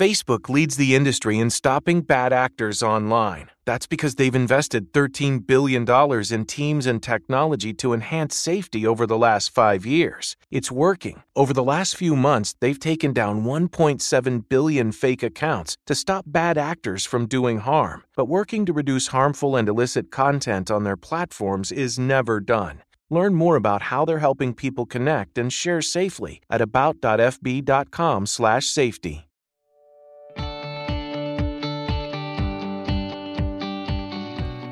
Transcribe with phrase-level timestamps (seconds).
[0.00, 3.50] Facebook leads the industry in stopping bad actors online.
[3.66, 5.84] That's because they've invested $13 billion
[6.32, 10.36] in teams and technology to enhance safety over the last five years.
[10.50, 11.22] It's working.
[11.36, 16.56] Over the last few months, they've taken down 1.7 billion fake accounts to stop bad
[16.56, 18.04] actors from doing harm.
[18.16, 22.80] But working to reduce harmful and illicit content on their platforms is never done.
[23.10, 29.29] Learn more about how they're helping people connect and share safely at about.fb.com/safety.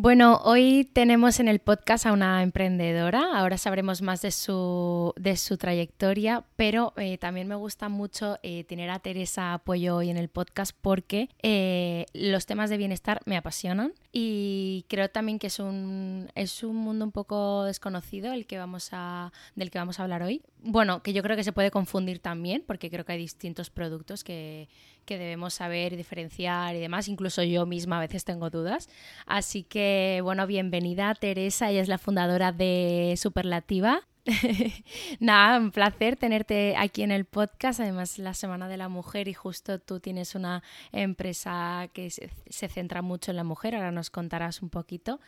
[0.00, 5.36] Bueno, hoy tenemos en el podcast a una emprendedora, ahora sabremos más de su, de
[5.36, 10.16] su trayectoria, pero eh, también me gusta mucho eh, tener a Teresa Apoyo hoy en
[10.16, 15.58] el podcast porque eh, los temas de bienestar me apasionan y creo también que es
[15.58, 20.04] un, es un mundo un poco desconocido el que vamos a, del que vamos a
[20.04, 20.42] hablar hoy.
[20.62, 24.22] Bueno, que yo creo que se puede confundir también porque creo que hay distintos productos
[24.22, 24.68] que,
[25.08, 27.08] que debemos saber diferenciar y demás.
[27.08, 28.90] Incluso yo misma a veces tengo dudas.
[29.24, 34.02] Así que, bueno, bienvenida Teresa, ella es la fundadora de Superlativa.
[35.18, 37.80] Nada, un placer tenerte aquí en el podcast.
[37.80, 43.00] Además, la Semana de la Mujer y justo tú tienes una empresa que se, centra
[43.00, 43.76] mucho en la mujer.
[43.76, 45.20] Ahora nos contarás un poquito.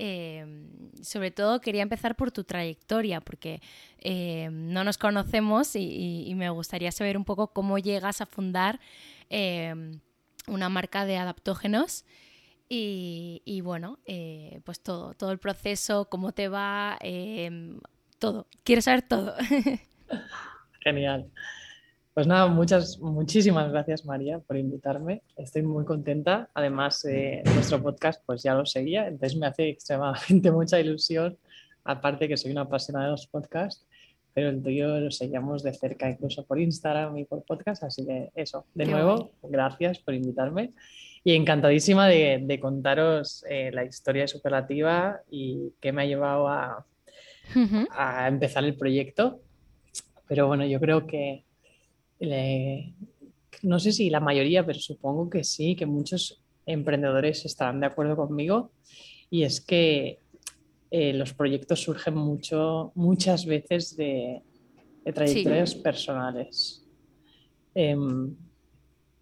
[0.00, 0.46] Eh,
[1.00, 3.60] sobre todo quería empezar por tu trayectoria, porque
[3.98, 8.80] eh, no nos conocemos y, me gustaría saber un poco cómo llegas a fundar
[9.30, 10.00] Em,
[10.46, 12.04] una marca de adaptógenos.
[12.70, 17.80] Y, bueno, eh, pues todo, todo el proceso, cómo te va, em,
[18.18, 18.46] todo.
[18.62, 19.34] Quiero saber todo.
[20.82, 21.30] Genial.
[22.12, 25.22] Pues nada, muchas, muchísimas gracias María por invitarme.
[25.36, 26.50] Estoy muy contenta.
[26.52, 31.38] Además, eh, nuestro podcast pues ya lo seguía, entonces me hace extremadamente mucha ilusión.
[31.84, 33.86] Aparte que soy una apasionada de los podcasts
[34.38, 38.30] pero el tuyo lo seguíamos de cerca, incluso por Instagram y por podcast, así que
[38.36, 40.74] eso, de nuevo, gracias por invitarme
[41.24, 46.86] y encantadísima de, contaros eh, la historia de Superlativa y qué me ha llevado a,
[47.90, 49.40] a empezar el proyecto.
[50.28, 51.42] Pero bueno, yo creo que
[53.64, 58.14] no sé si la mayoría, pero supongo que sí, que muchos emprendedores estarán de acuerdo
[58.14, 58.70] conmigo.
[59.30, 60.20] Y es que
[60.90, 64.42] eh, los proyectos surgen mucho, muchas veces de,
[65.14, 66.84] trayectorias personales,
[67.74, 68.34] em,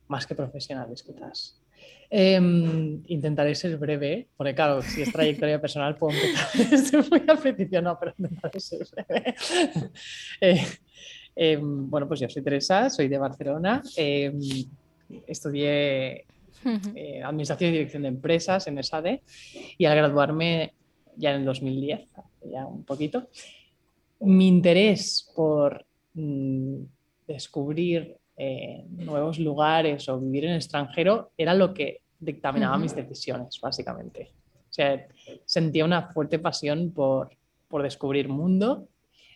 [0.08, 1.60] más que profesionales quizás.
[2.08, 7.36] Em, intentaré ser breve, porque claro, si es trayectoria personal puedo empezar desde muy a
[7.36, 9.34] principio, no, pero intentaré ser breve.
[10.40, 10.64] Eh,
[11.34, 13.82] em, bueno, pues yo soy Teresa, soy de Barcelona,
[15.26, 16.26] estudié
[16.94, 19.22] eh, Administración y Dirección de Empresas en ESADE
[19.78, 20.74] y al graduarme
[21.16, 22.08] ya en el 2010,
[22.50, 23.28] ya un poquito,
[24.20, 25.84] mi interés por
[26.14, 26.82] mm,
[27.26, 33.58] descubrir eh, nuevos lugares o vivir en el extranjero era lo que dictaminaba mis decisiones,
[33.60, 34.30] básicamente.
[34.68, 35.06] O sea,
[35.44, 37.30] sentía una fuerte pasión por,
[37.68, 38.88] por descubrir mundo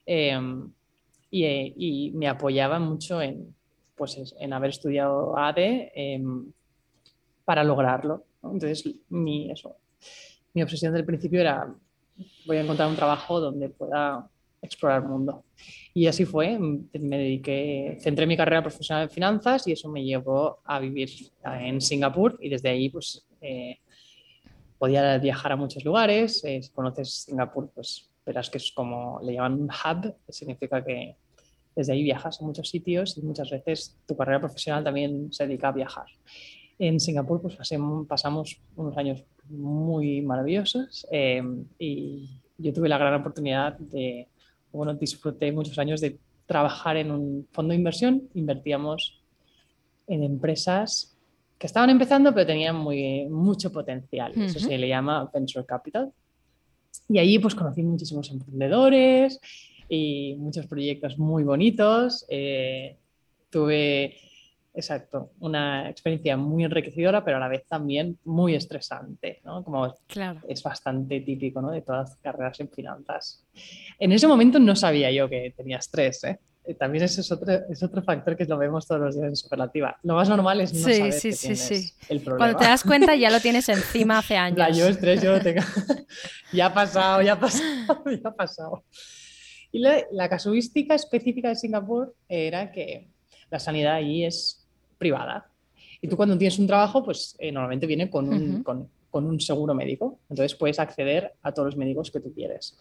[0.04, 0.70] em,
[1.30, 3.54] y, me apoyaba mucho en,
[3.94, 6.52] pues, en haber estudiado ADE em,
[7.44, 8.24] para lograrlo.
[8.42, 9.76] Entonces, mi, eso,
[10.54, 11.72] mi obsesión del principio era,
[12.46, 14.28] voy a encontrar un trabajo donde pueda
[14.62, 15.44] explorar el mundo.
[15.94, 20.58] Y así fue, me dediqué, centré mi carrera profesional en finanzas y eso me llevó
[20.64, 21.10] a vivir
[21.44, 23.78] en Singapur y desde ahí pues eh,
[24.78, 26.44] podía viajar a muchos lugares.
[26.44, 31.16] Eh, si conoces Singapur, pues verás que es como le llaman hub, significa que
[31.74, 35.68] desde ahí viajas a muchos sitios y muchas veces tu carrera profesional también se dedica
[35.68, 36.06] a viajar.
[36.80, 37.56] En Singapur pues
[38.08, 41.42] pasamos unos años muy maravillosos eh,
[41.78, 44.28] y yo tuve la gran oportunidad de
[44.72, 48.28] bueno, disfruté muchos años de trabajar en un fondo de inversión.
[48.34, 49.20] Invertíamos
[50.06, 51.16] en empresas
[51.58, 54.32] que estaban empezando, pero tenían muy, mucho potencial.
[54.40, 56.10] Eso se le llama venture capital.
[57.08, 59.38] Y allí pues conocí muchísimos emprendedores
[59.86, 62.24] y muchos proyectos muy bonitos.
[62.30, 62.96] Eh,
[63.50, 64.14] tuve
[64.72, 69.64] Exacto, una experiencia muy enriquecedora, pero a la vez también muy estresante, ¿no?
[69.64, 70.40] Como claro.
[70.46, 71.72] es bastante típico, ¿no?
[71.72, 73.44] De todas las carreras en finanzas.
[73.98, 76.38] En ese momento no sabía yo que tenía estrés, ¿eh?
[76.64, 79.36] eh también ese es otro, es otro factor que lo vemos todos los días en
[79.36, 79.98] superlativa.
[80.04, 82.36] Lo más normal es no saber que tienes el problema.
[82.38, 84.58] Cuando te das cuenta ya lo tienes encima hace años.
[84.58, 85.62] La yo estrés yo lo tengo.
[86.52, 88.84] ya ha pasado, ya ha pasado, ya ha pasado.
[89.72, 93.08] Y la, la casuística específica de Singapur era que
[93.50, 94.59] la sanidad allí es
[95.00, 95.50] privada.
[96.02, 99.40] Y tú cuando tienes un trabajo, pues eh, normalmente viene con un, con, con un,
[99.40, 100.20] seguro médico.
[100.28, 102.78] Entonces puedes acceder a todos los médicos que tú quieres.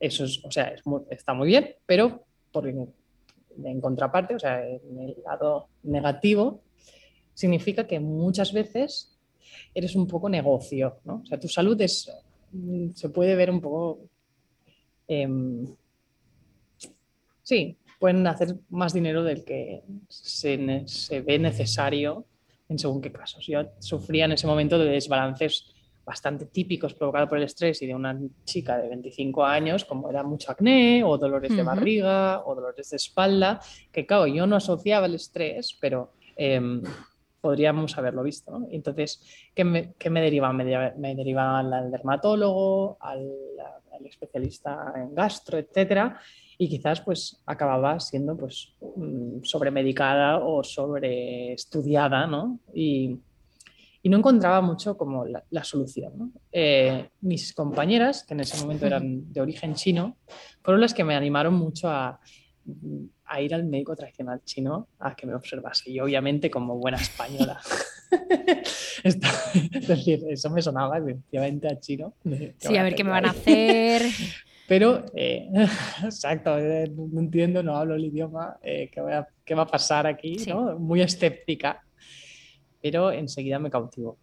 [0.00, 0.74] Eso es, o sea,
[1.10, 6.62] está muy bien, pero por, en contraparte, o sea, en el lado negativo,
[7.34, 9.18] significa que muchas veces
[9.74, 11.20] eres un poco negocio, ¿no?
[11.22, 12.10] O sea, tu salud es,
[12.52, 14.00] mm, se puede ver un poco...
[15.08, 15.28] Eh,
[17.42, 20.56] sí, pueden hacer más dinero del que se,
[21.20, 22.24] ve necesario
[22.68, 23.46] en según qué casos.
[23.46, 25.66] Yo sufría en ese momento de desbalances
[26.02, 30.22] bastante típicos provocados por el estrés y de una chica de 25 años, como era
[30.22, 33.60] mucho acné o dolores de barriga o dolores de espalda,
[33.92, 36.82] que claro, yo no asociaba el estrés, pero em,
[37.42, 38.66] podríamos haberlo visto.
[38.70, 39.22] Entonces,
[39.54, 40.50] ¿qué me, qué me deriva?
[40.54, 43.30] Me, derivaban al dermatólogo, al,
[43.92, 46.18] al, especialista en gastro, etcétera,
[46.60, 52.60] y quizás pues acababa siendo pues mm, sobremedicada o sobreestudiada, ¿no?
[52.74, 53.18] Y,
[54.02, 56.34] y no encontraba mucho como la, solución.
[56.52, 60.18] Eh, mis compañeras, que en ese momento eran de origen chino,
[60.62, 62.20] fueron las que me animaron mucho a,
[63.24, 65.90] a ir al médico tradicional chino a que me observase.
[65.90, 67.58] Y obviamente como buena española.
[69.02, 69.18] es
[69.88, 72.12] decir, eso me sonaba efectivamente a chino.
[72.58, 74.02] Sí, a ver qué me van a hacer.
[74.70, 75.50] Pero, eh,
[76.04, 80.36] exacto, eh, no entiendo, no hablo el idioma, eh, ¿qué, va a pasar aquí?
[80.78, 81.82] Muy escéptica,
[82.80, 84.16] pero enseguida me cautivó.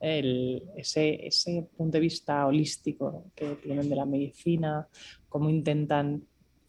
[0.00, 4.86] ese, ese punto de vista holístico que tienen de la medicina,
[5.28, 6.22] cómo intentan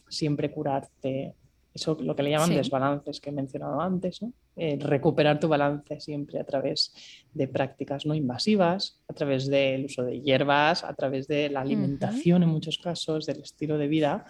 [0.09, 1.35] siempre curarte,
[1.73, 4.33] eso lo que le llaman desbalances que he mencionado antes, ¿no?
[4.57, 6.93] Eh, recuperar tu balance siempre a través
[7.33, 12.43] de prácticas no invasivas, a través del uso de hierbas, a través de la alimentación
[12.43, 14.25] en muchos casos, del estilo de vida.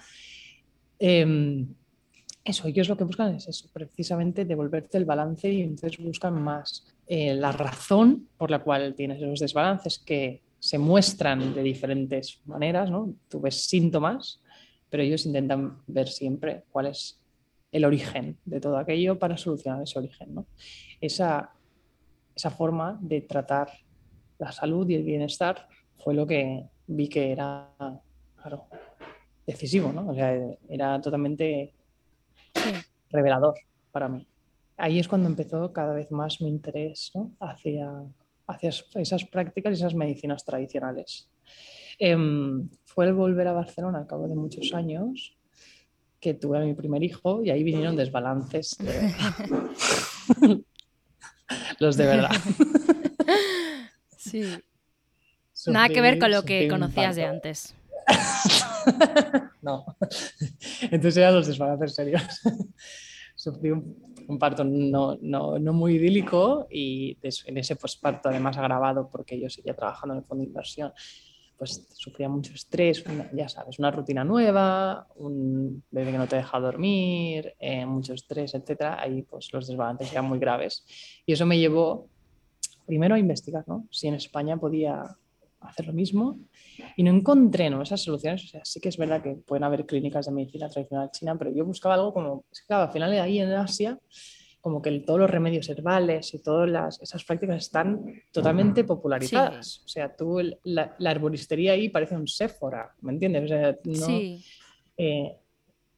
[1.00, 1.68] Em,
[2.44, 6.86] eso, ellos lo que buscan es eso, precisamente devolverte el balance y entonces buscan más
[7.08, 12.92] eh, la razón por la cual tienes esos desbalances que se muestran de diferentes maneras,
[12.92, 13.16] ¿no?
[13.28, 14.40] Tú ves síntomas,
[14.90, 17.21] pero ellos intentan ver siempre cuál es
[17.72, 20.36] el origen de todo aquello para solucionar ese origen.
[20.36, 20.46] ¿no?
[21.00, 21.52] Esa,
[22.36, 23.70] esa forma de tratar
[24.40, 27.70] la salud y el bienestar fue lo que vi que era
[28.36, 28.66] claro,
[29.46, 30.10] decisivo, ¿no?
[30.10, 30.34] O sea,
[30.68, 31.74] era totalmente
[33.10, 33.56] revelador
[33.92, 34.28] para mí.
[34.78, 38.04] Ahí es cuando empezó cada vez más mi interés hacia,
[38.48, 41.30] hacia esas prácticas y esas medicinas tradicionales.
[42.00, 45.38] Em, fue el volver a Barcelona al cabo de muchos años
[46.22, 48.78] que tuve a mi primer hijo y ahí vinieron desbalances.
[51.80, 52.32] Los de verdad.
[54.18, 54.44] Sí.
[55.68, 57.76] Nada que ver con lo que conocías de antes.
[59.62, 59.86] no.
[60.84, 62.24] Entonces eran los desbalances serios.
[63.36, 69.40] Sufrí un, parto no, no, no, muy idílico y en ese parto además agravado porque
[69.40, 70.94] yo seguía trabajando en el fondo de inversión
[71.62, 73.04] pues sufría mucho estrés,
[73.34, 78.56] ya sabes, una rutina nueva, un bebé que no te deja dormir, eh, mucho estrés,
[78.56, 80.84] etcétera, ahí pues los desbalances eran muy graves.
[81.24, 82.08] Y eso me llevó
[82.88, 83.86] primero a investigar, ¿no?
[83.92, 85.04] Si en España podía
[85.60, 86.40] hacer lo mismo
[86.96, 87.84] y no encontré ¿no?
[87.84, 88.44] esas soluciones.
[88.46, 91.52] O sea, sí que es verdad que pueden haber clínicas de medicina tradicional china, pero
[91.52, 94.00] yo buscaba algo como, es que claro, al final de ahí en Asia
[94.62, 99.82] como que todos los remedios herbales y todas las, esas prácticas están totalmente popularizadas.
[99.86, 103.46] O sea, tú, la, la, herboristería ahí parece un Sephora, ¿me entiendes?
[103.46, 104.46] O sea, sí.
[104.98, 105.36] Eh,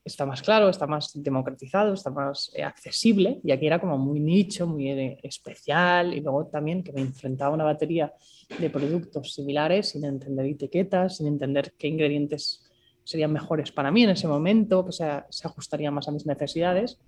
[0.05, 4.19] está más claro, está más democratizado, está más eh, accesible y aquí era como muy
[4.19, 8.13] nicho, muy eh, especial y luego también que me enfrentaba a una batería
[8.59, 12.63] de productos similares sin entender etiquetas, sin entender qué ingredientes
[13.03, 16.99] serían mejores para mí en ese momento, sea, se ajustarían más a mis necesidades.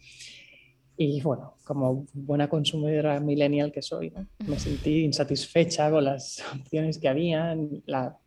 [0.98, 4.14] Y bueno, como buena consumidora millennial que soy,
[4.48, 8.18] me sentí insatisfecha con las opciones que había, la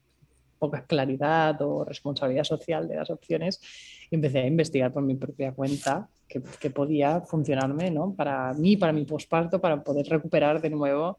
[0.59, 3.61] poca claridad o responsabilidad social de las opciones
[4.11, 8.13] y empecé a investigar por mi propia cuenta qué, podía funcionarme ¿no?
[8.15, 11.19] para mí, para mi posparto, para poder recuperar de nuevo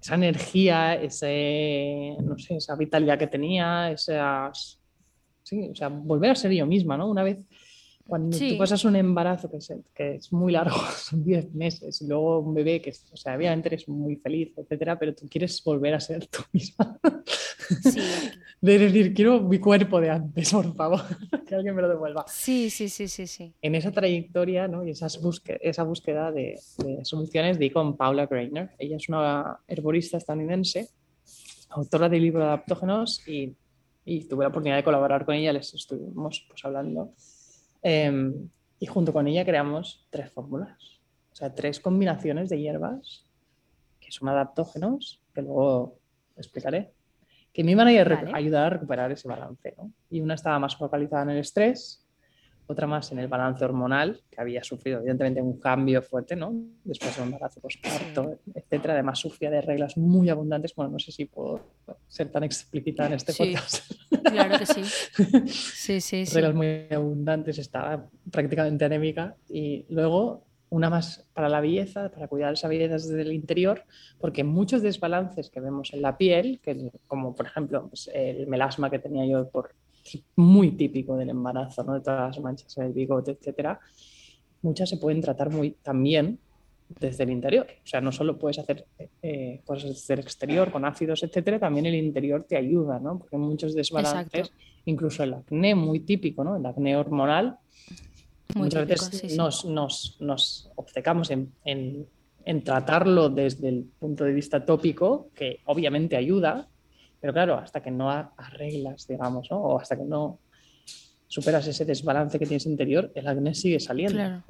[0.00, 4.78] esa energía, ese, no sé, esa vitalidad que tenía, esas,
[5.42, 7.08] sí, o sea, volver a ser yo misma, ¿no?
[7.08, 7.38] Una vez
[8.06, 12.06] cuando tú pasas un embarazo que es, que es muy largo, son 10 meses, y
[12.06, 15.94] luego un bebé que, o sea, obviamente eres muy feliz, etcétera, pero tú quieres volver
[15.94, 16.98] a ser tú misma.
[17.82, 18.00] Sí.
[18.60, 21.00] De decir, quiero mi cuerpo de antes, por favor,
[21.46, 22.24] que alguien me lo devuelva.
[22.26, 23.26] Sí, sí, sí, sí.
[23.26, 23.52] sí.
[23.60, 24.84] En esa trayectoria ¿no?
[24.84, 28.70] y esas búsqueda, esa búsqueda de, de soluciones di con Paula Greiner.
[28.78, 30.88] Ella es una herborista estadounidense,
[31.68, 33.54] autora del libro de adaptógenos, y,
[34.06, 37.12] y tuve la oportunidad de colaborar con ella, les estuvimos pues, hablando
[37.88, 38.50] Em,
[38.80, 41.00] y junto con ella creamos tres fórmulas,
[41.30, 43.24] o sea, tres combinaciones de hierbas
[44.00, 46.00] que son adaptógenos, que luego
[46.36, 46.94] explicaré,
[47.52, 47.90] que me iban a
[48.34, 49.72] ayudar a recuperar ese balance.
[49.78, 49.92] ¿no?
[50.10, 52.04] Y una estaba más focalizada en el estrés
[52.66, 56.52] otra más en el balance hormonal, que había sufrido evidentemente un cambio fuerte, ¿no?
[56.84, 58.94] Después de un embarazo postparto, etcétera.
[58.94, 60.74] Además sufría de reglas muy abundantes.
[60.74, 61.60] Bueno, no sé si puedo
[62.08, 63.92] ser tan explícita en este sí, podcast.
[64.24, 64.82] Claro que sí.
[65.46, 66.34] Sí, sí, sí.
[66.34, 69.36] Reglas muy abundantes, estaba prácticamente anémica.
[69.48, 73.84] Y luego una más para la belleza, para cuidar esa belleza desde el interior,
[74.18, 78.90] porque muchos desbalances que vemos en la piel, que, como por ejemplo pues, el melasma
[78.90, 79.74] que tenía yo por
[80.36, 81.94] muy típico del embarazo, ¿no?
[81.94, 83.80] de todas las manchas en el bigote, etcétera,
[84.62, 86.38] muchas se pueden tratar muy también
[86.88, 87.66] desde el interior.
[87.84, 88.86] O sea, no solo puedes hacer
[89.22, 93.18] eh, cosas desde el exterior con ácidos, etcétera, también el interior te ayuda, ¿no?
[93.18, 94.52] Porque muchos desbalances,
[94.84, 96.56] incluso el acné muy típico, ¿no?
[96.56, 97.58] El acné hormonal,
[98.54, 102.06] muchas veces nos, nos, nos, obcecamos en, en,
[102.44, 106.68] en tratarlo desde el punto de vista tópico, que obviamente ayuda,
[107.20, 110.40] pero claro, hasta que no arreglas, digamos, o hasta que no
[111.26, 114.44] superas ese desbalance que tienes interior, el acné sigue saliendo.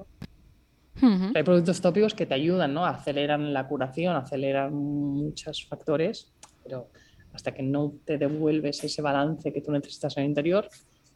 [1.35, 2.87] Hay productos tópicos que te ayudan, ¿no?
[2.87, 6.33] Aceleran la curación, aceleran muchos factores,
[6.65, 6.91] pero
[7.33, 10.69] hasta que no te devuelves ese balance que tú necesitas en el interior,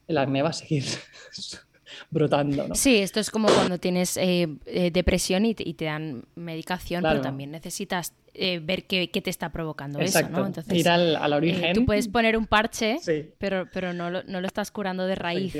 [0.07, 0.85] el acné va a seguir
[2.11, 2.69] brotando.
[2.69, 2.75] ¿no?
[2.75, 7.51] Sí, esto es como cuando tienes eh, eh, depresión y te, dan medicación, pero también
[7.51, 10.47] necesitas eh, ver qué, te está provocando eso, ¿no?
[10.47, 11.75] Entonces, Ir al, origen.
[11.75, 12.99] tú puedes poner un parche,
[13.39, 15.55] pero, pero no, lo, no lo estás curando de raíz.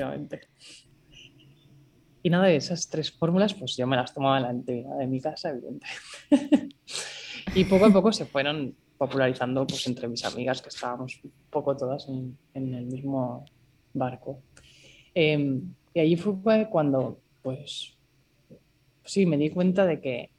[2.23, 5.07] Y nada, de esas tres fórmulas, pues yo me las tomaba en la intimidad de
[5.07, 5.87] mi casa, evidentemente.
[7.55, 11.75] y poco a poco se fueron popularizando pues, entre mis amigas, que estábamos un poco
[11.77, 13.47] todas en, en el mismo
[13.95, 14.43] barco.
[15.15, 15.61] Eh,
[15.95, 17.97] y allí fue cuando, pues,
[19.05, 20.31] sí, me di cuenta de que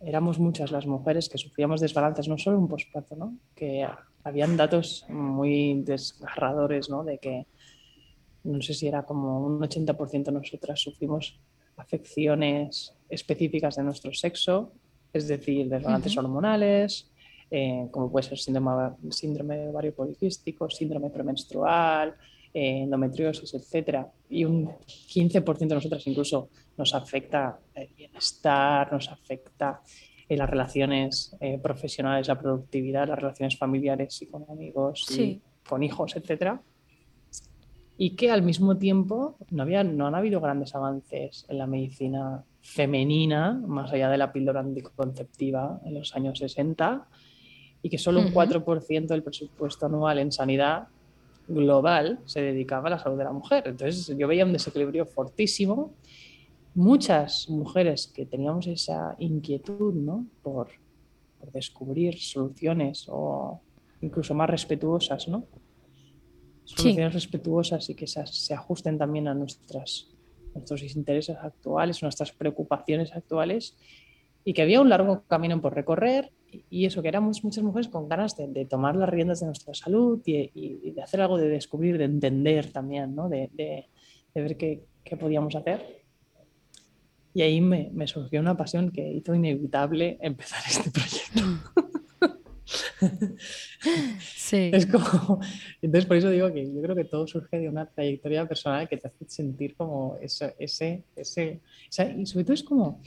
[0.00, 3.36] éramos muchas las mujeres que sufríamos desbalances, no solo un posparto, ¿no?
[3.54, 3.86] Que
[4.24, 7.04] habían datos muy desgarradores, ¿no?
[7.04, 7.46] De que,
[8.44, 11.38] no sé si era como un 80% de nosotras sufrimos
[11.76, 14.72] afecciones específicas de nuestro sexo,
[15.12, 17.10] es decir, desbalances hormonales,
[17.50, 22.16] eh, como puede ser síndrome, síndrome de ovario poliquístico, síndrome premenstrual,
[22.54, 29.80] eh, endometriosis, etcétera, y un 15% de nosotras incluso nos afecta el bienestar, nos afecta
[30.28, 35.82] en las relaciones eh, profesionales, la productividad, las relaciones familiares y con amigos, y con
[35.82, 36.60] hijos, etcétera.
[37.98, 42.44] Y que al mismo tiempo no, había, no han habido grandes avances en la medicina
[42.60, 47.06] femenina, más allá de la píldora anticonceptiva en los años 60,
[47.82, 50.88] y que solo un 4% del presupuesto anual en sanidad
[51.48, 53.64] global se dedicaba a la salud de la mujer.
[53.66, 55.94] Entonces yo veía un desequilibrio fortísimo.
[56.74, 60.26] Muchas mujeres que teníamos esa inquietud ¿no?
[60.42, 60.68] por,
[61.52, 63.60] descubrir soluciones o
[64.00, 65.44] incluso más respetuosas, ¿no?
[66.64, 70.08] Soluciones respetuosas y que se ajusten también a nuestras,
[70.54, 73.76] nuestros intereses actuales, nuestras preocupaciones actuales
[74.44, 76.30] y que había un largo camino por recorrer
[76.70, 80.20] y eso, que éramos muchas mujeres con ganas de, tomar las riendas de nuestra salud
[80.24, 83.28] y, de hacer algo, de descubrir, de entender también, ¿no?
[83.28, 83.88] de, de,
[84.34, 86.02] ver qué, qué, podíamos hacer.
[87.34, 91.42] Y ahí me, me, surgió una pasión que hizo inevitable empezar este proyecto.
[94.20, 94.70] Sí.
[94.72, 95.40] Es como,
[95.80, 98.96] entonces por eso digo que yo creo que todo surge de una trayectoria personal que
[98.96, 101.60] te hace sentir como ese, ese, ese,
[102.16, 103.00] y sobre todo es como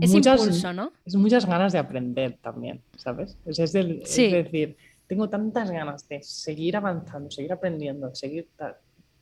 [0.00, 0.92] es muchas, impulso, ¿no?
[1.04, 3.36] Es muchas ganas de aprender también, ¿sabes?
[3.46, 8.48] Es, es, decir, tengo tantas ganas de seguir avanzando, seguir aprendiendo, seguir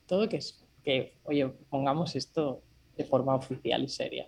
[0.05, 2.61] todo que es que, oye, pongamos esto
[2.97, 4.27] de forma oficial y seria.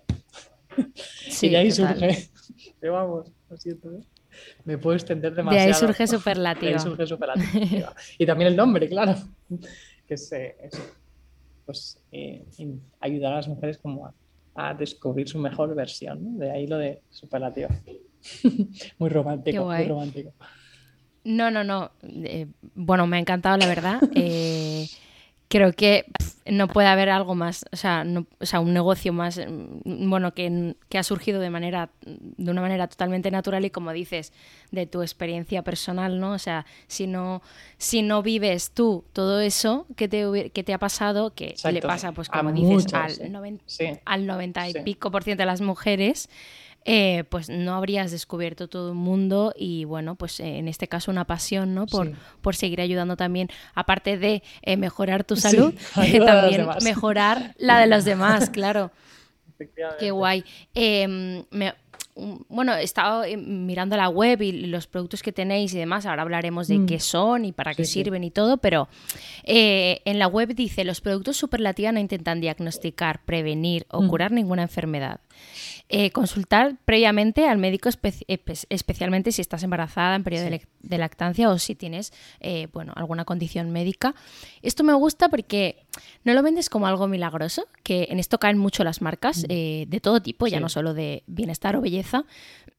[1.28, 2.30] Sí, y de ahí surge,
[2.80, 4.00] pero vamos, lo siento, ¿eh?
[4.64, 5.66] me puedo extender demasiado.
[5.66, 6.70] De ahí surge superlativa.
[6.70, 7.94] De ahí surge superlativa.
[8.18, 9.14] y también el nombre, claro,
[10.06, 10.56] que es, eh,
[11.66, 12.44] pues, eh,
[13.00, 14.14] ayudar a las mujeres como a
[14.54, 16.38] a descubrir su mejor versión.
[16.38, 17.68] De ahí lo de superlativo.
[18.98, 20.32] muy romántico, muy romántico.
[21.24, 21.92] No, no, no.
[22.02, 24.00] Eh, bueno, me ha encantado, la verdad.
[24.14, 24.88] Eh,
[25.48, 26.04] creo que
[26.46, 28.04] no puede haber algo más, o sea,
[28.40, 32.60] o sea un negocio más, mm, bueno, que, que, ha surgido de manera, de una
[32.60, 34.32] manera totalmente natural y como dices,
[34.70, 36.32] de tu experiencia personal, ¿no?
[36.32, 37.42] O sea, si no,
[37.78, 42.12] si no vives tú todo eso que te, que te ha pasado, que le pasa,
[42.12, 43.64] pues como dices, al, 90,
[44.04, 46.28] al 90 y pico por ciento de las mujeres,
[46.84, 51.10] eh, pues no habrías descubierto todo el mundo y bueno, pues eh, en este caso
[51.10, 51.86] una pasión, ¿no?
[51.86, 57.86] Por, por seguir ayudando también, aparte de eh, mejorar tu salud, también mejorar la de
[57.86, 58.90] los demás, claro.
[60.00, 60.44] Qué guay.
[60.74, 61.44] Em,
[62.48, 66.04] bueno, he estado mirando la web y los productos que tenéis y demás.
[66.04, 66.86] Ahora hablaremos de mm.
[66.86, 68.88] qué son y para qué sirven y todo, pero
[69.44, 74.08] en la web dice: los productos superlativa no intentan diagnosticar, prevenir o mm.
[74.08, 75.20] curar ninguna enfermedad.
[75.94, 81.74] Eh, consultar previamente al médico, especialmente si estás embarazada en periodo de, lactancia o si
[81.74, 84.14] tienes eh, bueno, alguna condición médica.
[84.62, 85.84] Esto me gusta porque
[86.24, 89.46] no lo vendes como algo milagroso, que en esto caen mucho las marcas mm.
[89.50, 92.24] eh, de todo tipo, ya no solo de bienestar o belleza.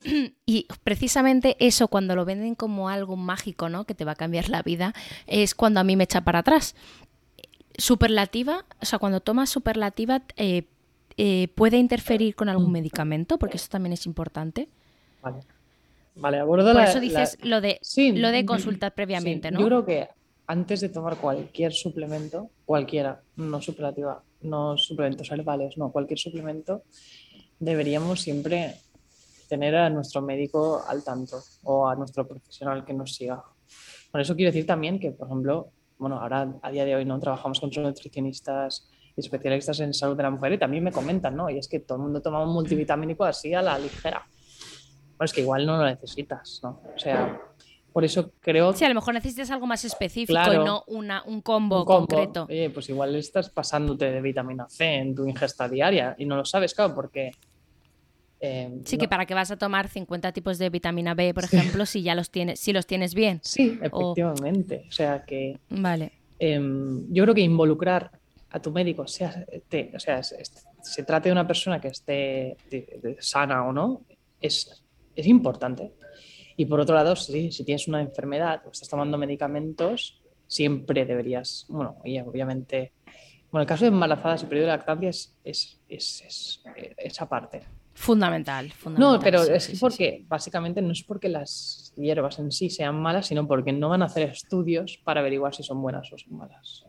[0.46, 3.86] Y precisamente eso, cuando lo venden como algo mágico, ¿no?
[3.86, 4.94] que te va a cambiar la vida,
[5.28, 6.76] es cuando a mí me echa para atrás
[7.78, 10.64] superlativa, o sea, cuando tomas superlativa, eh,
[11.56, 14.70] puede interferir con algún medicamento, porque eso también es importante.
[15.22, 15.40] Vale.
[16.16, 17.80] Vale, abordo Por eso dices lo de
[18.16, 19.60] lo de consultar previamente, ¿no?
[19.60, 20.08] Yo creo que
[20.48, 26.84] antes de tomar cualquier suplemento, cualquiera, no superativa, no suplementos herbales, no, cualquier suplemento,
[27.60, 28.76] deberíamos siempre
[29.48, 33.44] tener a nuestro médico al tanto o a nuestro profesional que nos siga.
[34.12, 37.20] Por eso quiero decir también que, por ejemplo, bueno, ahora a día de hoy no
[37.20, 41.50] trabajamos con nutricionistas, especialistas en salud de la mujer y también me comentan, ¿no?
[41.50, 44.26] Y es que todo el mundo toma un multivitamínico así a la ligera.
[45.18, 46.82] Bueno, es que igual no lo necesitas, ¿no?
[46.96, 47.40] O sea,
[47.94, 48.74] por eso creo...
[48.74, 52.48] Sí, a lo mejor necesitas algo más específico y no una, un, combo concreto.
[52.50, 56.46] Oye, pues igual estás pasándote de vitamina C en tu ingesta diaria y no lo
[56.46, 57.32] sabes, claro, porque...
[58.46, 61.86] Eh, sí, que para qué vas a tomar 50 tipos de vitamina B, por ejemplo,
[61.86, 63.40] si ya los tienes, si los tienes bien.
[63.44, 64.86] Sí, efectivamente.
[64.90, 65.60] O sea que...
[65.70, 66.12] Vale.
[66.40, 68.12] Em, yo creo que involucrar
[68.54, 69.46] a tu médico, sea,
[69.96, 72.56] o sea, se trate de una persona que esté
[73.20, 74.06] sana o no,
[74.40, 74.84] es,
[75.16, 75.92] es importante.
[76.56, 81.98] Y por otro lado, si tienes una enfermedad o estás tomando medicamentos, siempre deberías, bueno,
[82.06, 82.94] y obviamente,
[83.52, 86.64] bueno, el caso de embarazadas y periodo de lactancia es, es, es,
[86.98, 87.64] esa parte.
[87.96, 89.18] Fundamental, fundamental.
[89.18, 93.48] No, pero es porque, básicamente, no es porque las hierbas en sí sean malas, sino
[93.48, 96.86] porque no van a hacer estudios para averiguar si son buenas o son malas.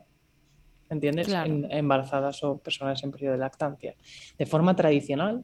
[0.89, 1.29] ¿Entiendes?
[1.29, 3.95] En, embarazadas o personas en periodo de lactancia.
[4.37, 5.43] De forma tradicional,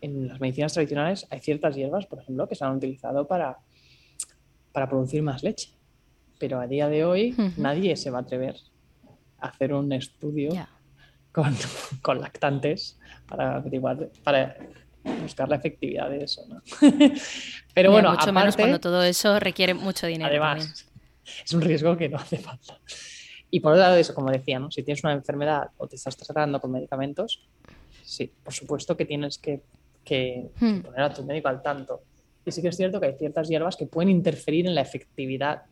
[0.00, 3.58] en las medicinas tradicionales hay ciertas hierbas, por ejemplo, que se han utilizado para,
[4.72, 5.70] para producir más leche.
[6.38, 8.56] Pero a día de hoy nadie se va a atrever
[9.38, 10.50] a hacer un estudio
[11.30, 11.54] con,
[12.02, 14.56] con, lactantes para averiguar, para
[15.22, 16.42] buscar la efectividad de eso.
[16.48, 16.62] ¿no?
[17.74, 20.28] Pero bueno, mucho menos cuando todo eso requiere mucho dinero.
[20.30, 20.88] Además,
[21.44, 22.80] es un riesgo que no hace falta.
[23.54, 24.70] Y por otro lado, eso, como decía, ¿no?
[24.70, 27.46] si tienes una enfermedad o te estás tratando con medicamentos,
[28.02, 29.60] sí, por supuesto que tienes que,
[30.58, 30.80] hmm.
[30.80, 32.00] poner a tu médico al tanto.
[32.46, 35.64] Y sí que es cierto que hay ciertas hierbas que pueden interferir en la efectividad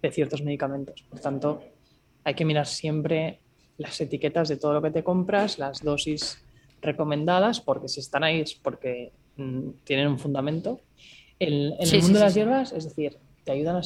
[0.00, 1.02] de ciertos medicamentos.
[1.02, 1.62] Por tanto,
[2.24, 3.40] hay que mirar siempre
[3.76, 6.42] las etiquetas de todo lo que te compras, las dosis
[6.80, 10.80] recomendadas, porque si están ahí es porque mm, tienen un fundamento.
[11.38, 13.82] En, el mundo de las hierbas, es decir, te ayudan a...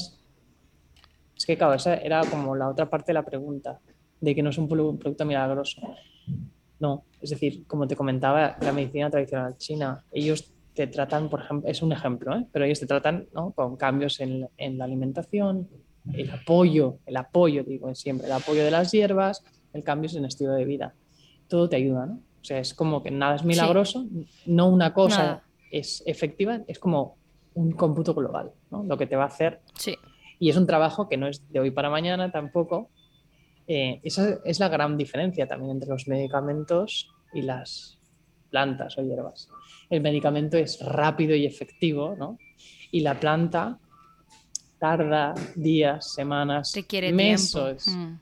[1.47, 3.79] Es que, claro, esa era como la otra parte de la pregunta,
[4.21, 5.81] de que no es un producto milagroso.
[6.81, 11.71] No, es decir, como te comentaba, la medicina tradicional china, ellos te tratan, por ejemplo,
[11.71, 12.45] es un ejemplo, ¿eh?
[12.51, 15.69] pero ellos te tratan con cambios en, en, la alimentación,
[16.13, 20.53] el apoyo, el apoyo, digo siempre, el apoyo de las hierbas, el cambio en estilo
[20.53, 20.95] de vida.
[21.47, 22.15] Todo te ayuda, ¿no?
[22.15, 24.05] O sea, es como que nada es milagroso,
[24.47, 27.19] no una cosa es efectiva, es como
[27.55, 28.83] un cómputo global, ¿no?
[28.83, 29.61] Lo que te va a hacer.
[29.75, 29.97] Sí.
[30.39, 32.91] Y es un trabajo que no es de hoy para mañana tampoco.
[33.67, 37.99] Eh, esa es la gran diferencia también entre los medicamentos y las
[38.51, 39.49] plantas o hierbas.
[39.91, 42.39] El medicamento es rápido y efectivo, ¿no?
[42.91, 43.79] Y la planta
[44.79, 46.73] tarda días, semanas,
[47.13, 48.15] meses mm.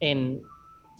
[0.00, 0.42] en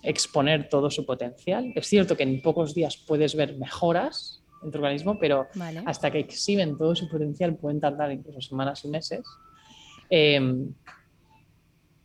[0.03, 1.73] exponer todo su potencial.
[1.75, 5.47] Es cierto que en pocos días puedes ver mejoras en tu organismo, pero
[5.85, 9.25] hasta que exhiben todo su potencial pueden tardar incluso semanas y meses.
[10.11, 10.73] Em,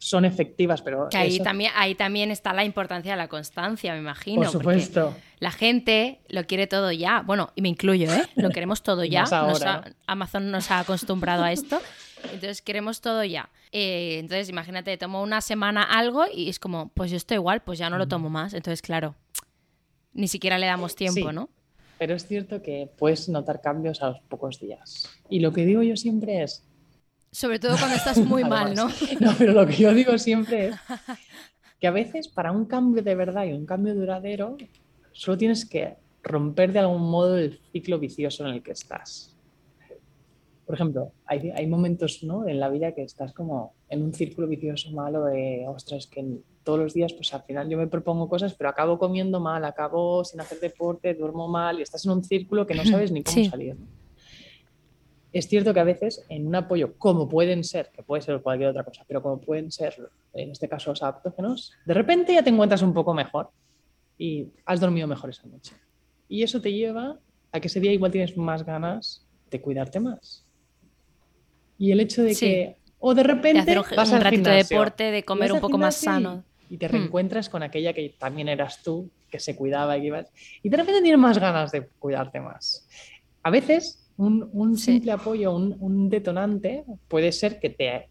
[0.02, 1.10] son efectivas, pero...
[1.14, 4.42] ahí, también, ahí también está la importancia de la constancia, me imagino.
[4.42, 5.16] Por supuesto.
[5.40, 7.22] La gente lo quiere todo ya.
[7.22, 8.24] Bueno, y me incluyo, ¿eh?
[8.36, 9.26] Lo queremos todo ya.
[10.08, 11.80] Amazon nos ha acostumbrado a esto.
[12.24, 13.52] Entonces queremos todo ya.
[13.72, 17.78] Eh, entonces imagínate, tomo una semana algo y es como, pues yo estoy igual, pues
[17.78, 18.54] ya no lo tomo más.
[18.54, 19.16] Entonces, claro,
[20.14, 21.50] ni siquiera le damos tiempo, ¿no?
[22.00, 25.08] Pero es cierto que puedes notar cambios a los pocos días.
[25.30, 26.64] Y lo que digo yo siempre es...
[27.32, 28.89] Sobre todo cuando estás muy mal, ¿no?
[29.20, 30.76] no, pero lo que yo digo siempre es
[31.80, 34.58] que a veces para un cambio de verdad y un cambio duradero,
[35.12, 39.32] solo tienes que romper de algún modo el ciclo vicioso en el que estás
[40.72, 42.48] por ejemplo, hay, hay momentos ¿no?
[42.48, 46.26] en la vida que estás como en un círculo vicioso malo de, ostras, que
[46.63, 50.24] todos los días, pues al final yo me propongo cosas, pero acabo comiendo mal, acabo
[50.24, 53.44] sin hacer deporte, duermo mal y estás en un círculo que no sabes ni cómo
[53.50, 53.76] salir.
[55.34, 58.70] Es cierto que a veces en un apoyo, como pueden ser, que puede ser cualquier
[58.70, 59.96] otra cosa, pero como pueden ser,
[60.34, 63.50] en este caso los adaptógenos, de repente ya te encuentras un poco mejor
[64.17, 65.74] y has dormido mejor esa noche.
[66.28, 67.17] Y eso te lleva
[67.52, 70.46] a que ese día igual tienes más ganas de cuidarte más.
[71.78, 75.24] Y el hecho de que, o de repente, de hacer un, ratito de deporte, de
[75.24, 76.44] comer un poco más sano.
[76.70, 76.91] Y, te hmm.
[76.91, 80.28] reencuentras con aquella que también eras tú, que se cuidaba y ibas.
[80.62, 82.88] Y de repente tienes más ganas de cuidarte más.
[83.44, 88.10] A veces, un, simple apoyo, un, un, detonante, puede ser que te,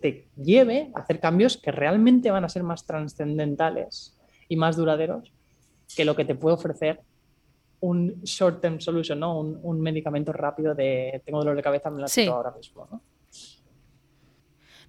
[0.00, 4.16] te lleve a hacer cambios que realmente van a ser más trascendentales
[4.48, 5.32] y más duraderos
[5.94, 7.00] que lo que te puede ofrecer
[7.80, 9.38] un short-term solution, ¿no?
[9.40, 12.26] Un, medicamento rápido de tengo dolor de cabeza, me lo sí.
[12.26, 13.02] ahora mismo, ¿no?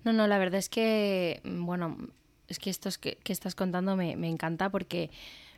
[0.04, 1.98] No, no, la verdad es que, mm, bueno,
[2.48, 5.10] es que esto que, que estás contando me, encanta porque,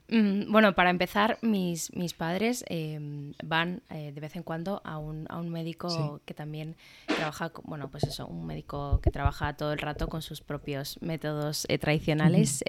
[0.10, 5.26] bueno, para empezar, mis, mis padres em, van eh, de vez en cuando a un,
[5.30, 6.76] a un médico que también
[7.08, 11.66] trabaja, bueno, pues eso, un médico que trabaja todo el rato con sus propios métodos
[11.70, 12.64] eh, tradicionales.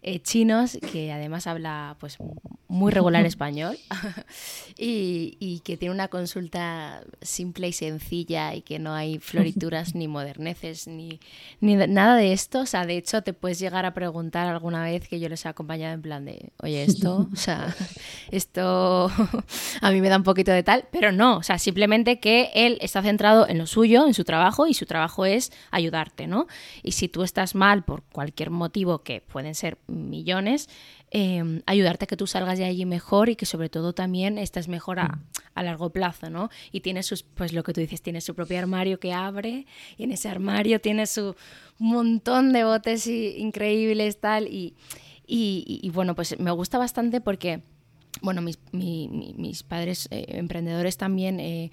[0.00, 2.18] Eh, chinos, que además habla pues
[2.68, 3.76] muy regular español
[4.78, 10.86] y, que tiene una consulta simple y sencilla y que no hay florituras ni moderneces
[10.86, 11.18] ni,
[11.60, 12.60] ni nada de esto.
[12.60, 15.48] O sea, de hecho te puedes llegar a preguntar alguna vez que yo les he
[15.48, 17.74] acompañado en plan de, oye, esto, o sea,
[18.30, 19.10] esto
[19.80, 22.78] a mí me da un poquito de tal, pero no, o sea, simplemente que él
[22.80, 26.46] está centrado en lo suyo, en su trabajo y su trabajo es ayudarte, ¿no?
[26.84, 30.68] Y si tú estás mal por cualquier motivo que pueden ser millones,
[31.10, 34.68] em, ayudarte a que tú salgas de allí mejor y que sobre todo también estés
[34.68, 35.20] mejor a,
[35.56, 36.50] largo plazo, ¿no?
[36.70, 40.04] Y tienes sus, pues lo que tú dices, tiene su propio armario que abre y
[40.04, 41.34] en ese armario tiene su
[41.78, 44.76] montón de botes increíbles, tal, y,
[45.26, 47.62] y, bueno, pues me gusta bastante porque,
[48.22, 51.40] bueno, mis, mis padres eh, emprendedores también...
[51.40, 51.72] Eh,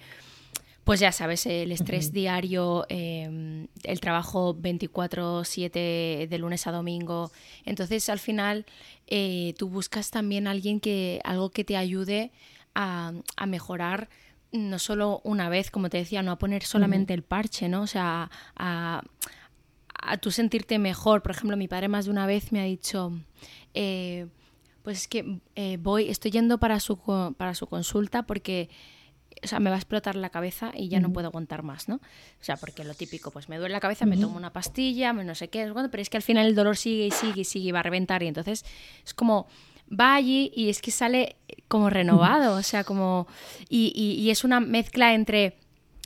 [0.85, 7.31] pues ya sabes, el estrés diario, em, el trabajo 24/7 de lunes a domingo.
[7.65, 8.65] Entonces al final
[9.07, 12.31] eh, tú buscas también alguien que, algo que te ayude
[12.75, 13.13] a,
[13.47, 14.09] mejorar
[14.51, 17.81] no solo una vez, como te decía, no a poner solamente el parche, ¿no?
[17.81, 19.01] O sea, a,
[20.05, 21.21] a tú sentirte mejor.
[21.21, 23.11] Por ejemplo, mi padre más de una vez me ha dicho,
[23.73, 24.27] eh,
[24.83, 26.97] pues es que eh, voy, estoy yendo para su,
[27.37, 28.69] para su consulta porque
[29.43, 31.95] o sea, me va a explotar la cabeza y ya no puedo aguantar más, ¿no?
[31.95, 35.23] O sea, porque lo típico, pues me duele la cabeza, me tomo una pastilla, me
[35.23, 37.69] no sé qué, pero es que al final el dolor sigue y sigue y sigue
[37.69, 38.65] y va a reventar y entonces
[39.05, 39.47] es como
[39.91, 41.35] va allí y es que sale
[41.67, 43.27] como renovado, o sea, como...
[43.69, 45.57] y es una mezcla entre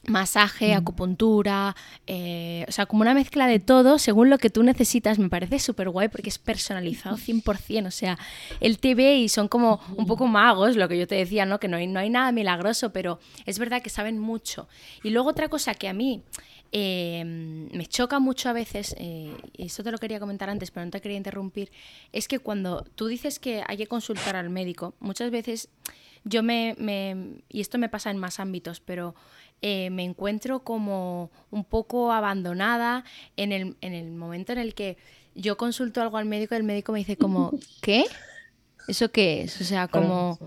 [0.08, 1.76] masaje, acupuntura,
[2.08, 5.20] eh, o sea, como una mezcla de todo según lo que tú necesitas.
[5.20, 8.18] Me parece súper guay porque es personalizado 100%, o sea,
[8.60, 11.60] él te ve y son como un poco magos, lo que yo te decía, ¿no?
[11.60, 14.68] Que no hay, no hay nada milagroso, pero es verdad que saben mucho.
[15.04, 16.24] Y luego otra cosa que a mí...
[16.72, 20.86] Eh, me choca mucho a veces, eh, y eso te lo quería comentar antes, pero
[20.86, 21.72] no te quería interrumpir,
[22.12, 25.70] es que cuando tú dices que hay que consultar al médico, muchas veces
[26.24, 29.16] yo me, me, y esto me pasa en más ámbitos, pero
[29.62, 33.04] eh, me encuentro como un poco abandonada
[33.38, 34.98] en el, en el momento en el que
[35.36, 38.06] yo consulto algo al médico y el médico me dice como, ¿qué?
[38.88, 39.60] ¿Eso qué es?
[39.62, 40.38] O sea, como...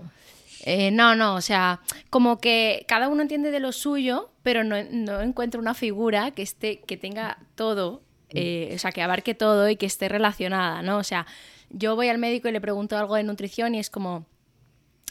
[0.65, 4.77] Eh, no, no, o sea, como que cada uno entiende de lo suyo, pero no,
[4.91, 9.69] no encuentro una figura que esté, que tenga todo, eh, o sea, que abarque todo
[9.69, 10.97] y que esté relacionada, ¿no?
[10.97, 11.27] O sea,
[11.69, 14.25] yo voy al médico y le pregunto algo de nutrición y es como,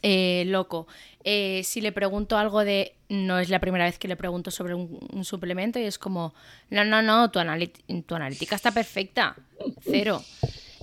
[0.02, 0.88] eh, loco.
[1.22, 4.74] Eh, si le pregunto algo de, no es la primera vez que le pregunto sobre
[4.74, 6.34] un, suplemento y es como,
[6.70, 9.36] no, no, no, tu, analítica está perfecta,
[9.82, 10.20] cero.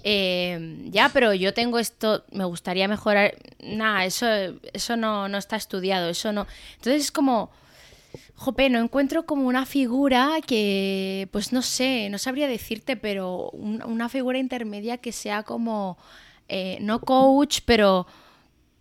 [0.05, 3.35] Eh, ya, pero yo tengo esto, me gustaría mejorar.
[3.61, 4.25] Nada, eso,
[4.71, 6.47] eso no, no está estudiado, eso no.
[6.75, 7.51] Entonces es como,
[8.35, 14.07] jope, no encuentro como una figura que, pues no sé, no sabría decirte, pero una
[14.07, 15.97] figura intermedia que sea como,
[16.79, 18.07] no coach, pero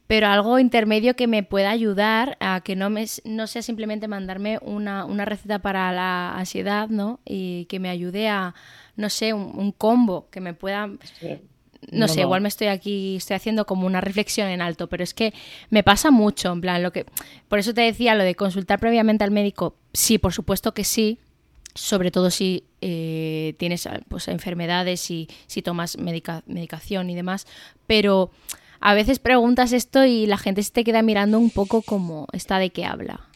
[0.09, 4.59] pero algo intermedio que me pueda ayudar a que no, me, no sea simplemente mandarme
[4.62, 7.21] una, receta para la ansiedad, ¿no?
[7.27, 8.55] Y que me ayude a,
[8.97, 10.88] no sé, un, combo, que me pueda...
[11.92, 15.14] No, sé, igual me estoy aquí, estoy haciendo como una reflexión en alto, pero es
[15.14, 15.33] que
[15.71, 17.05] me pasa mucho, en plan, lo que...
[17.47, 21.18] Por eso te decía lo de consultar previamente al médico, sí, por supuesto que sí,
[21.75, 27.47] sobre todo si eh, tienes pues, enfermedades y si tomas medicación y demás,
[27.87, 28.33] pero
[28.80, 32.58] a veces preguntas esto y la gente se te queda mirando un poco como está
[32.58, 33.28] de qué habla.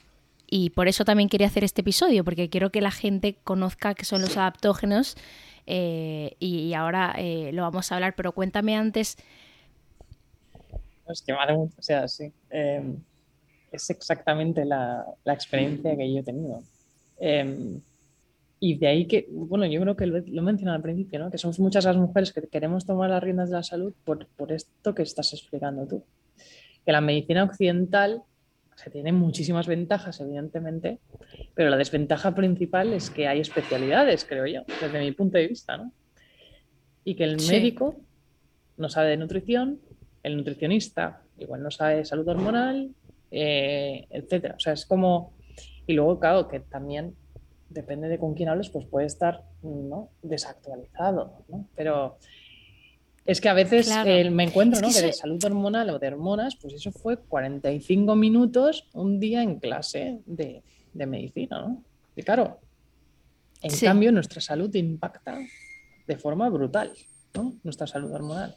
[0.48, 4.04] Y por eso también quería hacer este episodio, porque quiero que la gente conozca qué
[4.04, 5.16] son los adaptógenos
[5.66, 9.16] eh, y, ahora eh, lo vamos a hablar, pero cuéntame antes.
[11.08, 12.32] Es que o sea, sí.
[12.50, 12.96] Em,
[13.70, 16.62] es exactamente la, experiencia que yo he tenido.
[18.64, 21.32] Y de ahí que, bueno, yo creo que lo, he mencionado al principio, ¿no?
[21.32, 24.52] que somos muchas las mujeres que queremos tomar las riendas de la salud por, por
[24.52, 26.04] esto que estás explicando tú.
[26.86, 28.22] Que la medicina occidental
[28.76, 31.00] se tiene muchísimas ventajas, evidentemente,
[31.54, 35.76] pero la desventaja principal es que hay especialidades, creo yo, desde mi punto de vista,
[35.76, 35.92] ¿no?
[37.02, 37.96] Y que el médico
[38.76, 39.80] no sabe de nutrición,
[40.22, 42.92] el nutricionista igual no sabe de salud hormonal,
[43.32, 44.54] eh, etcétera.
[44.56, 45.34] O sea, es como.
[45.84, 47.16] Y luego, claro, que también
[47.72, 50.10] depende de con quién hables, pues puede estar ¿no?
[50.22, 51.68] desactualizado, ¿no?
[51.74, 52.18] Pero
[53.24, 53.88] es que a veces
[54.30, 54.88] me encuentro, ¿no?
[54.88, 59.60] Que, de salud hormonal o de hormonas, pues eso fue 45 minutos un día en
[59.60, 60.62] clase de,
[60.94, 61.82] medicina, ¿no?
[62.16, 62.60] Y claro,
[63.62, 65.38] en cambio nuestra salud impacta
[66.06, 66.92] de forma brutal,
[67.34, 67.54] ¿no?
[67.62, 68.56] Nuestra salud hormonal.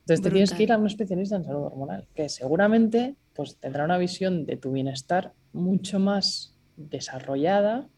[0.00, 3.84] Entonces te tienes que ir a un especialista en salud hormonal, que seguramente pues, tendrá
[3.84, 7.88] una visión de tu bienestar mucho más desarrollada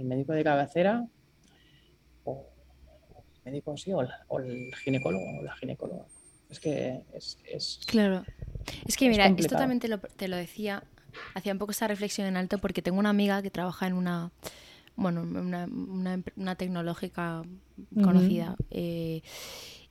[0.00, 1.06] el médico de cabecera
[2.24, 2.46] o
[3.44, 4.00] el médico sí, o,
[4.40, 6.06] el ginecólogo o la ginecóloga.
[6.48, 7.80] Es que es...
[7.86, 8.24] claro.
[8.86, 9.88] Es que mira, esto también te
[10.28, 10.82] lo, decía,
[11.34, 14.32] hacía un poco esta reflexión en alto porque tengo una amiga que trabaja en una,
[14.96, 17.42] bueno, una, tecnológica
[17.94, 19.22] conocida eh,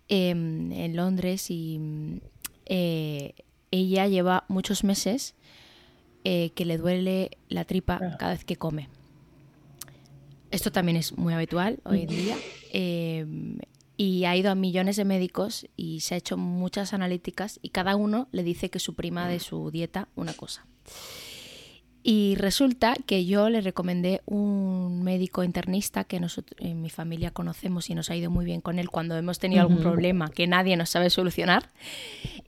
[0.07, 2.19] em, en Londres y
[2.65, 3.33] eh,
[3.71, 5.35] ella lleva muchos meses
[6.23, 8.17] eh, que le duele la tripa ah.
[8.17, 8.89] cada vez que come.
[10.51, 12.35] Esto también es muy habitual hoy en día.
[12.71, 13.59] Em,
[13.97, 17.95] y ha ido a millones de médicos y se ha hecho muchas analíticas y cada
[17.95, 20.65] uno le dice que suprima de su dieta una cosa.
[22.01, 27.89] Y resulta que yo le recomendé un médico internista que nosotros, en mi familia conocemos
[27.89, 30.77] y nos ha ido muy bien con él cuando hemos tenido algún problema que nadie
[30.77, 31.69] nos sabe solucionar.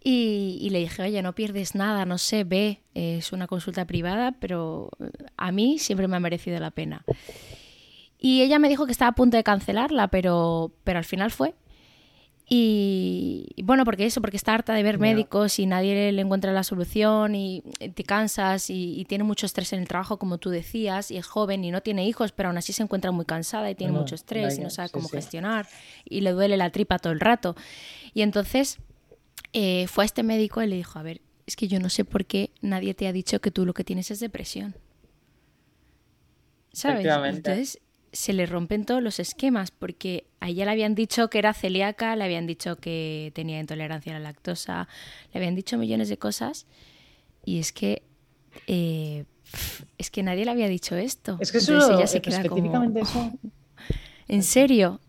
[0.03, 4.31] Y, y, le dije, oye, no pierdes nada, no sé, ve, es una consulta privada,
[4.39, 4.89] pero
[5.35, 7.03] a mí siempre me ha merecido la pena.
[8.23, 11.55] Y ella me dijo que estaba a punto de cancelarla, pero, pero al final fue.
[12.53, 16.63] Y bueno, porque eso, porque está harta de ver médicos y nadie le encuentra la
[16.63, 17.63] solución y
[17.95, 21.63] te cansas y, tiene mucho estrés en el trabajo, como tú decías, y es joven
[21.63, 24.57] y no tiene hijos, pero aún así se encuentra muy cansada y tiene mucho estrés
[24.57, 25.67] y no sabe cómo gestionar
[26.05, 27.55] y le duele la tripa todo el rato.
[28.13, 28.79] Y entonces
[29.53, 32.05] eh, fue a este médico y le dijo, a ver, es que yo no sé
[32.05, 34.75] por qué nadie te ha dicho que tú lo que tienes es depresión.
[36.73, 37.05] ¿Sabes?
[37.05, 37.79] Entonces
[38.13, 42.15] se le rompen todos los esquemas, porque a ella le habían dicho que era celíaca,
[42.15, 44.87] le habían dicho que tenía intolerancia a la lactosa,
[45.33, 46.65] le habían dicho millones de cosas,
[47.45, 48.03] y es que
[48.67, 49.25] eh,
[49.97, 51.37] es que nadie le había dicho esto.
[51.39, 53.31] Es que eso ella se queda específicamente eso.
[54.27, 55.01] En serio.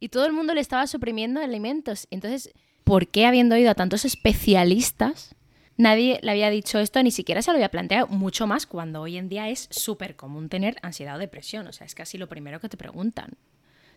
[0.00, 2.06] Y todo el mundo le estaba suprimiendo alimentos.
[2.10, 2.52] Entonces,
[2.84, 5.35] ¿por qué habiendo ido a tantos especialistas
[5.76, 9.18] Nadie le había dicho esto, ni siquiera se lo había planteado, mucho más cuando hoy
[9.18, 11.66] en día es súper común tener ansiedad o depresión.
[11.66, 13.36] O sea, es casi lo primero que te preguntan.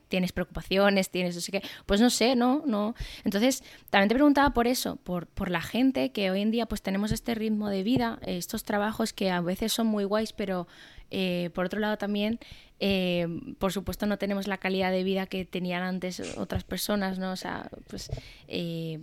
[0.10, 1.12] ¿Tienes preocupaciones?
[1.12, 1.62] ¿Tienes no sé qué?
[1.86, 2.96] Pues no sé, no, no.
[3.24, 6.82] Entonces, también te preguntaba por eso, por, por la gente que hoy en día pues
[6.82, 10.68] tenemos este ritmo de vida, estos trabajos que a veces son muy guays, pero
[11.12, 12.40] eh, por otro lado también,
[12.80, 13.28] eh,
[13.60, 17.32] por supuesto, no tenemos la calidad de vida que tenían antes otras personas, ¿no?
[17.32, 18.10] O sea, pues...
[18.48, 19.00] Eh,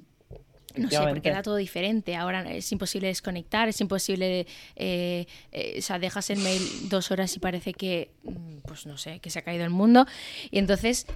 [0.77, 2.17] no sé, porque era todo diferente.
[2.17, 7.35] Ahora es imposible desconectar, es imposible, eh, eh, o sea, dejas el mail dos horas
[7.37, 10.07] y parece que, mm, pues no sé, que se ha caído el mundo.
[10.51, 11.07] Y entonces,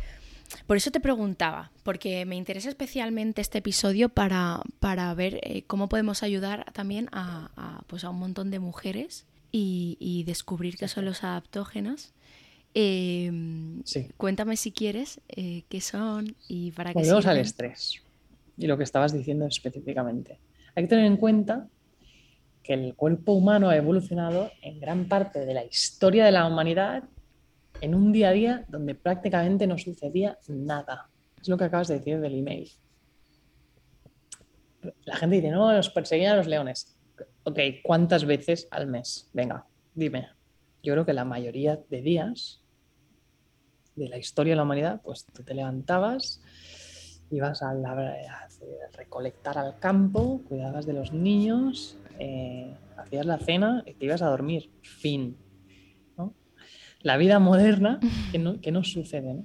[0.67, 5.89] por eso te preguntaba, porque me interesa especialmente este episodio para, para ver eh, cómo
[5.89, 11.25] podemos ayudar también a, pues a un montón de mujeres y, descubrir qué son los
[11.25, 12.13] adaptógenos.
[12.73, 13.83] Em,
[14.17, 17.01] cuéntame si quieres qué son y para qué.
[17.01, 18.01] Volvemos al estrés
[18.61, 20.39] y lo que estabas diciendo específicamente.
[20.75, 21.67] Hay que tener en cuenta
[22.63, 27.05] que el cuerpo humano ha evolucionado en gran parte de la historia de la humanidad
[27.81, 31.09] en un día a día donde prácticamente no sucedía nada.
[31.41, 32.71] Es lo que acabas de decir del email.
[35.05, 36.99] La gente dice, no, los perseguían a los leones.
[37.45, 39.31] Ok, ¿cuántas veces al mes?
[39.33, 40.29] Venga, dime.
[40.83, 42.63] Yo creo que la mayoría de días
[43.97, 46.43] de la historia de la humanidad, pues tú te levantabas,
[47.31, 47.75] ibas a,
[48.93, 54.27] recolectar al campo, cuidabas de los niños, eh, hacías la cena y te ibas a
[54.27, 54.71] dormir.
[54.83, 55.37] Fin.
[57.03, 57.99] La vida moderna,
[58.31, 59.45] que no, que sucede?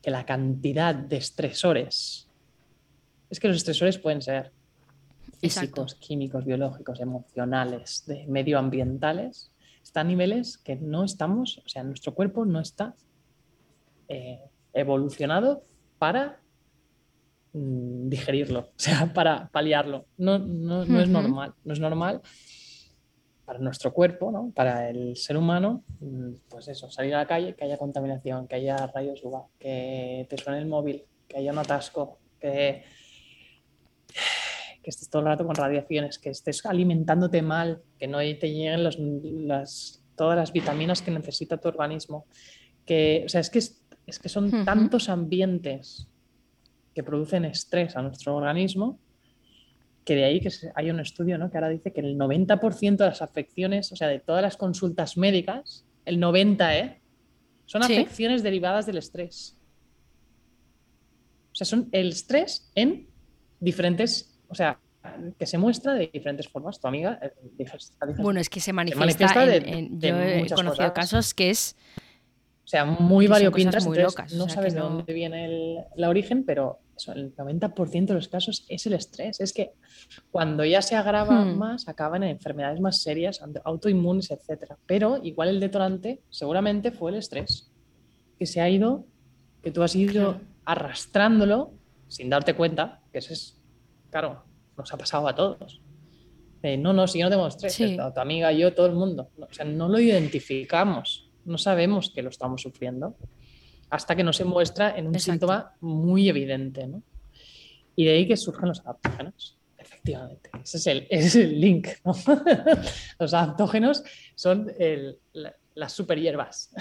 [0.00, 2.30] Que la cantidad de estresores,
[3.28, 4.52] es que los estresores pueden ser
[5.38, 9.50] físicos, químicos, biológicos, emocionales, de medioambientales,
[9.82, 12.94] están a niveles que no estamos, o sea, nuestro cuerpo no está
[14.08, 14.40] eh,
[14.72, 15.62] evolucionado
[15.98, 16.40] para
[17.54, 20.06] digerirlo, o sea, para paliarlo.
[20.16, 22.20] No, no, es normal, no es normal
[23.44, 24.52] para nuestro cuerpo, ¿no?
[24.54, 28.56] para el ser humano, mm, pues eso, salir a la calle, que haya contaminación, que
[28.56, 32.84] haya rayos UVA, que te suene el móvil, que haya un atasco, que,
[34.82, 38.82] que estés todo el rato con radiaciones, que estés alimentándote mal, que no te lleguen
[38.82, 42.26] las, todas las vitaminas que necesita tu organismo.
[42.86, 46.08] Que, o sea, es que, es, que son tantos ambientes
[46.94, 48.98] que producen estrés a nuestro organismo,
[50.04, 51.50] que de ahí que hay un estudio ¿no?
[51.50, 55.16] que ahora dice que el 90% de las afecciones, o sea, de todas las consultas
[55.16, 57.00] médicas, el 90%, ¿eh?
[57.66, 59.56] Son afecciones derivadas del estrés.
[61.52, 63.08] O sea, son el estrés en
[63.58, 64.78] diferentes, o sea,
[65.38, 66.78] que se muestra de diferentes formas.
[66.78, 67.18] Tu amiga.
[67.22, 67.66] Eh,
[68.18, 71.76] bueno, es que se manifiesta, en, yo he conocido casos que es
[72.64, 76.80] o sea, muy variopintas, muy locas, no sabes de dónde viene el, la origen, pero
[76.96, 79.40] eso, el 90% de los casos es el estrés.
[79.40, 79.72] Es que
[80.30, 81.58] cuando ya se agrava hmm.
[81.58, 84.74] más, acaban en enfermedades más serias, autoinmunes, etc.
[84.86, 87.70] Pero igual el detonante seguramente fue el estrés,
[88.38, 89.04] que se ha ido,
[89.62, 91.72] que tú has ido arrastrándolo
[92.08, 93.60] sin darte cuenta, que eso es,
[94.10, 94.44] claro,
[94.76, 95.80] nos ha pasado a todos.
[96.62, 99.30] no, no, si yo no tengo estrés, tu amiga, yo, todo el mundo.
[99.38, 103.16] o sea, no lo identificamos no sabemos que lo estamos sufriendo
[103.90, 106.86] hasta que no se muestra en un síntoma muy evidente.
[106.86, 107.02] ¿no?
[107.96, 109.56] Y de ahí que surgen los adaptógenos.
[109.78, 111.88] Efectivamente, ese es el, es el link.
[113.18, 114.02] los adaptógenos
[114.34, 114.72] son
[115.74, 116.70] las super hierbas.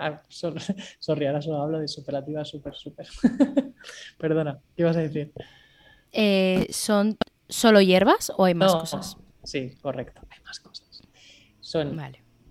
[0.00, 3.08] Ah, sorry, ahora solo hablo de superativas super, super.
[4.16, 5.32] Perdona, ¿qué ibas a decir?
[6.12, 7.16] Eh, ¿Son
[7.48, 9.16] solo hierbas o hay más cosas?
[9.42, 11.02] Sí, correcto, hay más cosas.
[11.60, 12.00] Son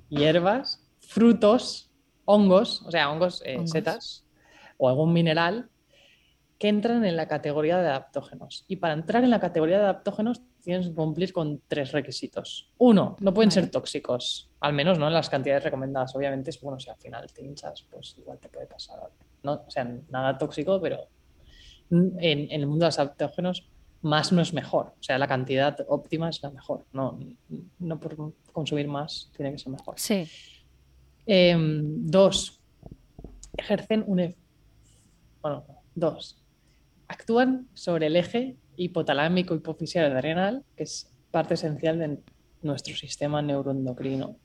[0.10, 1.87] hierbas frutos,
[2.28, 4.26] hongos, o sea, hongos, eh, setas
[4.78, 5.70] o algún mineral
[6.60, 8.66] que entran en la categoría de adaptógenos.
[8.68, 12.72] Y para entrar en la categoría de adaptógenos tienes que cumplir con tres requisitos.
[12.80, 16.16] Uno, no pueden ser tóxicos, al menos no en las cantidades recomendadas.
[16.16, 19.00] Obviamente, es bueno, si al final te hinchas, pues igual te puede pasar.
[19.44, 21.08] No, o sea, nada tóxico, pero
[21.92, 23.70] en, en, el mundo de los adaptógenos
[24.02, 24.88] más no es mejor.
[25.00, 26.86] O sea, la cantidad óptima es la mejor.
[26.92, 27.20] No,
[27.80, 29.94] no por consumir más tiene que ser mejor.
[29.98, 30.28] Sí.
[31.28, 32.62] Em, dos,
[33.58, 34.20] ejercen un...
[34.22, 34.36] E-,
[35.42, 36.42] bueno, dos,
[37.08, 42.20] actúan sobre el eje hipotalámico hipofisial adrenal, que es parte esencial de
[42.62, 44.38] nuestro sistema neuroendocrino.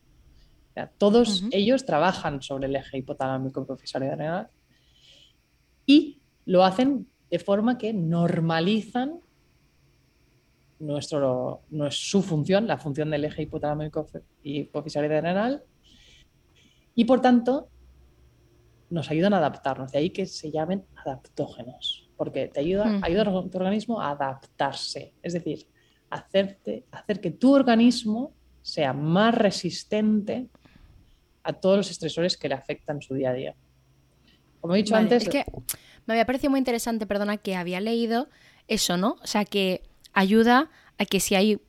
[0.99, 4.49] todos ellos trabajan sobre el eje hipotalámico profesoral adrenal
[5.87, 9.20] y lo hacen de forma que normalizan
[10.78, 14.07] nuestro, su función, la función del eje hipotalámico
[14.43, 15.62] y adrenal,
[16.95, 17.68] y por tanto
[18.90, 19.93] nos ayudan a adaptarnos.
[19.93, 25.14] De ahí que se llamen adaptógenos, porque te ayuda, ayuda a tu organismo a adaptarse.
[25.22, 25.66] Es decir,
[26.11, 30.49] hacerte, hacer que tu organismo sea más resistente
[31.43, 33.55] a todos los estresores que le afectan su día a día.
[34.61, 35.24] Como he dicho antes.
[35.24, 35.45] Es que
[36.07, 38.28] me había parecido muy interesante, perdona, que había leído
[38.68, 39.16] eso, ¿no?
[39.22, 39.82] O sea, que
[40.12, 41.61] ayuda a que si hay.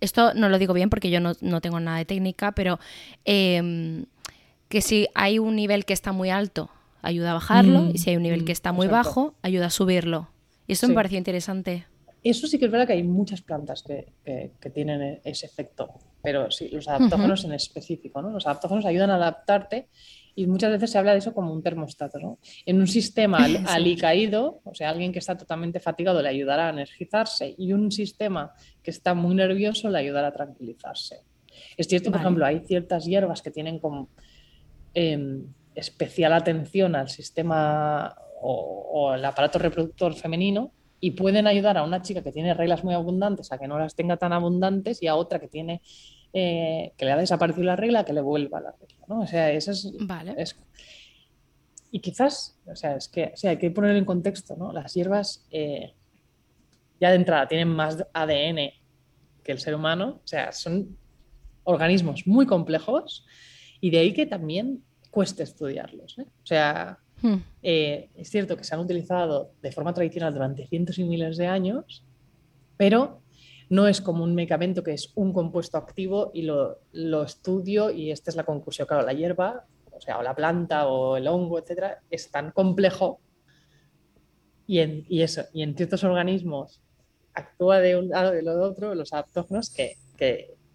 [0.00, 2.78] Esto no lo digo bien porque yo no, tengo nada de técnica, pero
[3.24, 4.04] em,
[4.68, 6.70] que si hay un nivel que está muy alto,
[7.02, 9.70] ayuda a bajarlo, mm, y si hay un nivel que está muy bajo, ayuda a
[9.70, 10.28] subirlo.
[10.66, 11.86] Y eso me pareció interesante.
[12.22, 14.12] Eso sí que es verdad que hay muchas plantas que,
[14.74, 15.90] tienen e-, ese efecto,
[16.22, 18.30] pero sí, los adaptógenos en específico, ¿no?
[18.30, 19.86] Los adaptógenos ayudan a adaptarte
[20.34, 22.38] y muchas veces se habla de eso como un termostato, ¿no?
[22.66, 27.54] En un sistema alicaído, o sea, alguien que está totalmente fatigado le ayudará a energizarse
[27.56, 28.52] y un sistema
[28.82, 31.20] que está muy nervioso le ayudará a tranquilizarse.
[31.76, 34.10] Es cierto, por ejemplo, hay ciertas hierbas que tienen como
[34.96, 35.44] em,
[35.74, 42.22] especial atención al sistema o, el aparato reproductor femenino y pueden ayudar a una chica
[42.22, 45.38] que tiene reglas muy abundantes a que no las tenga tan abundantes y a otra
[45.38, 45.82] que tiene
[46.32, 49.04] eh, que le ha desaparecido la regla que le vuelva la regla.
[49.06, 49.20] ¿no?
[49.20, 50.34] O sea, eso es, vale.
[51.90, 54.72] Y quizás, o sea, es que hay que poner en contexto, ¿no?
[54.72, 55.92] Las hierbas eh,
[57.00, 58.70] ya de entrada tienen más ADN
[59.44, 60.96] que el ser humano, o sea, son
[61.64, 63.26] organismos muy complejos
[63.80, 64.82] y de ahí que también
[65.16, 66.18] cueste estudiarlos.
[66.18, 66.26] ¿eh?
[66.28, 67.36] O sea, hmm.
[67.62, 71.46] eh, es cierto que se han utilizado de forma tradicional durante cientos y miles de
[71.46, 72.04] años,
[72.76, 73.22] pero
[73.70, 76.82] no es como un medicamento que es un compuesto activo y lo,
[77.24, 78.86] estudio y esta es la conclusión.
[78.86, 83.18] Claro, la hierba, o sea, o la planta o el hongo, etcétera, es tan complejo
[84.66, 86.82] y en, eso, y en ciertos organismos
[87.32, 89.96] actúa de un lado y de otro, los adaptógenos, que,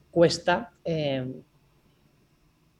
[0.09, 1.31] cuesta eh,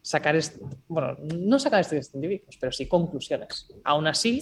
[0.02, 0.40] sacar,
[0.88, 3.68] bueno, no sacar estudios científicos, pero sí conclusiones.
[3.84, 4.42] Aún así,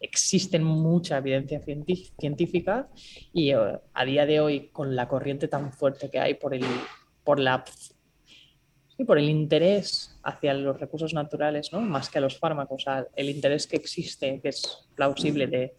[0.00, 2.88] existen mucha evidencia científica
[3.32, 6.64] y eh, a día de hoy, con la corriente tan fuerte que hay por el,
[7.22, 7.64] por la,
[9.06, 11.80] por el interés hacia los recursos naturales, ¿no?
[11.80, 15.74] más que a los fármacos, el interés que existe, que es plausible de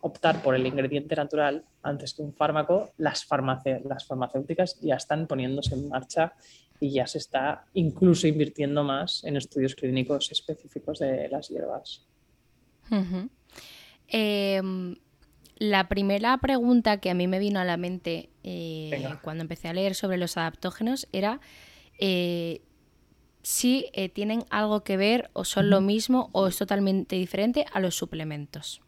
[0.00, 3.26] optar por el ingrediente natural antes que un fármaco, las,
[3.84, 6.34] las farmacéuticas ya están poniéndose en marcha
[6.82, 12.04] y ya se está incluso invirtiendo más en estudios clínicos específicos de las hierbas.
[14.08, 14.96] Em,
[15.58, 19.72] la primera pregunta que a mí me vino a la mente eh, cuando empecé a
[19.72, 21.38] leer sobre los adaptógenos era
[22.00, 22.62] eh,
[23.42, 27.78] si eh, tienen algo que ver o son lo mismo o es totalmente diferente a
[27.78, 28.82] los suplementos.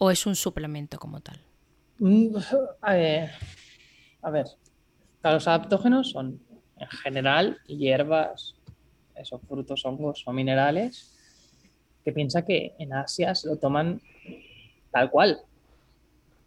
[0.00, 1.40] ¿O es un suplemento como tal?
[2.00, 2.36] Mm,
[2.80, 2.94] a
[4.30, 4.46] ver,
[5.22, 6.47] los adaptógenos son
[6.78, 8.54] en general hierbas,
[9.14, 11.14] esos frutos, hongos o minerales,
[12.04, 14.00] que piensa que en Asia se lo toman
[14.90, 15.40] tal cual.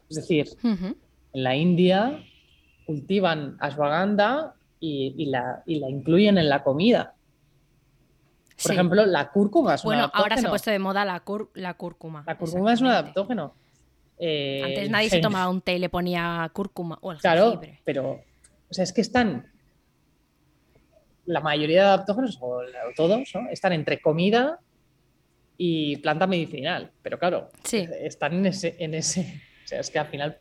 [0.09, 2.23] Es decir, en la India
[2.85, 7.13] cultivan ashwagandha y, la, y, la, incluyen en la comida.
[8.61, 11.23] Por ejemplo, la cúrcuma es bueno, ahora se ha puesto de moda la,
[11.55, 12.23] la cúrcuma.
[12.27, 13.53] La cúrcuma es un adaptógeno.
[14.17, 18.19] Eh, Antes nadie se tomaba un té y le ponía cúrcuma o el Claro, pero
[18.69, 19.51] o sea, es que están
[21.25, 22.61] la mayoría de adaptógenos, o,
[22.95, 24.59] todos, están entre comida
[25.57, 26.91] y planta medicinal.
[27.01, 29.41] Pero claro, están en ese, en ese.
[29.63, 30.37] O sea, es que al final,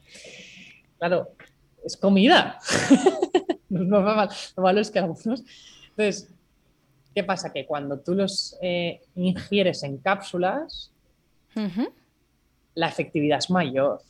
[0.99, 1.33] claro,
[1.85, 2.59] es comida.
[3.69, 5.43] no, lo malo es que algunos.
[5.91, 6.31] Entonces,
[7.15, 7.53] ¿qué pasa?
[7.53, 10.93] Que cuando tú los eh, ingieres en cápsulas,
[12.75, 14.01] la efectividad es mayor.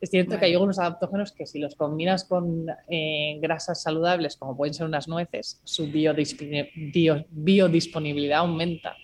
[0.00, 4.56] Es cierto que hay algunos adaptógenos que si los combinas con eh, grasas saludables, como
[4.56, 8.96] pueden ser unas nueces, su biodisponibilidad aumenta.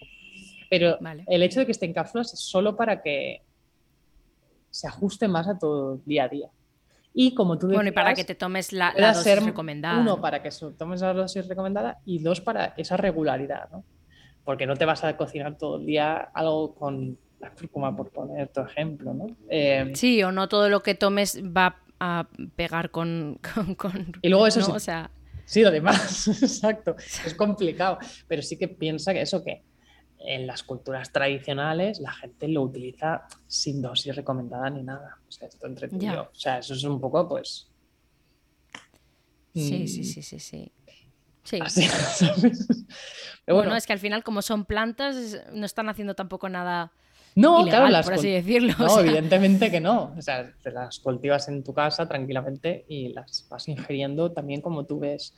[0.71, 3.43] Pero el hecho de que esté en cápsulas es solo para que
[4.71, 6.49] se ajuste más a tu día a día.
[7.13, 10.01] Y como tú decías, Bueno, y para que te tomes la, dosis recomendada.
[10.01, 13.85] Uno, para que tomes la dosis recomendada y dos, para esa regularidad, ¿no?
[14.45, 17.17] Porque no te vas a cocinar todo el día algo con la
[17.53, 19.27] cúrcuma, por poner tu ejemplo, ¿no?
[19.49, 23.41] Eh, sí, o no todo lo que tomes va a pegar con...
[24.23, 25.11] y luego eso sí, o sea...
[25.45, 29.63] sí, lo demás, exacto, es complicado, pero sí que piensa que eso que
[30.19, 35.49] en las culturas tradicionales la gente lo utiliza sin dosis recomendada ni nada, o sea,
[35.49, 37.69] esto entre o sea, eso es un poco pues...
[39.55, 40.05] Sí, sí, mm.
[40.05, 40.73] sí, sí, sí.
[41.43, 41.61] Sí.
[41.63, 42.67] así, ¿sabes?
[43.47, 46.93] Pero bueno, es que al final, como son plantas, no están haciendo tampoco nada
[47.37, 48.75] no, ilegal, claro, las por así decirlo.
[48.79, 50.15] No, o sea, evidentemente que no.
[50.19, 54.85] O sea, te las cultivas en tu casa tranquilamente y las vas ingiriendo también como
[54.85, 55.35] tú ves.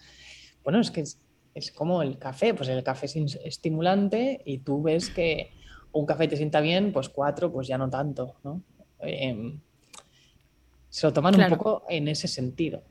[0.65, 1.19] Bueno, es que es,
[1.55, 5.53] es como el café, pues el café es estimulante y tú ves que
[5.93, 8.63] un café te sienta bien, pues cuatro, pues ya no tanto, ¿no?
[9.01, 9.61] Em,
[10.89, 11.53] se lo toman Claro.
[11.53, 12.83] un poco en ese sentido.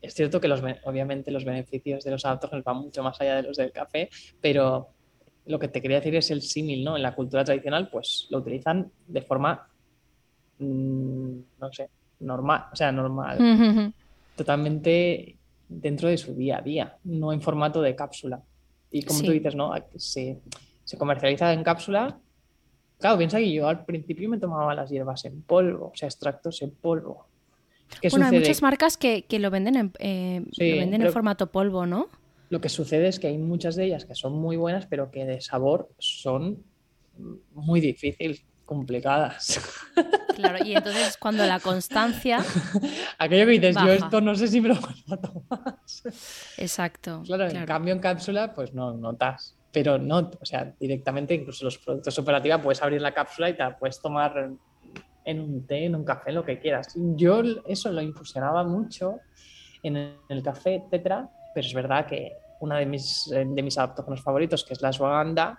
[0.00, 3.42] Es cierto que los, obviamente los beneficios de los adaptógenos van mucho más allá de
[3.42, 4.10] los del café,
[4.40, 4.93] pero
[5.46, 6.96] lo que te quería decir es el símil, ¿no?
[6.96, 9.68] En la cultura tradicional, pues lo utilizan de forma,
[10.58, 11.88] mm, no sé,
[12.20, 13.92] normal, o sea, normal, ujú.
[14.36, 15.36] totalmente
[15.68, 18.42] dentro de su día a día, no en formato de cápsula.
[18.90, 19.32] Y como tú Sí.
[19.32, 19.72] dices, ¿no?
[19.96, 20.38] Se,
[20.84, 22.18] se comercializa en cápsula.
[22.98, 26.62] Claro, piensa que yo al principio me tomaba las hierbas en polvo, o sea, extractos
[26.62, 27.26] en polvo.
[28.00, 28.40] ¿Qué Bueno, hay sucede?
[28.40, 32.08] muchas marcas que, que lo venden en, eh, Sí, lo venden en formato polvo, ¿no?
[32.50, 35.24] Lo que sucede es que hay muchas de ellas que son muy buenas, pero que
[35.24, 36.62] de sabor son
[37.52, 39.60] muy difíciles, complicadas.
[40.34, 42.44] Claro, y entonces cuando la constancia.
[43.18, 45.78] Aquello que dices, yo esto no sé si me lo a tomar.
[46.58, 47.22] Exacto.
[47.24, 49.56] Claro, en cambio en cápsula, pues no notas.
[49.70, 53.60] Pero no, o sea, directamente, incluso los productos operativa, puedes abrir la cápsula y te
[53.60, 54.50] la puedes tomar
[55.24, 56.88] en un té, en un café, lo que quieras.
[56.96, 59.20] Yo eso lo infusionaba mucho
[59.84, 63.62] en el, en el café, etcétera, pero es verdad que una de mis, eh, de
[63.62, 65.58] mis adaptógenos favoritos, que es la ashwagandha,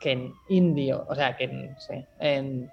[0.00, 1.76] que en indio, o sea, que en,
[2.20, 2.70] en,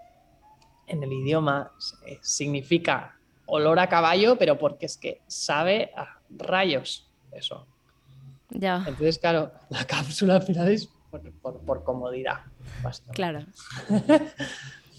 [0.88, 1.72] en el idioma
[2.06, 7.66] eh, significa olor a caballo, pero porque es que sabe a rayos eso.
[8.50, 12.40] Ya, Entonces, claro, la cápsula al final es por, por- por comodidad.
[13.14, 13.46] claro.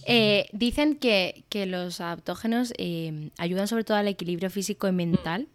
[0.06, 5.48] Eh, dicen que, que los adaptógenos eh, ayudan sobre todo al equilibrio físico y mental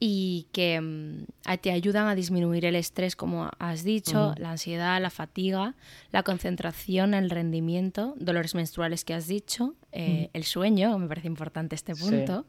[0.00, 1.24] y que mm,
[1.62, 5.74] te ayudan a disminuir el estrés, como has dicho, la ansiedad, la fatiga,
[6.10, 11.74] la concentración, el rendimiento, dolores menstruales que has dicho, eh, el sueño, me parece importante
[11.74, 12.02] este Sí.
[12.02, 12.44] punto,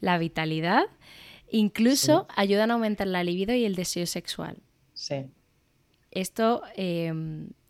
[0.00, 0.84] la vitalidad,
[1.50, 4.56] incluso ayudan a aumentar la libido y el deseo sexual.
[4.94, 5.26] Sí.
[6.10, 7.12] Esto, eh,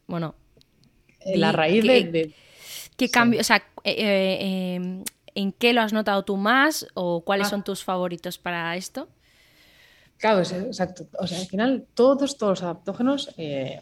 [0.06, 0.34] bueno,
[1.28, 2.32] Eh, La raíz que- de, de-
[2.96, 3.12] ¿Qué Sí.
[3.12, 3.40] cambio?
[3.40, 5.04] O sea, eh, eh, eh,
[5.36, 7.50] ¿en qué lo has notado tú más o cuáles Ah.
[7.50, 9.08] son tus favoritos para esto?
[10.18, 11.06] Claro, es- exacto.
[11.18, 13.80] O sea, al final todos, todos los adaptógenos eh,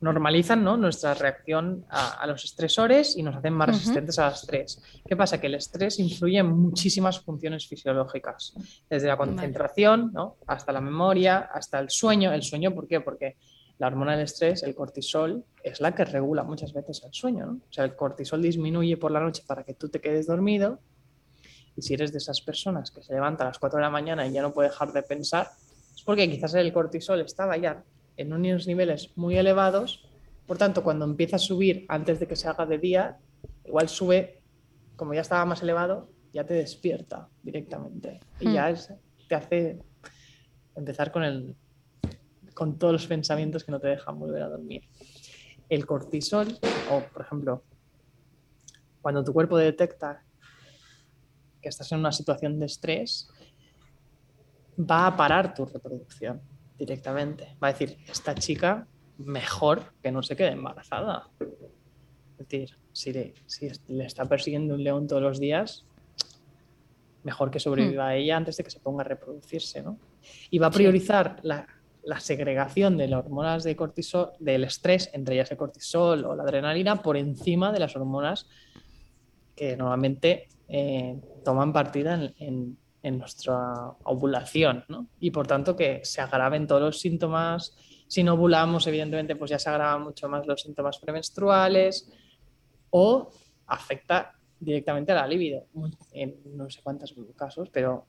[0.00, 0.76] normalizan ¿no?
[0.76, 4.80] nuestra reacción a, a los estresores y nos hacen más resistentes al estrés.
[5.06, 5.40] ¿Qué pasa?
[5.40, 8.52] Que el estrés influye en muchísimas funciones fisiológicas,
[8.88, 10.36] desde la concentración ¿no?
[10.46, 12.32] hasta la memoria, hasta el sueño.
[12.32, 13.00] El sueño, ¿por qué?
[13.00, 13.36] Porque
[13.78, 17.46] la hormona del estrés, el cortisol, es la que regula muchas veces el sueño.
[17.46, 17.52] ¿no?
[17.68, 20.80] O sea, el cortisol disminuye por la noche para que tú te quedes dormido
[21.76, 24.26] y si eres de esas personas que se levanta a las 4 de la mañana
[24.26, 25.50] y ya no puede dejar de pensar,
[25.94, 27.84] es porque quizás el cortisol estaba ya
[28.16, 30.08] en unos niveles muy elevados.
[30.46, 33.18] Por tanto, cuando empieza a subir antes de que se haga de día,
[33.66, 34.40] igual sube,
[34.96, 38.20] como ya estaba más elevado, ya te despierta directamente.
[38.40, 38.52] Y Hmm.
[38.54, 38.90] ya es-
[39.28, 39.78] te hace
[40.76, 41.56] empezar con, el,
[42.56, 44.88] con todos los pensamientos que no te dejan volver a dormir.
[45.68, 46.58] El cortisol,
[46.90, 47.62] o por ejemplo,
[49.02, 50.24] cuando tu cuerpo detecta
[51.60, 53.28] que estás en una situación de estrés,
[54.78, 56.40] va a parar tu reproducción
[56.78, 57.56] directamente.
[57.62, 58.88] Va a decir, esta chica
[59.18, 61.28] mejor que no se quede embarazada.
[61.38, 65.84] Es decir, si le, si le está persiguiendo un león todos los días,
[67.22, 69.98] mejor que sobreviva a ella antes de que se ponga a reproducirse, ¿no?
[70.48, 71.66] Y va a priorizar la,
[72.06, 76.44] la segregación de las hormonas de cortisol, del estrés, entre ellas el cortisol o la
[76.44, 78.46] adrenalina, por encima de las hormonas
[79.56, 84.84] que normalmente eh, toman partida en, en- nuestra ovulación.
[85.20, 87.76] Y por tanto que se agraven todos los síntomas.
[88.08, 92.10] Si no ovulamos, evidentemente, pues ya se agravan mucho más los síntomas premenstruales
[92.90, 93.30] o
[93.68, 95.66] afecta directamente a la libido.
[96.12, 98.06] En no sé cuántos casos, pero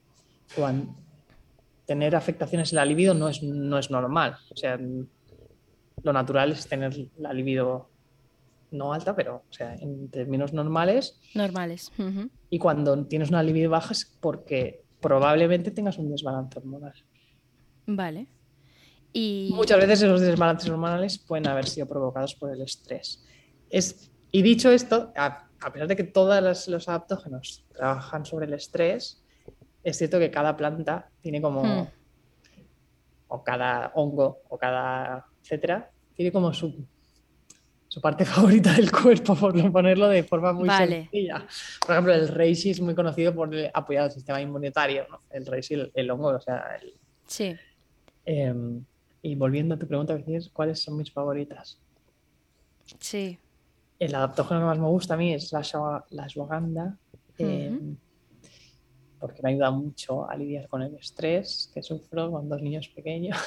[0.56, 0.96] cuan-
[1.88, 4.36] tener afectaciones en la libido no es, no es normal.
[4.50, 4.78] O sea,
[6.02, 7.88] lo natural es tener la libido
[8.70, 11.18] no alta, pero o sea, en términos normales.
[11.34, 11.90] Normales.
[12.50, 16.92] Y cuando tienes una libido baja es porque probablemente tengas un desbalance hormonal.
[17.86, 18.26] Vale.
[19.14, 23.24] Y Muchas veces esos desbalances hormonales pueden haber sido provocados por el estrés.
[23.70, 28.52] Es, y dicho esto, a, a pesar de que todos los adaptógenos trabajan sobre el
[28.52, 29.22] estrés,
[29.88, 31.86] es cierto que cada planta tiene como, Hmm.
[33.28, 36.74] o cada hongo, o cada, etcétera, tiene como su,
[37.88, 41.02] su parte favorita del cuerpo, por ponerlo de forma muy Vale.
[41.02, 41.46] sencilla.
[41.80, 45.20] Por ejemplo, el reishi es muy conocido por apoyar el sistema inmunitario, ¿no?
[45.30, 46.94] El reishi, el, el hongo, o sea, el,
[47.26, 47.56] sí.
[48.24, 48.84] Em,
[49.22, 50.18] y volviendo a tu pregunta,
[50.52, 51.78] ¿cuáles son mis favoritas?
[53.00, 53.38] Sí.
[53.98, 55.62] El adaptógeno que más me gusta a mí es la,
[56.10, 56.96] la ashwagandha,
[57.38, 57.78] eh,
[59.18, 63.38] porque me ayuda mucho a lidiar con el estrés que sufro con dos niños pequeños.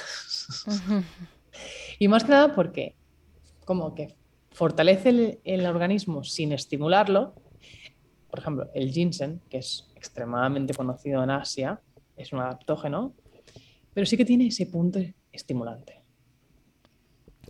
[1.98, 2.96] y más que nada porque
[3.64, 4.14] como que
[4.50, 7.34] fortalece el, el organismo sin estimularlo.
[8.30, 11.80] Por ejemplo, el ginseng, que es extremadamente conocido en Asia,
[12.16, 13.14] es un adaptógeno,
[13.92, 14.98] pero sí que tiene ese punto
[15.30, 16.02] estimulante.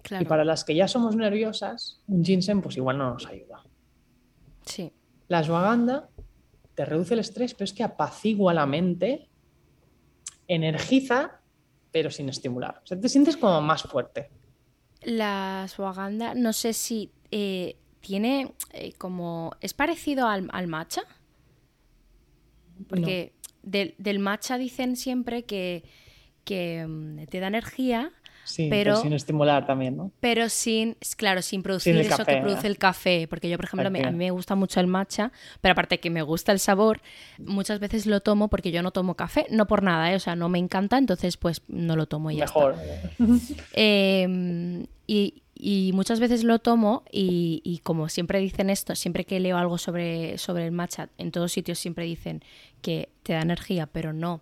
[0.03, 0.25] Claro.
[0.25, 3.63] Y para las que ya somos nerviosas, un ginseng pues igual no nos ayuda.
[4.65, 4.93] Sí.
[5.29, 6.09] La ashwagandha
[6.75, 9.29] te reduce el estrés, pero es que apacigua la mente,
[10.49, 11.41] energiza,
[11.91, 12.81] pero sin estimular.
[12.83, 14.31] O sea, te sientes como más fuerte.
[15.03, 19.53] La ashwagandha, no sé si eh, tiene eh, como...
[19.61, 21.03] ¿Es parecido al, al matcha?
[22.89, 25.85] Porque del, del matcha dicen siempre que,
[26.45, 28.13] que mm, te da energía,
[28.45, 30.11] Sí, Pero- pero sin estimular también, ¿no?
[30.21, 32.69] pero sin, claro, sin producir eso café, que produce ¿no?
[32.69, 33.27] el café.
[33.29, 35.31] Porque yo, por ejemplo, me- a mí me gusta mucho el matcha,
[35.61, 37.01] pero aparte que me gusta el sabor,
[37.39, 40.17] muchas veces lo tomo porque yo no tomo café, no por nada, ¿eh?
[40.17, 42.59] o sea, no me encanta, entonces pues no lo tomo y ya está.
[42.59, 42.77] Mejor.
[43.75, 49.41] Eh, y, y muchas veces lo tomo y, y como siempre dicen esto, siempre que
[49.41, 52.43] leo algo sobre, sobre el matcha, en todos sitios siempre dicen
[52.81, 54.41] que te da energía, pero no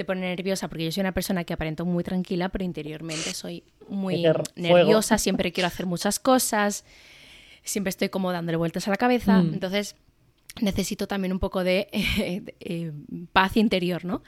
[0.00, 3.62] te pone nerviosa, porque yo soy una persona que aparento muy tranquila, pero interiormente soy
[3.86, 4.24] muy
[4.56, 6.86] nerviosa, siempre quiero hacer muchas cosas,
[7.62, 9.52] siempre estoy como dándole vueltas a la cabeza, Mm.
[9.52, 9.96] entonces
[10.62, 12.92] necesito también un poco de, de, eh,
[13.34, 14.22] paz interior, ¿no?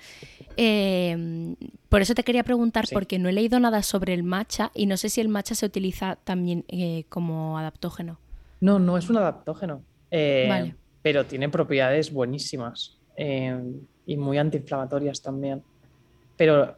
[0.58, 1.54] Eh,
[1.88, 2.92] por eso te quería preguntar, Sí.
[2.94, 5.64] porque no he leído nada sobre el matcha y no sé si el matcha se
[5.64, 8.18] utiliza también eh, como adaptógeno.
[8.60, 9.82] No, no es un adaptógeno.
[10.10, 10.74] eh, Vale.
[11.00, 13.58] Pero tiene propiedades buenísimas eh,
[14.07, 15.64] y muy antiinflamatorias también.
[16.36, 16.76] Pero,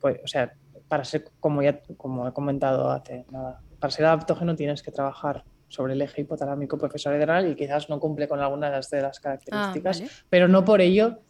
[0.00, 0.52] pues, o sea,
[0.86, 5.44] para ser, como ya como he comentado hace nada, para ser adaptógeno tienes que trabajar
[5.68, 10.00] sobre el eje hipotalámico profesoral y quizás no cumple con algunas de las características, Ah,
[10.04, 10.12] vale.
[10.30, 11.20] pero no por ello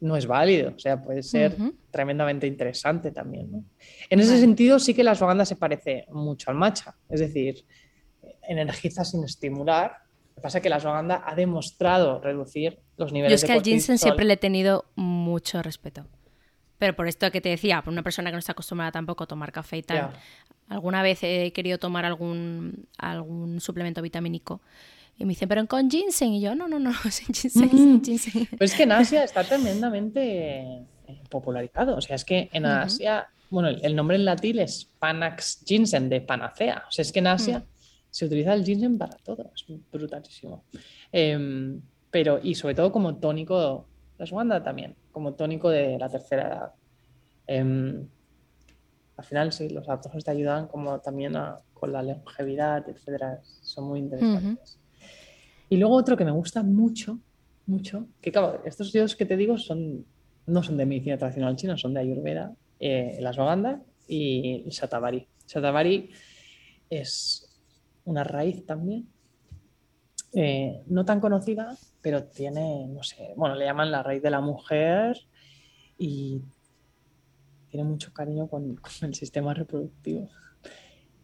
[0.00, 0.72] no es válido.
[0.74, 1.74] O sea, puede ser Ujú.
[1.90, 3.52] tremendamente interesante también.
[3.52, 3.64] ¿no?
[4.08, 7.64] En ese sentido, sí que la ashwagandha se parece mucho al matcha, es decir,
[8.48, 9.92] energiza sin estimular.
[10.30, 13.52] Lo que pasa es que la ashwagandha ha demostrado reducir los Yo niveles es que
[13.52, 13.98] de al ginseng cortisol.
[14.08, 16.06] siempre le he tenido mucho respeto.
[16.78, 19.26] Pero por esto que te decía, por una persona que no está acostumbrada tampoco a
[19.26, 20.10] tomar café y tal,
[20.68, 24.60] alguna vez he querido tomar algún, algún suplemento vitamínico
[25.16, 26.32] y me dicen, pero con ginseng.
[26.34, 28.02] Y yo, no, no, no, sin ginseng, sin Mm.
[28.04, 28.46] ginseng.
[28.58, 30.60] Pues es que en Asia está tremendamente
[31.06, 31.96] eh, popularizado.
[31.96, 32.66] O sea, es que en.
[32.66, 36.84] Asia, bueno, el el nombre en latín es Panax ginseng de panacea.
[36.88, 37.64] O sea, es que en Asia Mm.
[38.10, 39.50] se utiliza el ginseng para todo.
[39.54, 40.64] Es brutalísimo.
[41.12, 41.80] Em,
[42.12, 43.88] pero, y sobre todo como tónico,
[44.18, 46.72] la ashwagandha también, como tónico de la tercera edad.
[47.48, 48.06] Em,
[49.16, 53.40] al final, sí, los adaptógenos te ayudan como también a- con la longevidad, etcétera.
[53.42, 54.78] Son muy interesantes.
[55.68, 57.18] Y luego otro que me gusta mucho,
[57.66, 60.04] mucho, que claro, estos dos que te digo son,
[60.46, 65.26] no son de medicina tradicional china, son de Ayurveda, eh, el ashwagandha y el shatavari.
[65.48, 66.10] Shatavari
[66.90, 67.48] es
[68.04, 69.08] una raíz también,
[70.34, 74.40] eh, no tan conocida, pero tiene, no sé, bueno, le llaman la raíz de la
[74.40, 75.16] mujer
[75.98, 76.40] y
[77.68, 80.28] tiene mucho cariño con, con el sistema reproductivo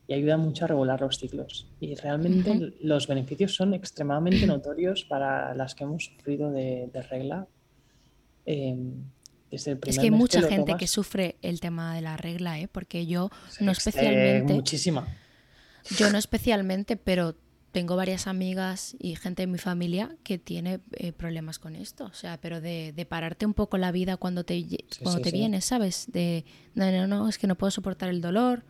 [0.07, 1.71] y ayuda mucho a regular los ciclos.
[1.81, 2.73] Y realmente Ujú.
[2.81, 7.47] los beneficios son extremadamente notorios para las que hemos sufrido de, de regla.
[8.47, 8.77] eh,
[9.51, 12.59] desde el primer Es que hay mucha gente que sufre el tema de la regla,
[12.61, 12.69] ¿eh?
[12.69, 13.31] porque yo
[13.61, 15.09] no Eh, especialmente, muchísima.
[15.91, 17.35] yo no especialmente, pero
[17.73, 22.07] tengo varias amigas y gente de mi familia que tiene eh, problemas con esto.
[22.07, 25.23] O sea, pero de, de pararte un poco la vida cuando te, Sí, cuando sí,
[25.25, 25.37] te sí.
[25.37, 26.07] vienes, ¿sabes?
[26.11, 26.45] De,
[26.75, 28.65] no, no, no, es que no puedo soportar el dolor.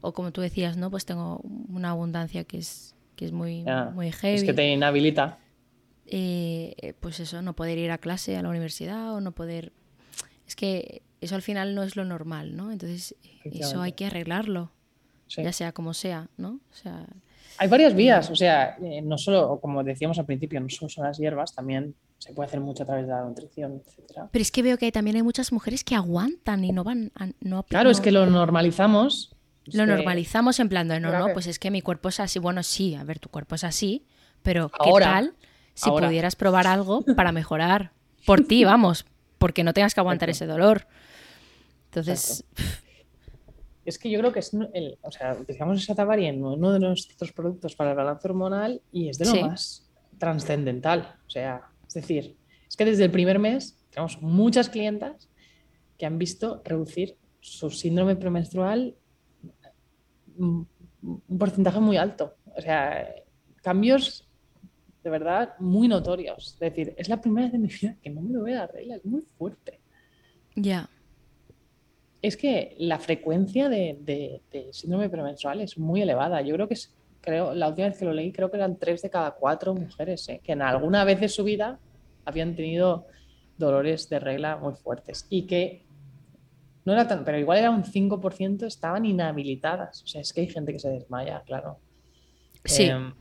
[0.00, 0.90] O como tú decías, ¿no?
[0.90, 1.38] Pues tengo
[1.68, 4.36] una abundancia que es, que es muy, muy heavy.
[4.36, 5.38] Es que te inhabilita.
[6.06, 9.72] eh, eh, pues eso, no poder ir a clase a la universidad o no poder...
[10.46, 12.70] Es que eso al final no es lo normal, ¿no?
[12.70, 14.70] Entonces eso hay que arreglarlo,
[15.28, 16.60] ya sea como sea, ¿no?
[16.70, 17.06] O sea,
[17.58, 21.04] Hay varias vías, o sea, eh, no solo, como decíamos al principio, no solo son
[21.04, 24.28] las hierbas, también se puede hacer mucho a través de la nutrición, etcétera.
[24.32, 27.28] pero es que veo que también hay muchas mujeres que aguantan y no van a...
[27.40, 29.36] No, Claro, es que lo normalizamos.
[29.66, 32.38] Lo normalizamos en plan de, no, no, pues es que mi cuerpo es así.
[32.38, 34.04] Bueno, sí, a ver, tu cuerpo es así,
[34.42, 35.34] pero ¿qué Ahora, tal
[35.74, 36.08] si ahora.
[36.08, 37.92] pudieras probar algo para mejorar?
[38.26, 39.06] Por ti, vamos,
[39.38, 40.86] porque no tengas que aguantar ese dolor.
[41.86, 42.44] Entonces,
[43.84, 46.78] Es que yo creo que es el, o sea, utilizamos el Shatavari en uno de
[46.80, 49.42] nuestros productos para el balance hormonal y es de lo Sí.
[49.42, 51.16] más trascendental.
[51.26, 52.36] O sea, es decir,
[52.68, 55.28] es que desde el primer mes tenemos muchas clientas
[55.98, 58.96] que han visto reducir su síndrome premenstrual
[60.36, 60.66] un
[61.38, 62.34] porcentaje muy alto.
[62.56, 63.06] O sea,
[63.62, 64.26] cambios
[65.02, 66.54] de verdad muy notorios.
[66.54, 68.66] Es decir, es la primera vez en mi vida que no me lo veo la
[68.66, 69.80] regla, es muy fuerte.
[70.56, 70.88] Ya.
[72.24, 74.40] Es que la frecuencia de,
[74.72, 76.40] síndrome premenstrual es muy elevada.
[76.40, 79.02] Yo creo que es, creo, la última vez que lo leí, creo que eran tres
[79.02, 80.40] de cada cuatro mujeres ¿eh?
[80.42, 81.78] que en alguna vez de su vida
[82.24, 83.06] habían tenido
[83.58, 85.84] dolores de regla muy fuertes y que
[86.86, 90.02] no era tan, pero igual era un 5% estaban inhabilitadas.
[90.02, 91.78] O sea, es que hay gente que se desmaya, claro.
[92.64, 92.84] Sí.
[92.84, 93.12] Em,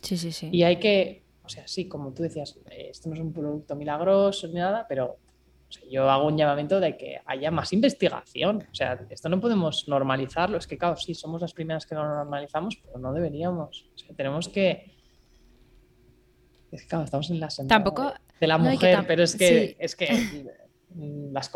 [0.00, 0.48] sí, sí, sí.
[0.50, 4.48] Y hay que, o sea, sí, como tú decías, esto no es un producto milagroso
[4.48, 5.18] ni nada, pero
[5.90, 8.66] yo hago un llamamiento de que haya más investigación.
[8.70, 10.58] O sea, esto no podemos normalizarlo.
[10.58, 13.90] Es que, claro, sí, somos las primeras que lo normalizamos, pero no deberíamos.
[13.94, 14.94] O sea, tenemos que.
[16.70, 18.12] Es que, claro, estamos en la semana Tampoco...
[18.40, 20.46] de, la mujer, pero es que, es que
[21.32, 21.50] las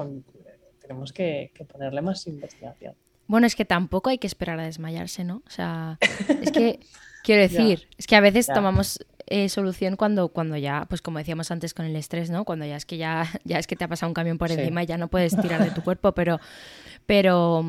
[0.80, 2.94] tenemos que, ponerle más investigación.
[3.26, 5.42] Bueno, es que tampoco hay que esperar a desmayarse, ¿no?
[5.46, 5.98] O sea,
[6.42, 6.80] es que,
[7.24, 11.50] quiero decir, es que a veces tomamos eh, solución cuando, cuando ya, pues como decíamos
[11.50, 12.44] antes con el estrés, ¿no?
[12.44, 14.82] Cuando ya es que ya, ya es que te ha pasado un camión por encima
[14.82, 16.40] y ya no puedes tirar de tu cuerpo, pero,
[17.06, 17.64] pero,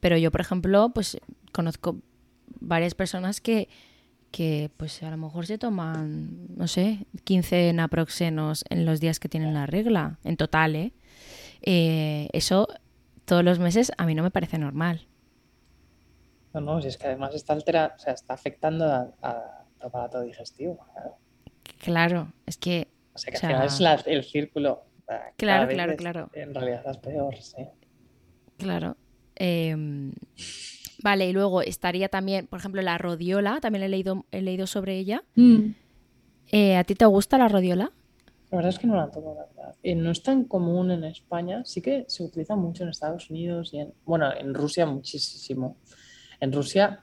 [0.00, 1.18] pero yo, por ejemplo, pues
[1.52, 1.96] conozco
[2.60, 3.68] varias personas que,
[4.30, 9.28] que pues a lo mejor se toman, no sé, 15 naproxenos en los días que
[9.28, 10.92] tienen la regla, en total, ¿eh?
[11.62, 12.68] Eh, eso
[13.26, 15.06] todos los meses a mí no me parece normal.
[16.54, 18.86] No, no, si es que además está altera, o sea, está afectando
[19.20, 20.78] a, aparato digestivo.
[21.78, 22.32] Claro.
[22.46, 22.88] es que.
[23.14, 24.84] O sea, que es el círculo.
[25.36, 26.30] Claro, claro, claro.
[26.34, 27.64] En realidad es peor, sí.
[28.58, 28.96] Claro.
[29.36, 30.12] Em,
[31.02, 34.98] vale, y luego estaría también, por ejemplo, la rodiola, también he leído, he leído sobre
[34.98, 35.22] ella.
[35.36, 35.70] Mm.
[36.52, 37.92] Eh, ¿A ti te gusta la rodiola?
[38.50, 39.74] La verdad es que no la tomo, la verdad.
[39.82, 43.72] Eh, no es tan común en España, sí que se utiliza mucho en Estados Unidos
[43.72, 45.76] y en, bueno, en Rusia muchísimo.
[46.40, 47.02] En Rusia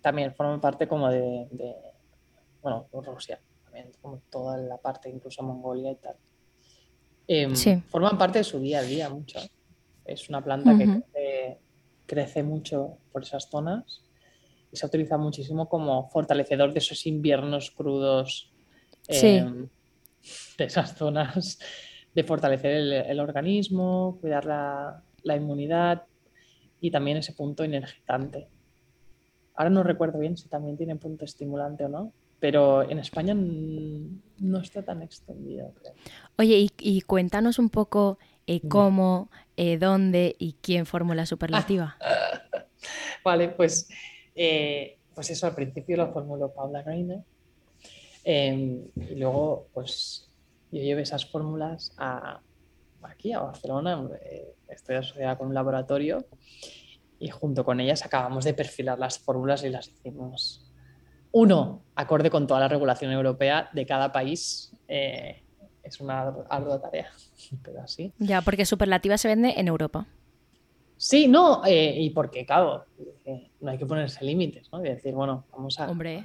[0.00, 1.48] también forma parte como de,
[2.66, 6.16] bueno, Rusia, también como toda la parte, incluso Mongolia y tal.
[7.28, 7.54] Em,
[7.88, 9.38] forman parte de su día a día mucho.
[10.04, 11.58] Es una planta que
[12.06, 14.02] crece, mucho por esas zonas
[14.72, 18.52] y se utiliza muchísimo como fortalecedor de esos inviernos crudos.
[19.08, 19.36] Sí.
[19.38, 19.68] Em,
[20.58, 21.58] de esas zonas,
[22.14, 26.02] de fortalecer el, organismo, cuidar la, inmunidad
[26.80, 28.48] y también ese punto energizante.
[29.54, 34.58] Ahora no recuerdo bien si también tiene punto estimulante o no, pero en España no
[34.60, 35.72] está tan extendido.
[36.38, 41.96] Oye, y, cuéntanos un poco eh, cómo, eh, dónde y quién formó la superlativa.
[43.24, 43.88] vale, pues,
[44.34, 47.22] eh, pues eso al principio lo formuló Paula Reiner
[48.28, 50.28] Em, y luego, pues
[50.72, 52.40] yo llevé esas fórmulas a,
[53.02, 54.04] aquí, a Barcelona,
[54.68, 56.26] estoy asociada con un laboratorio
[57.20, 60.65] y junto con ellas acabamos de perfilar las fórmulas y las hicimos,
[61.36, 64.72] uno, acorde con toda la regulación europea de cada país.
[64.88, 65.42] Eh,
[65.82, 67.10] es una ardua tarea,
[67.62, 68.14] pero así.
[68.18, 70.06] Ya, porque Superlativa se vende en Europa.
[70.98, 72.86] Sí, no, eh, y porque, claro,
[73.60, 74.84] no hay que ponerse límites, ¿no?
[74.84, 75.90] Y decir, bueno, vamos a.
[75.90, 76.24] Hombre,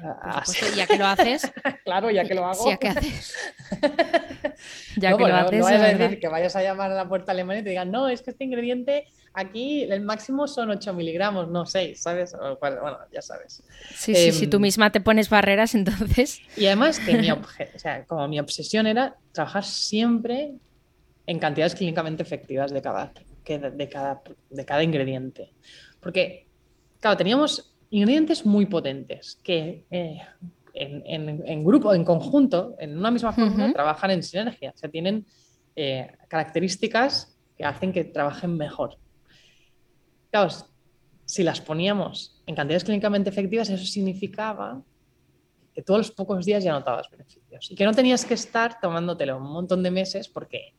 [0.76, 1.52] ya que lo haces.
[1.84, 2.70] claro, ya que lo hago.
[2.70, 3.36] ya que haces.
[4.98, 5.60] ya que lo haces.
[5.60, 7.92] No vayas a decir que vayas a llamar a la puerta alemana y te digan,
[7.92, 12.36] no, es que este ingrediente aquí el máximo son 8 miligramos, no 6, ¿sabes?
[12.60, 13.64] Bueno, ya sabes.
[13.94, 16.40] Sí, sí, si tú em, misma te pones barreras, entonces.
[16.56, 17.40] Y además que mi, o
[17.76, 20.54] sea, como mi obsesión era trabajar siempre
[21.28, 23.12] en cantidades clínicamente efectivas de cada
[23.46, 25.54] de, cada, de cada ingrediente.
[26.00, 26.48] Porque,
[27.00, 30.22] claro, teníamos ingredientes muy potentes que eh,
[30.74, 34.72] en, grupo, en conjunto, en una misma forma, trabajan en sinergia.
[34.74, 35.26] O sea, tienen
[35.76, 38.98] eh, características que hacen que trabajen mejor.
[40.30, 40.50] Claro,
[41.26, 44.82] si las poníamos en cantidades clínicamente efectivas, eso significaba
[45.74, 49.38] que todos los pocos días ya notabas beneficios y que no tenías que estar tomándotelo
[49.38, 50.74] un montón de meses porque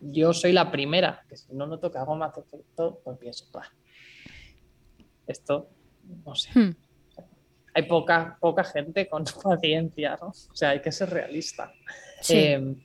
[0.00, 3.46] yo soy la primera, que si no noto que hago más efecto, pues pienso,
[5.26, 5.68] esto,
[6.24, 6.50] no sé.
[6.58, 6.74] Hmm.
[7.74, 10.28] Hay poca, poca gente con paciencia, ¿no?
[10.28, 11.72] O sea, hay que ser realista.
[12.28, 12.76] Em,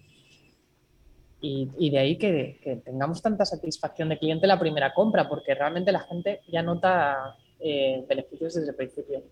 [1.42, 6.00] y, de ahí que, tengamos tanta satisfacción de cliente la primera compra, porque realmente la
[6.00, 9.24] gente ya nota eh, beneficios desde el principio.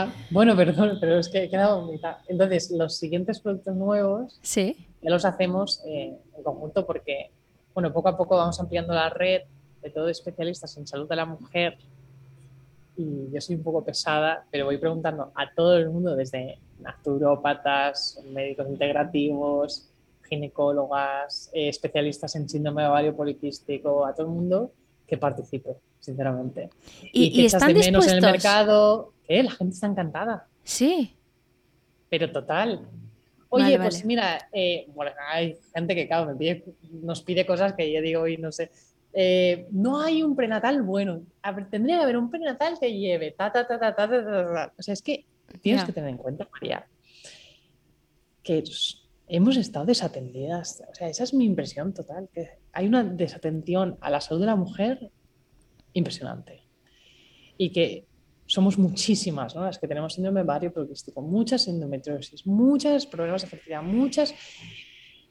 [0.00, 2.18] Ah, bueno, perdón, pero es que he quedado mitad.
[2.28, 4.76] Entonces, los siguientes productos nuevos ¿Sí?
[5.02, 7.32] ya los hacemos eh, en conjunto porque,
[7.74, 9.42] bueno, poco a poco vamos ampliando la red
[9.82, 11.78] de todos especialistas en salud de la mujer
[12.96, 18.22] y yo soy un poco pesada, pero voy preguntando a todo el mundo, desde naturópatas,
[18.32, 19.90] médicos integrativos,
[20.28, 24.70] ginecólogas, eh, especialistas en síndrome ovario poliquístico, a todo el mundo
[25.08, 25.70] que participe.
[26.00, 26.70] Sinceramente.
[27.12, 29.12] Y, que y echas están de menos en el mercado.
[29.28, 29.42] ¿Eh?
[29.42, 30.46] La gente está encantada.
[30.64, 31.14] Sí,
[32.10, 32.86] Pero total.
[33.50, 34.06] Oye, Vale, pues vale.
[34.06, 38.26] mira, eh, bueno, hay gente que, claro, me pide- nos pide cosas que yo digo
[38.28, 38.70] y no sé.
[39.14, 41.22] Eh, no hay un prenatal bueno.
[41.70, 44.72] Tendría que haber un prenatal que lleve ta, ta, ta, ta, ta, ta, ta, ta.
[44.78, 45.24] O sea, es que
[45.62, 46.86] tienes que tener en cuenta, María,
[48.42, 48.62] que
[49.28, 50.82] hemos estado desatendidas.
[50.90, 54.46] O sea, esa es mi impresión total, que hay una desatención a la salud de
[54.46, 55.10] la mujer
[55.98, 56.62] impresionante.
[57.56, 58.04] Y que
[58.46, 59.64] somos muchísimas, ¿no?
[59.64, 64.34] Las que tenemos síndrome ovario poliquístico, muchas endometriosis, muchos problemas de fertilidad, muchas...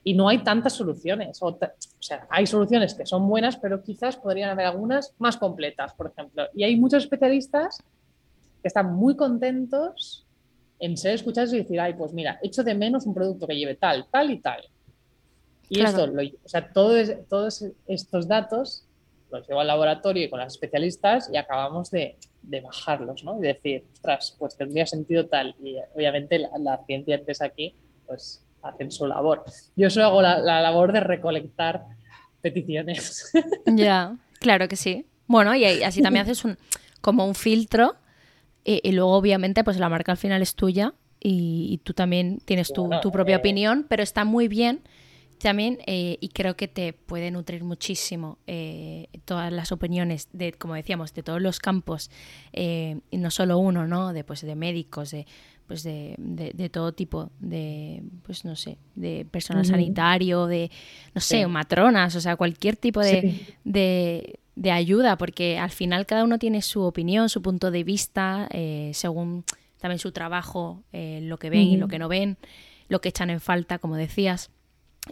[0.03, 1.41] Y no hay tantas soluciones.
[1.41, 1.59] O, o
[1.99, 6.43] sea, hay soluciones que son buenas, pero quizás podrían haber algunas más completas, por ejemplo.
[6.55, 7.79] Y hay muchos especialistas
[8.61, 10.25] que están muy contentos
[10.79, 13.75] en ser escuchados y decir, ay, pues mira, echo de menos un producto que lleve
[13.75, 14.61] tal, tal y tal.
[15.69, 15.89] Y Claro.
[15.89, 18.86] esto, lo- o sea, todo es- todos estos datos
[19.31, 23.37] los llevo al laboratorio y con las especialistas y acabamos de, de bajarlos, ¿no?
[23.39, 25.55] Y decir, ostras, pues tendría sentido tal.
[25.61, 27.75] Y obviamente la, la ciencia empieza aquí,
[28.05, 29.43] pues hacen su labor.
[29.75, 31.85] Yo solo hago la, la labor de recolectar
[32.41, 33.31] peticiones.
[33.65, 35.05] ya, claro que sí.
[35.27, 36.57] Bueno, y así también haces un,
[37.01, 37.95] como un filtro
[38.63, 42.39] y, y luego obviamente pues la marca al final es tuya y, y tú también
[42.45, 44.81] tienes tu, Bueno, tu propia eh, opinión, pero está muy bien
[45.39, 50.73] también eh, y creo que te puede nutrir muchísimo eh, todas las opiniones de, como
[50.75, 52.09] decíamos, de todos los campos
[52.53, 54.13] eh, y no solo uno, ¿no?
[54.13, 55.25] De, pues, de médicos, de,
[55.67, 60.71] pues de, de- de todo tipo, de, pues no sé, de personal sanitario, de,
[61.13, 61.45] no sé, Sí.
[61.45, 63.45] matronas, o sea, cualquier tipo de, Sí.
[63.65, 68.47] de, de ayuda, porque al final cada uno tiene su opinión, su punto de vista,
[68.51, 69.43] eh, según
[69.79, 72.37] también su trabajo, eh, lo que ven y lo que no ven,
[72.87, 74.49] lo que echan en falta, como decías.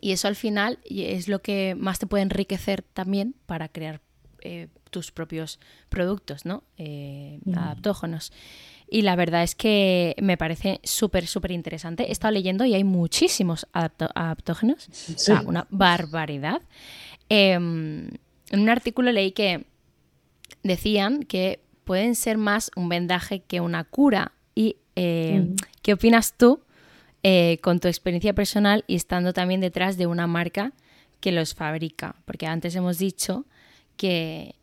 [0.02, 4.02] Y eso al final es lo que más te puede enriquecer también para crear
[4.42, 6.64] eh, tus propios productos, ¿no?
[6.78, 7.58] Eh, Mm.
[7.58, 8.32] adaptógenos.
[8.88, 12.04] Y la verdad es que me parece súper, súper interesante.
[12.08, 14.88] He estado leyendo y hay muchísimos adaptógenos.
[15.16, 16.62] O sea, una barbaridad.
[17.30, 18.10] Em,
[18.52, 19.66] en un artículo leí que
[20.64, 24.32] decían que pueden ser más un vendaje que una cura.
[24.54, 25.56] ¿Y eh, Mm.
[25.82, 26.62] qué opinas tú
[27.28, 30.74] eh, con tu experiencia personal y estando también detrás de una marca
[31.22, 32.16] que los fabrica?
[32.26, 33.46] Porque antes hemos dicho
[33.98, 34.54] que,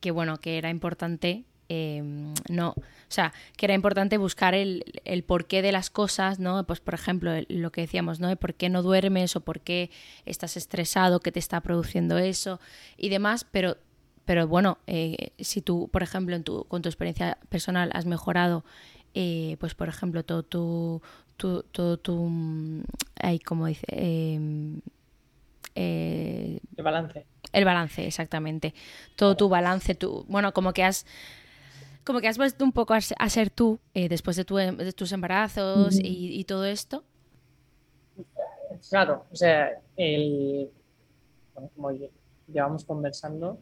[0.00, 2.02] que bueno, que era importante, eh,
[2.48, 6.64] no, o sea, que era importante buscar el, el porqué de las cosas, ¿no?
[6.64, 8.34] Pues por ejemplo, lo que decíamos, ¿no?
[8.36, 9.90] Por qué no duermes o por qué
[10.24, 12.60] estás estresado, qué te está produciendo eso
[12.96, 13.76] y demás, pero,
[14.24, 18.64] pero bueno, eh, si tú, por ejemplo, en tu, con tu experiencia personal has mejorado,
[19.14, 21.02] eh, pues por ejemplo, todo tu,
[21.40, 22.82] tu, todo tu, mm,
[23.16, 24.80] ay, como dice, Em,
[25.74, 27.26] eh, El balance.
[27.52, 28.74] el balance, exactamente.
[29.16, 31.06] Todo tu balance, tu, bueno, como que has
[32.04, 34.56] como que has vuelto un poco a ser, a ser tú eh, después de, tu-
[34.56, 37.04] de tus embarazos y, y todo esto.
[38.88, 40.70] Claro, o sea, el,
[41.54, 42.10] bueno, como lle-
[42.46, 43.58] llevamos conversando,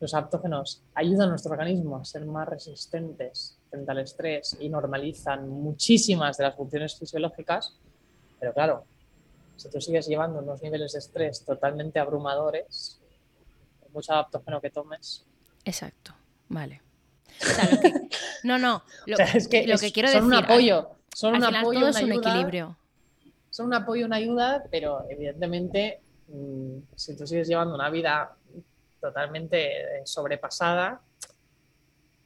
[0.00, 5.48] los aptógenos ayudan a nuestro organismo a ser más resistentes frente al estrés y normalizan
[5.48, 7.74] muchísimas de las funciones fisiológicas,
[8.38, 8.84] pero claro,
[9.56, 13.00] si tú sigues llevando unos niveles de estrés totalmente abrumadores,
[13.80, 15.24] por mucho aptógeno que tomes,
[15.64, 16.12] Exacto,
[16.48, 16.82] vale.
[17.40, 17.92] O sea, lo que-
[18.42, 20.90] no, no, lo, o sea, es que, lo es- que quiero son decir, un apoyo,
[21.14, 22.76] son al un final apoyo, todo una es un ayuda, equilibrio.
[23.50, 28.36] son un apoyo, una ayuda, pero evidentemente, mm, si tú sigues llevando una vida
[29.00, 31.00] totalmente eh, sobrepasada,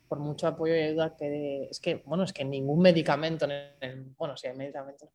[0.09, 3.51] por mucho apoyo y ayuda que es que, bueno, es que ningún medicamento, en
[3.81, 5.09] el- bueno, sí hay medicamentos,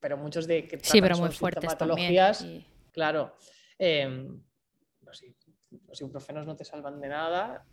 [0.00, 3.34] pero muchos de que Sí, pero muy fuertes sintomatologías, y- claro,
[3.78, 4.28] eh,
[5.02, 5.34] los, i-
[5.86, 7.64] los ibuprofenos no te salvan de nada,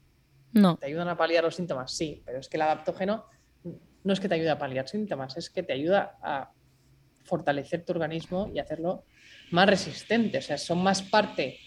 [0.51, 1.91] No, ¿Te ayudan a paliar los síntomas?
[1.91, 3.25] Sí, pero es que el adaptógeno
[4.03, 6.49] no es que te ayude a paliar síntomas, es que te ayuda a
[7.25, 9.03] fortalecer tu organismo y hacerlo
[9.51, 10.37] más resistente.
[10.37, 11.57] O sea, son más parte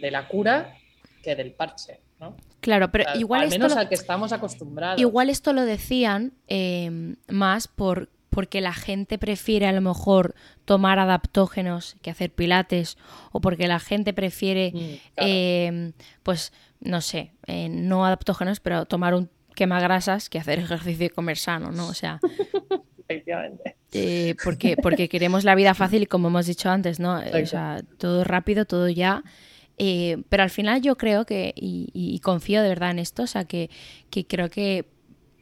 [0.00, 0.76] de la cura
[1.22, 2.36] que del parche, ¿no?
[2.60, 5.00] claro, pero Al- igual al esto menos lo- al que estamos acostumbrados.
[5.00, 10.98] Igual esto lo decían eh, más por, porque la gente prefiere a lo mejor tomar
[10.98, 12.96] adaptógenos que hacer pilates
[13.32, 14.98] o porque la gente prefiere, Mm, claro.
[15.30, 15.92] eh,
[16.22, 20.58] pues, no sé, eh, no adaptógenos, pero tomar un quemagrasas que hacer
[20.98, 21.86] ejercicio y comer sano, ¿no?
[21.86, 22.20] O sea,
[23.08, 23.76] Efectivamente.
[23.92, 27.18] eh, porque, porque queremos la vida fácil y como hemos dicho antes, ¿no?
[27.20, 29.22] O sea, todo rápido, todo ya.
[29.78, 33.26] Eh, pero al final yo creo que, y, y- confío de verdad en esto, o
[33.26, 33.70] sea, que,
[34.10, 34.88] que creo que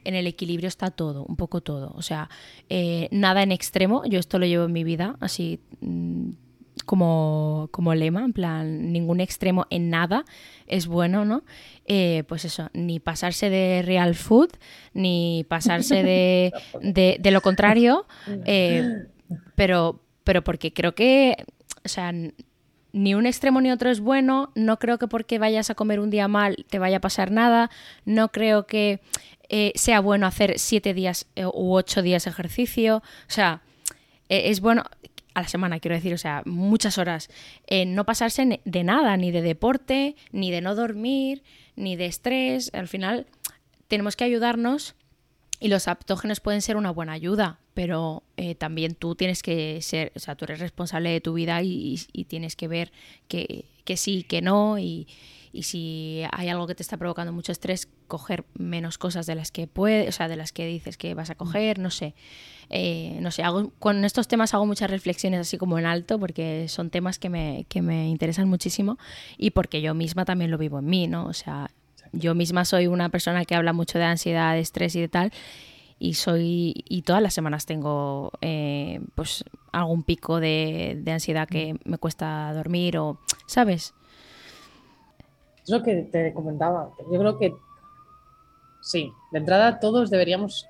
[0.05, 1.93] en el equilibrio está todo, un poco todo.
[1.97, 2.29] O sea,
[2.69, 6.31] eh, nada en extremo, yo esto lo llevo en mi vida, así mm,
[6.85, 10.25] como, como lema, en plan, ningún extremo en nada
[10.67, 11.45] es bueno, ¿no?
[11.87, 14.51] Eh, pues eso, ni pasarse de real food,
[14.93, 18.07] ni pasarse de, de, lo contrario,
[18.47, 19.07] eh,
[19.55, 21.37] pero, pero porque creo que,
[21.85, 22.13] o sea,
[22.95, 26.11] ni un extremo ni otro es bueno, no creo que porque vayas a comer un
[26.11, 27.69] día mal te vaya a pasar nada,
[28.05, 29.01] no creo que
[29.49, 33.63] eh, sea bueno hacer siete días u ocho días ejercicio, o sea,
[34.29, 34.85] es bueno,
[35.35, 37.29] a la semana, quiero decir, o sea, muchas horas.
[37.87, 41.43] no pasarse de nada, ni de deporte, ni de no dormir,
[41.77, 42.71] ni de estrés.
[42.73, 43.27] Al final
[43.89, 44.95] tenemos que ayudarnos
[45.61, 50.13] y los aptógenos pueden ser una buena ayuda, pero eh, también tú tienes que ser,
[50.17, 51.97] o sea, tú eres responsable de tu vida y,
[52.29, 52.93] tienes que ver
[53.29, 55.07] que, que sí, que no y,
[55.55, 59.53] y si hay algo que te está provocando mucho estrés, coger menos cosas de las
[59.53, 62.15] que puedes, o sea, de las que dices que vas a coger, no sé.
[62.71, 66.67] Eh, no sé, hago, con estos temas hago muchas reflexiones así como en alto porque
[66.69, 68.99] son temas que me, que me interesan muchísimo
[69.39, 71.27] y porque yo misma también lo vivo en mí, ¿no?
[71.27, 71.71] O sea,
[72.19, 75.33] yo misma soy una persona que habla mucho de ansiedad, de estrés y de tal
[75.99, 81.99] y soy y todas las semanas tengo eh, pues algún pico de, ansiedad que me
[81.99, 83.95] cuesta dormir o sabes
[85.65, 86.91] es lo que te comentaba.
[87.11, 87.55] Yo creo que
[88.83, 90.67] sí, de entrada todos deberíamos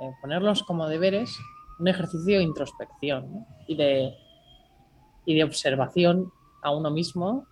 [0.00, 1.36] eh, ponerlos como deberes
[1.78, 4.14] un ejercicio de introspección y, de,
[5.24, 6.32] y de observación
[6.62, 7.46] a uno mismo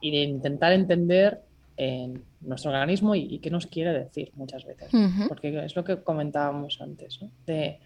[0.00, 1.42] y de intentar entender
[2.40, 4.90] nuestro organismo y, qué nos quiere decir muchas veces.
[5.28, 7.80] Porque es lo que comentábamos antes, de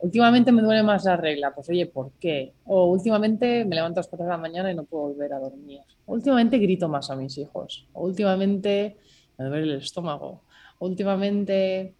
[0.00, 2.54] últimamente me duele más la regla, pues oye, ¿por qué?
[2.64, 5.38] O últimamente me levanto a las 4 de la mañana y no puedo volver a
[5.38, 5.80] dormir.
[6.06, 7.86] últimamente grito más a mis hijos.
[7.92, 8.96] O últimamente
[9.38, 10.42] me duele el estómago.
[10.78, 11.94] últimamente,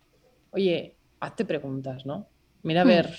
[0.53, 2.27] oye, hazte preguntas, ¿no?
[2.63, 2.89] Mira a hmm.
[2.89, 3.11] ver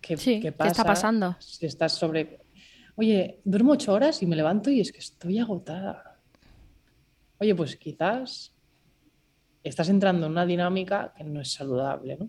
[0.00, 1.36] qué, qué, pasa, está pasando.
[1.38, 2.39] Si estás sobre...
[3.00, 6.20] Oye, duermo ocho horas y me levanto y es que estoy agotada.
[7.38, 8.54] Oye, pues quizás
[9.64, 12.18] estás entrando en una dinámica que no es saludable.
[12.18, 12.28] ¿no?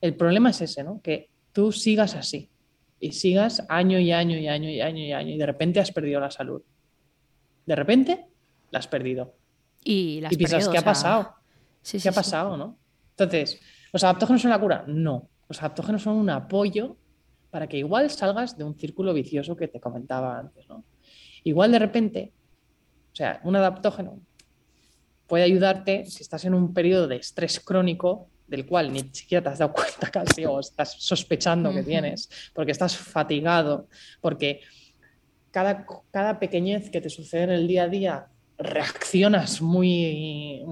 [0.00, 1.00] El problema es ese, ¿no?
[1.00, 2.50] que tú sigas así
[2.98, 5.92] y sigas año y año y año y año y año y de repente has
[5.92, 6.62] perdido la salud.
[7.64, 8.26] De repente
[8.72, 9.36] la has perdido.
[9.84, 11.36] Y, y piensas, ¿qué ha pasado?
[11.88, 12.56] ¿Qué ha pasado?
[12.56, 12.76] ¿no?
[13.10, 13.60] Entonces,
[13.92, 14.82] ¿los adaptógenos son la cura?
[14.88, 15.28] No.
[15.48, 16.96] Los adaptógenos son un apoyo
[17.50, 20.68] para que igual salgas de un círculo vicioso que te comentaba antes.
[20.68, 20.84] ¿no?
[21.44, 22.32] Igual de repente,
[23.12, 24.20] o sea, un adaptógeno
[25.26, 29.48] puede ayudarte si estás en un periodo de estrés crónico del cual ni siquiera te
[29.50, 33.88] has dado cuenta casi o estás sospechando que tienes, porque estás fatigado,
[34.20, 34.60] porque
[35.50, 38.26] cada, cada pequeñez que te sucede en el día a día
[38.58, 40.62] reaccionas muy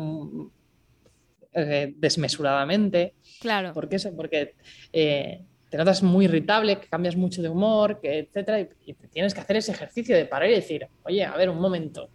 [1.52, 3.14] eh, desmesuradamente.
[3.40, 3.72] Claro.
[3.72, 3.98] ¿Por qué?
[4.14, 4.54] Porque
[4.92, 9.34] eh, te notas muy irritable, que cambias mucho de humor, que etcétera, y, y tienes
[9.34, 12.10] que hacer ese ejercicio de parar y decir, oye, a ver, un momento,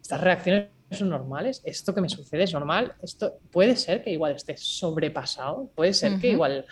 [0.00, 4.34] estas reacciones son normales, esto que me sucede es normal, esto puede ser que igual
[4.34, 6.64] esté sobrepasado, puede ser que igual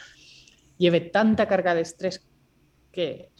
[0.78, 2.26] lleve tanta carga de estrés
[2.92, 3.30] que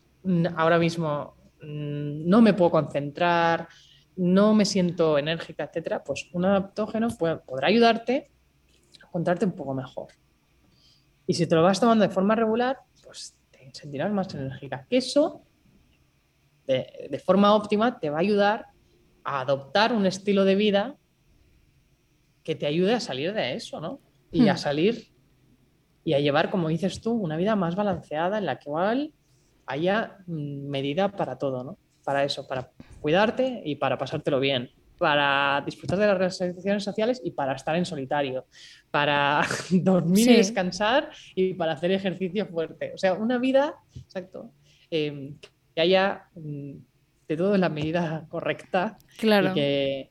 [0.56, 3.68] ahora mismo mm, no me puedo concentrar,
[4.16, 7.08] no me siento enérgica, etcétera, pues un adaptógeno
[7.46, 8.30] podrá ayudarte
[9.02, 10.08] a encontrarte un poco mejor.
[11.26, 14.86] Y si te lo vas tomando de forma regular, pues te sentirás más enérgica.
[14.88, 15.42] Que eso,
[16.66, 18.66] de, de forma óptima, te va a ayudar
[19.24, 20.96] a adoptar un estilo de vida
[22.44, 23.98] que te ayude a salir de eso, ¿no?
[24.30, 24.58] Y a hmm.
[24.58, 25.08] salir
[26.04, 29.12] y a llevar, como dices tú, una vida más balanceada en la igual
[29.66, 31.78] haya mm, medida para todo, ¿no?
[32.04, 32.70] Para eso, para
[33.00, 37.84] cuidarte y para pasártelo bien, para disfrutar de las relaciones sociales y para estar en
[37.84, 38.46] solitario,
[38.90, 42.92] para dormir y descansar y para hacer ejercicio fuerte.
[42.94, 44.50] O sea, una vida, exacto,
[44.90, 45.34] eh,
[45.74, 46.72] que haya mm,
[47.28, 49.50] de todo en la medida correcta claro.
[49.50, 50.10] y, que,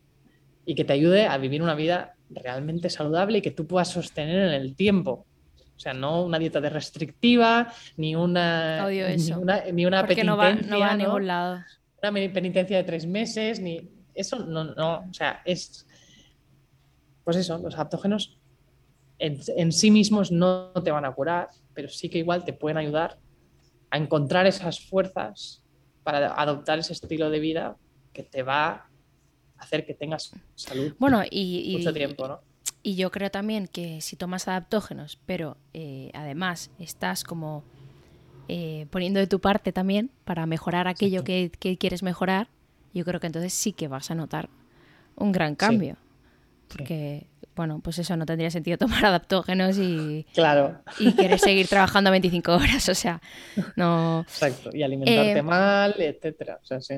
[0.66, 4.48] y que te ayude a vivir una vida realmente saludable y que tú puedas sostener
[4.48, 5.26] en el tiempo.
[5.76, 10.24] O sea, no una dieta de restrictiva, ni una, Ni una, ni una penitencia.
[10.24, 11.60] No va, no va a ningún lado.
[12.02, 13.95] Una penitencia de tres meses, ni.
[14.16, 15.06] Eso no, no.
[15.10, 15.86] O sea, es.
[17.24, 18.40] Pues eso, los adaptógenos
[19.18, 22.78] en, en sí mismos no te van a curar, pero sí que igual te pueden
[22.78, 23.18] ayudar
[23.90, 25.64] a encontrar esas fuerzas
[26.04, 27.78] para adoptar ese estilo de vida
[28.14, 28.90] que te va a
[29.58, 32.42] hacer que tengas salud bueno, y, mucho tiempo, ¿no?
[32.84, 37.64] Y yo creo también que si tomas adaptógenos, pero eh, además estás como
[38.48, 41.50] eh, poniendo de tu parte también para mejorar aquello que,
[41.80, 42.48] quieres mejorar,
[42.96, 44.50] yo creo que entonces sí que vas a notar
[45.16, 45.98] un gran cambio.
[46.68, 52.10] porque, bueno, pues eso no tendría sentido tomar adaptógenos y, Claro, y querer seguir trabajando
[52.12, 53.22] 25 horas, o sea,
[53.76, 54.22] no...
[54.22, 54.72] exacto.
[54.74, 56.60] Y alimentarte Eh, mal, etcétera.
[56.62, 56.96] O sea, sí.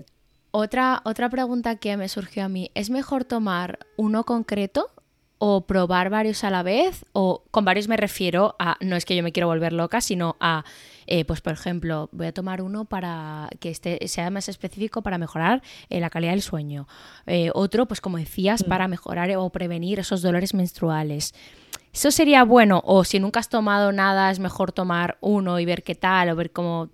[0.51, 4.89] Otra, otra pregunta que me surgió a mí, ¿es mejor tomar uno concreto
[5.37, 7.05] o probar varios a la vez?
[7.13, 10.35] O con varios me refiero a, no es que yo me quiero volver loca, sino
[10.39, 10.63] a,
[11.07, 15.17] eh, pues por ejemplo, voy a tomar uno para que este sea más específico para
[15.17, 16.87] mejorar eh, la calidad del sueño.
[17.25, 21.33] Eh, otro, pues como decías, para mejorar o prevenir esos dolores menstruales.
[21.93, 22.81] ¿Eso sería bueno?
[22.85, 26.35] O si nunca has tomado nada, es mejor tomar uno y ver qué tal, o
[26.35, 26.89] ver cómo,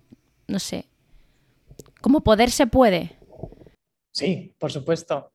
[0.48, 0.86] no sé,
[2.00, 3.18] cómo poder se puede.
[4.12, 5.32] Sí, por supuesto.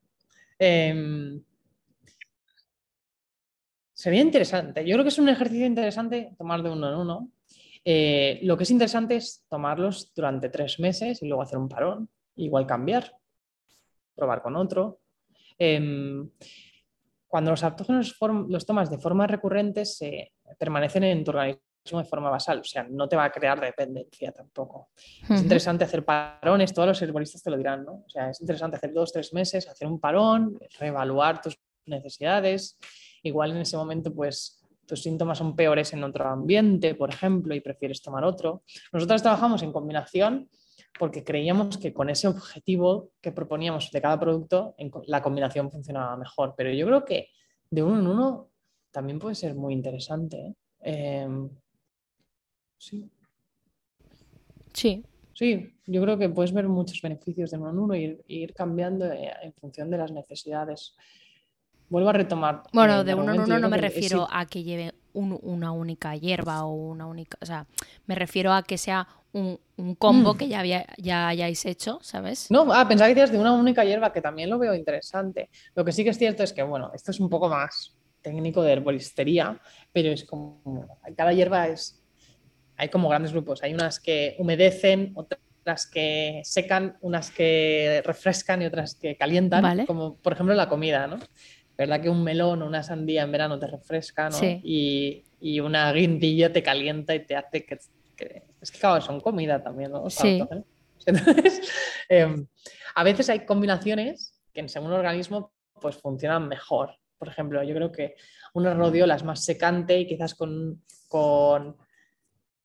[0.59, 1.43] Em,
[3.93, 4.87] sería interesante.
[4.87, 7.29] Yo creo que es un ejercicio interesante tomar de uno en uno.
[7.85, 12.09] Eh, lo que es interesante es tomarlos durante tres meses y luego hacer un parón,
[12.37, 13.13] igual cambiar,
[14.15, 15.01] probar con otro.
[15.59, 16.31] Em,
[17.27, 18.17] cuando los adaptógenos
[18.49, 21.61] los tomas de forma recurrente, se permanecen en tu organismo
[21.93, 24.91] de forma basal, o sea, no te va a crear dependencia tampoco.
[25.29, 28.05] Es interesante hacer parones, todos los herboristas te lo dirán, ¿no?
[28.07, 32.79] O sea, es interesante hacer dos, tres meses, hacer un parón, reevaluar tus necesidades.
[33.23, 37.61] Igual en ese momento, pues tus síntomas son peores en otro ambiente, por ejemplo, y
[37.61, 38.63] prefieres tomar otro.
[38.93, 40.49] Nosotros trabajamos en combinación
[40.99, 44.75] porque creíamos que con ese objetivo que proponíamos de cada producto,
[45.07, 46.55] la combinación funcionaba mejor.
[46.57, 47.29] Pero yo creo que
[47.71, 48.49] de uno en uno
[48.91, 50.39] también puede ser muy interesante.
[50.39, 50.55] ¿eh?
[50.81, 51.51] Em,
[52.79, 53.09] sí.
[54.73, 55.05] Sí,
[55.39, 58.55] Sí, yo creo que puedes ver muchos beneficios de uno en uno y ir, ir
[58.55, 60.97] cambiando eh, en función de las necesidades.
[61.89, 62.63] Vuelvo a retomar.
[62.73, 65.73] Bueno, eh, de el uno en uno no me refiero a que lleve un- una
[65.73, 67.67] única hierba o una única, o sea,
[68.07, 72.51] me refiero a que sea un, un combo que ya, había, ya hayáis hecho, ¿sabes?
[72.51, 72.55] Mm.
[72.55, 75.51] No, ah, pensaba que decías de una única hierba, que también lo veo interesante.
[75.75, 78.63] Lo que sí que es cierto es que, bueno, esto es un poco más técnico
[78.63, 79.59] de herboristería,
[79.93, 82.03] pero es como, cada hierba es,
[82.77, 83.63] hay como grandes grupos.
[83.63, 89.87] Hay unas que humedecen, otras que secan, unas que refrescan y otras que calientan, Vale.
[89.87, 91.19] como por ejemplo la comida, ¿no?
[91.79, 94.37] ¿Verdad que un melón o una sandía en verano te refresca, ¿no?
[94.37, 94.61] Sí.
[94.65, 97.79] Y, y una guindilla te calienta y te hace que...
[98.17, 100.11] que- es que, claro, son comida también, ¿no?
[100.11, 100.43] Sí.
[101.07, 101.63] Entonces,
[102.09, 102.45] em,
[102.97, 106.97] a veces hay combinaciones que en según organismo pues funcionan mejor.
[107.17, 108.17] Por ejemplo, yo creo que
[108.55, 111.77] una rodiola es más secante y quizás con, con,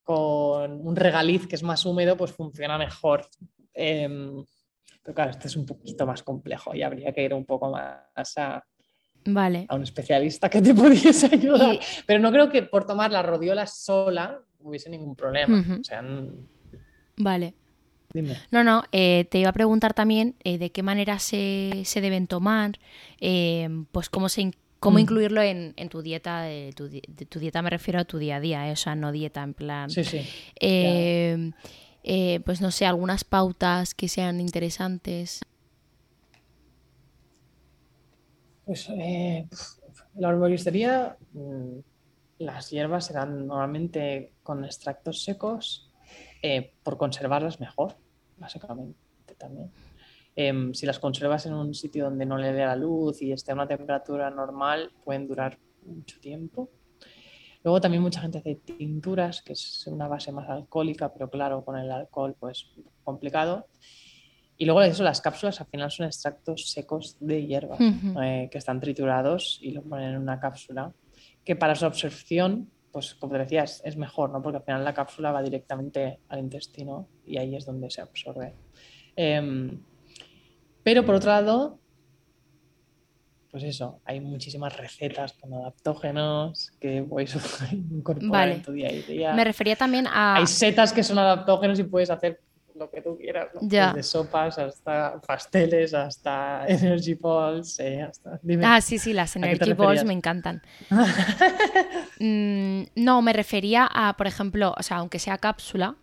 [0.04, 3.28] con un regaliz que es más húmedo pues funciona mejor.
[3.74, 4.44] Em,
[5.04, 8.38] pero claro, esto es un poquito más complejo y habría que ir un poco más
[8.38, 8.64] a,
[9.26, 9.66] Vale.
[9.70, 11.76] a un especialista que te pudiese ayudar.
[11.76, 15.64] Y- Pero no creo que por tomar la rodiola sola hubiese ningún problema.
[15.80, 16.04] O sea,
[17.18, 17.54] Vale.
[18.14, 18.38] dime.
[18.52, 22.28] No, no, eh, te iba a preguntar también eh, de qué manera se, se deben
[22.28, 22.80] tomar,
[23.20, 25.02] eh, pues cómo, se, cómo Mm.
[25.02, 28.38] incluirlo en, en tu dieta, de tu, de tu dieta me refiero a tu día
[28.38, 29.90] a día, o sea, no dieta en plan...
[29.90, 30.22] Sí, sí.
[32.46, 35.42] Pues no sé, algunas pautas que sean interesantes.
[38.66, 39.48] Pues eh,
[40.16, 41.80] la arboristería, mm,
[42.40, 45.92] las hierbas serán normalmente con extractos secos
[46.42, 47.96] eh, por conservarlas mejor,
[48.38, 48.96] básicamente
[49.38, 49.72] también.
[50.36, 53.52] Em, si las conservas en un sitio donde no le dé la luz y esté
[53.52, 56.70] a una temperatura normal, pueden durar mucho tiempo.
[57.64, 61.78] Luego también mucha gente hace tinturas, que es una base más alcohólica, pero claro, con
[61.78, 62.72] el alcohol pues
[63.04, 63.68] complicado.
[64.58, 68.80] Y luego eso, las cápsulas al final son extractos secos de hierbas eh, que están
[68.80, 70.94] triturados y lo ponen en una cápsula,
[71.44, 74.42] que para su absorción, pues como te decía, es, es mejor, ¿no?
[74.42, 78.54] Porque al final la cápsula va directamente al intestino y ahí es donde se absorbe.
[79.16, 79.80] Em,
[80.84, 81.80] pero por otro lado,
[83.52, 87.36] pues eso, hay muchísimas recetas con adaptógenos que puedes
[87.72, 88.54] incorporar Vale.
[88.54, 89.34] en tu día a día.
[89.34, 90.36] Me refería también a...
[90.36, 92.42] Hay setas que son adaptógenos y puedes hacer
[92.76, 93.62] lo que tú quieras, ¿no?
[93.64, 93.88] Ya.
[93.88, 98.40] Desde sopas hasta pasteles, hasta energy balls, eh, hasta...
[98.42, 98.66] Dime.
[98.66, 100.62] Ah, sí, sí, las ¿A qué te Energy Balls me encantan.
[102.20, 105.96] Mm, no, me refería a, por ejemplo, o sea, aunque sea cápsula,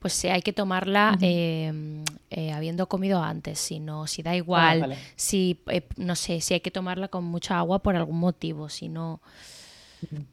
[0.00, 4.78] pues eh, hay que tomarla eh, eh, habiendo comido antes, si no, si da igual,
[4.78, 4.98] Ah, vale.
[5.14, 8.88] si, eh, no sé, si hay que tomarla con mucha agua por algún motivo, si
[8.88, 9.20] no,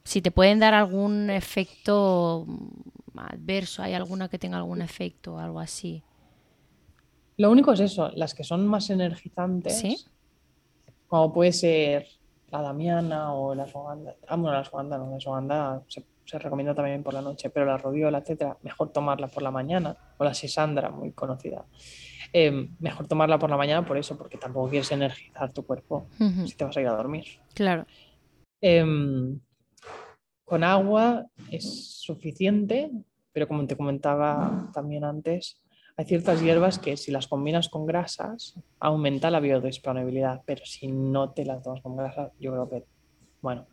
[0.04, 2.46] si te pueden dar algún efecto
[3.16, 6.04] adverso, hay alguna que tenga algún efecto o algo así.
[7.38, 9.98] Lo único es eso, las que son más energizantes, ¿Sí?
[11.08, 12.08] como puede ser
[12.50, 14.16] la damiana o la ashwagandha.
[14.28, 18.20] Ah, bueno, la no, la se, se recomienda también por la noche, pero la rodiola,
[18.20, 21.66] etcétera, mejor tomarla por la mañana, o la sisandra, muy conocida.
[22.34, 26.08] eh, mejor tomarla por la mañana por eso, porque tampoco quieres energizar tu cuerpo
[26.46, 27.26] si te vas a ir a dormir.
[27.54, 27.86] Claro.
[28.60, 29.40] Em,
[30.48, 32.90] con agua es suficiente,
[33.34, 35.62] pero como te comentaba también antes,
[35.98, 41.32] hay ciertas hierbas que si las combinas con grasas aumenta la biodisponibilidad, pero si no
[41.34, 42.86] te las tomas con grasas, yo creo que,
[43.42, 43.68] bueno,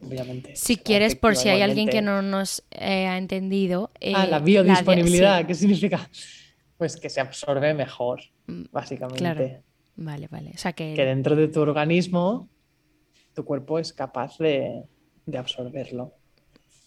[0.00, 0.56] obviamente.
[0.56, 3.90] Si quieres, por si hay alguien que no nos eh, ha entendido.
[4.14, 6.08] Ah, eh, la de- biodisponibilidad, sí, ¿qué significa?
[6.78, 9.18] Pues que se absorbe mejor, Mm, básicamente.
[9.18, 9.62] claro.
[9.96, 10.52] Vale, vale.
[10.54, 10.94] O sea que.
[10.94, 12.48] Que dentro de tu organismo,
[13.34, 14.84] tu cuerpo es capaz de,
[15.28, 16.12] de absorberlo.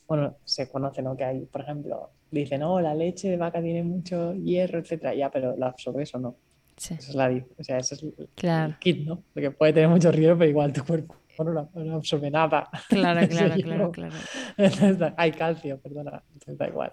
[0.07, 1.15] Bueno, se conoce, ¿no?
[1.15, 5.13] Que hay, por ejemplo, dicen, oh, la leche de vaca tiene mucho hierro, etcétera.
[5.15, 6.35] Ya, pero ¿la absorbes o no?
[6.76, 8.73] sí, Esa es la, o sea, ese es el, Claro.
[8.73, 9.23] el kit, ¿no?
[9.34, 12.69] Porque puede tener mucho hierro, pero igual tu cuerpo no, no absorbe nada.
[12.89, 14.15] Claro, claro, claro, claro.
[14.57, 16.91] Entonces, hay calcio, perdona, entonces da igual.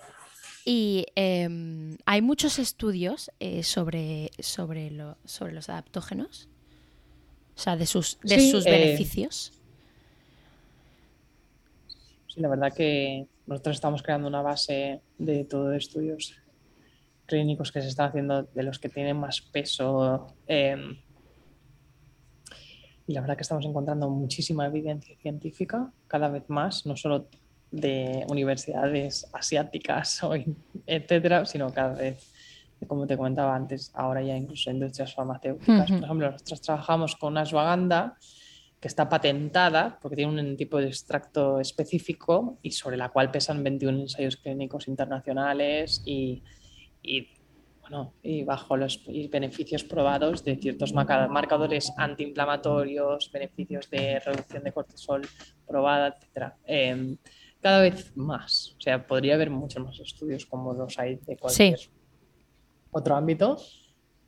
[0.64, 6.48] Y em, hay muchos estudios eh, sobre, sobre, lo- sobre los adaptógenos,
[7.56, 9.52] o sea, de sus, de Sí, sus eh, beneficios.
[12.38, 16.36] Sí, la verdad que nosotros estamos creando una base de todo de estudios
[17.26, 20.36] clínicos que se están haciendo de los que tienen más peso.
[20.46, 20.76] eh,
[23.08, 27.28] y la verdad que estamos encontrando muchísima evidencia científica, cada vez más, no solo
[27.72, 30.34] de universidades asiáticas o
[30.86, 32.32] etcétera, sino cada vez,
[32.86, 35.90] como te comentaba antes, ahora ya incluso industrias farmacéuticas.
[35.90, 35.98] Ujú.
[35.98, 38.16] Por ejemplo, nosotros trabajamos con una ashwagandha
[38.80, 43.64] que está patentada porque tiene un tipo de extracto específico y sobre la cual pesan
[43.64, 46.42] 21 ensayos clínicos internacionales y,
[47.02, 47.28] y,
[47.80, 54.62] bueno, y bajo los y beneficios probados de ciertos marca- marcadores antiinflamatorios, beneficios de reducción
[54.62, 55.22] de cortisol
[55.66, 56.52] probada, etc.
[57.60, 58.76] cada vez más.
[58.78, 61.80] O sea, podría haber muchos más estudios como los hay de cualquier
[62.92, 63.56] otro ámbito,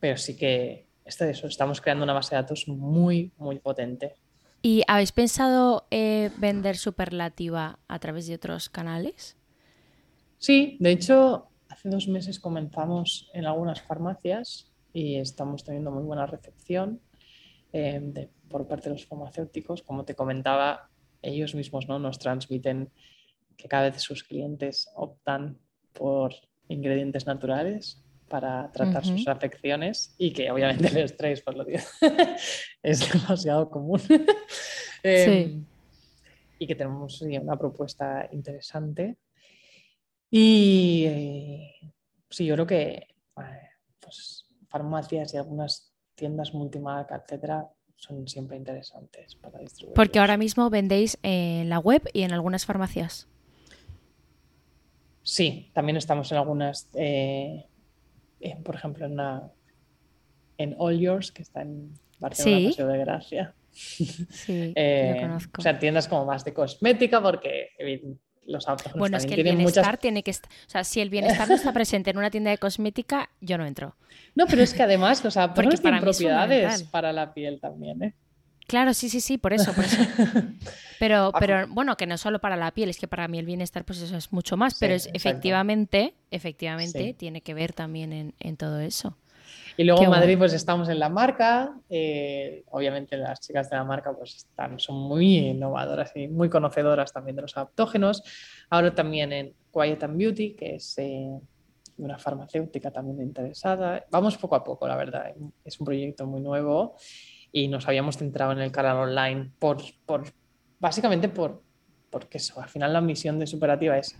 [0.00, 4.16] pero sí que esto eso, estamos creando una base de datos muy, muy potente.
[4.62, 9.36] ¿Y habéis pensado eh, vender Superlativa a través de otros canales?
[10.38, 16.26] Sí, de hecho, hace dos meses comenzamos en algunas farmacias y estamos teniendo muy buena
[16.26, 17.00] recepción
[17.72, 19.82] de- por parte de los farmacéuticos.
[19.82, 20.90] Como te comentaba,
[21.22, 21.98] ellos mismos ¿no?
[21.98, 22.90] nos transmiten
[23.56, 25.58] que cada vez sus clientes optan
[25.92, 26.34] por
[26.68, 31.80] ingredientes naturales para tratar sus afecciones y que obviamente el estrés, por lo digo,
[32.82, 34.00] es demasiado común.
[35.02, 35.64] Em,
[36.58, 39.16] y que tenemos sí, una propuesta interesante.
[40.30, 41.92] Y eh,
[42.28, 47.66] sí, yo creo que eh, pues, farmacias y algunas tiendas multimarca, etcétera,
[47.96, 49.94] son siempre interesantes para distribuir.
[49.94, 53.26] Porque ahora mismo vendéis en la web y en algunas farmacias.
[55.22, 57.69] Sí, también estamos en algunas, eh,
[58.40, 59.50] en, por ejemplo, en, una,
[60.58, 62.66] en All Yours, que está en Barcelona, Sí.
[62.68, 63.54] Paseo de Gracia.
[63.72, 65.60] Sí, Eh, lo conozco.
[65.60, 67.68] O sea, tiendas como más de cosmética, porque
[68.46, 70.50] los bueno, es que el bienestar muchas tiene que estar.
[70.50, 73.66] O sea, si el bienestar no está presente en una tienda de cosmética, yo no
[73.66, 73.94] entro.
[74.34, 78.14] No, pero es que además los adaptógenos para tienen propiedades para la piel también, ¿eh?
[78.70, 79.96] Claro, sí, sí, sí, por eso, por eso.
[81.00, 83.46] Pero, Ah, pero bueno, que no solo para la piel, es que para mí el
[83.46, 84.74] bienestar, pues eso es mucho más.
[84.74, 85.16] Sí, pero es, exacto.
[85.30, 87.14] efectivamente, efectivamente, Sí.
[87.14, 89.16] tiene que ver también en, en todo eso.
[89.76, 93.76] Y luego Qué en Madrid pues estamos en la marca, eh, obviamente las chicas de
[93.76, 98.22] la marca pues están, son muy innovadoras y muy conocedoras también de los adaptógenos.
[98.68, 101.30] Ahora también en Quiet and Beauty, que es eh,
[101.96, 104.04] una farmacéutica también interesada.
[104.10, 105.32] Vamos poco a poco, la verdad.
[105.64, 106.96] Es un proyecto muy nuevo
[107.52, 110.24] y nos habíamos centrado en el canal online por, por
[110.78, 111.62] básicamente por
[112.10, 114.16] porque eso, al final la misión de Superativa es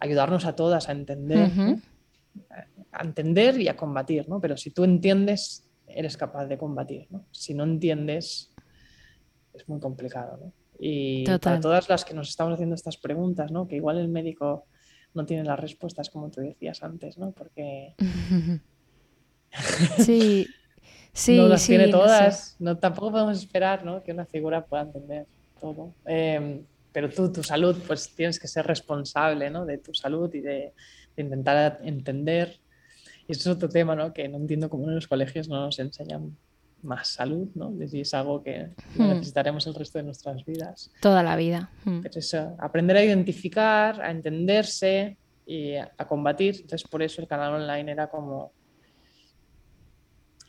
[0.00, 1.50] ayudarnos a todas a entender
[2.92, 4.40] a entender y a combatir, ¿no?
[4.40, 7.26] Pero si tú entiendes, eres capaz de combatir, ¿no?
[7.30, 8.50] Si no entiendes,
[9.54, 10.52] es muy complicado, ¿no?
[10.78, 11.40] Y Total.
[11.40, 13.66] para todas las que nos estamos haciendo estas preguntas, ¿no?
[13.66, 14.66] Que igual el médico
[15.14, 17.32] no tiene las respuestas, como tú decías antes, ¿no?
[17.32, 17.94] Porque
[19.98, 20.46] Sí,
[21.12, 21.90] sí, no las sí, tiene sé.
[21.90, 22.56] todas.
[22.58, 24.02] No, tampoco podemos esperar, ¿no?
[24.02, 25.26] Que una figura pueda entender
[25.60, 25.92] todo.
[26.06, 26.62] Eh,
[26.92, 29.64] pero tú, tu salud, pues tienes que ser responsable, ¿no?
[29.64, 30.72] De tu salud y de,
[31.16, 32.58] de intentar entender.
[33.28, 34.12] Y eso es otro tema, ¿no?
[34.12, 36.36] Que no entiendo cómo en los colegios no nos enseñan
[36.82, 37.72] más salud, ¿no?
[37.80, 39.08] Y es algo que Hmm.
[39.08, 40.90] necesitaremos el resto de nuestras vidas.
[41.00, 41.70] Toda la vida.
[41.84, 42.00] Mm.
[42.00, 45.16] Pero eso, aprender a identificar, a entenderse
[45.46, 46.56] y a combatir.
[46.56, 48.52] Entonces, por eso el canal online era como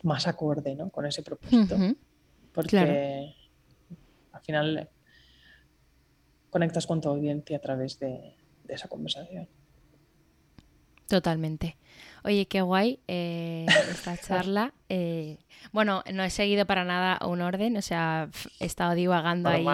[0.03, 0.89] más acorde, ¿no?
[0.89, 1.75] Con ese propósito.
[2.53, 2.93] Porque Claro.
[4.33, 4.89] al final
[6.49, 9.47] conectas con tu audiencia a través de, de esa conversación.
[11.07, 11.77] Totalmente.
[12.23, 14.73] Oye, qué guay eh, esta charla.
[14.89, 15.37] Eh,
[15.71, 19.65] bueno, no he seguido para nada un orden, o sea, he estado divagando ahí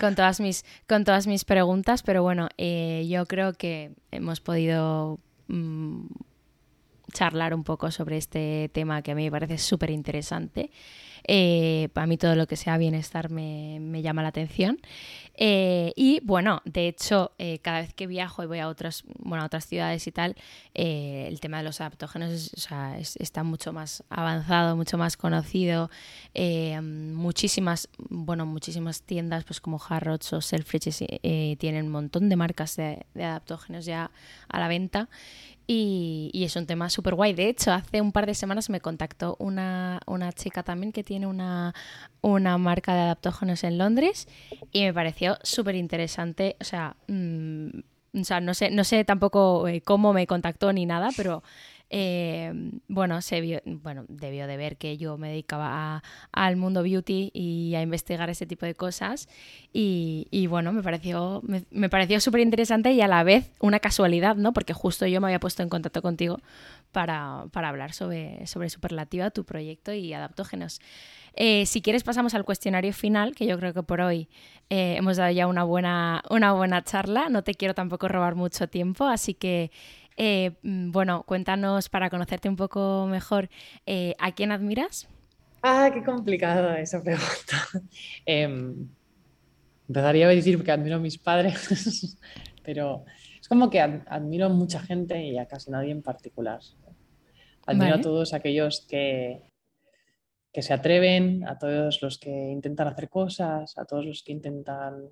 [0.00, 5.18] con todas mis, con todas mis preguntas, pero bueno, eh, yo creo que hemos podido
[5.48, 6.06] mm,
[7.12, 10.70] charlar un poco sobre este tema que a mí me parece súper interesante.
[11.24, 14.80] Eh, para mí todo lo que sea bienestar me, llama la atención.
[15.34, 19.44] Eh, y bueno, de hecho, eh, cada vez que viajo y voy a otras, bueno,
[19.44, 20.36] a otras ciudades y tal,
[20.74, 22.50] el tema de los adaptógenos
[23.18, 25.90] está mucho más avanzado, mucho más conocido.
[26.82, 31.04] muchísimas, bueno, muchísimas tiendas, pues como Harrods o Selfridges,
[31.58, 34.10] tienen un montón de marcas de, de adaptógenos ya
[34.48, 35.08] a la venta.
[35.74, 37.32] Y, es un tema súper guay.
[37.32, 40.00] De hecho, hace un par de semanas me contactó una,
[40.34, 41.72] chica también que tiene una,
[42.58, 44.28] marca de adaptógenos en Londres
[44.70, 46.56] y me pareció súper interesante.
[46.60, 47.68] O sea, mm,
[48.20, 51.42] o sea, no sé, no sé tampoco eh, cómo me contactó ni nada, pero
[51.94, 52.50] eh,
[52.88, 56.02] bueno, se bueno, debió de ver que yo me dedicaba
[56.32, 59.28] al mundo beauty y a investigar ese tipo de cosas.
[59.74, 64.54] Y, bueno, me pareció, me, pareció súper interesante y a la vez una casualidad, ¿no?
[64.54, 66.40] Porque justo yo me había puesto en contacto contigo
[66.92, 70.80] para, hablar sobre, sobre Superlativa, tu proyecto y adaptógenos.
[71.34, 74.28] Eh, si quieres pasamos al cuestionario final, que yo creo que por hoy
[74.70, 77.28] eh, hemos dado ya una buena, una buena charla.
[77.28, 79.70] No te quiero tampoco robar mucho tiempo, así que
[80.16, 83.48] eh, mm, bueno, cuéntanos para conocerte un poco mejor,
[83.86, 85.08] eh, ¿a quién admiras?
[85.62, 87.68] Ah, qué complicada esa pregunta.
[88.26, 88.88] Em,
[89.88, 92.18] empezaría a decir que admiro a mis padres,
[92.64, 93.04] pero
[93.40, 96.60] es como que admiro a mucha gente y a casi nadie en particular.
[97.66, 99.42] Admiro a todos aquellos que,
[100.52, 105.10] que se atreven, a todos los que intentan hacer cosas, a todos los que intentan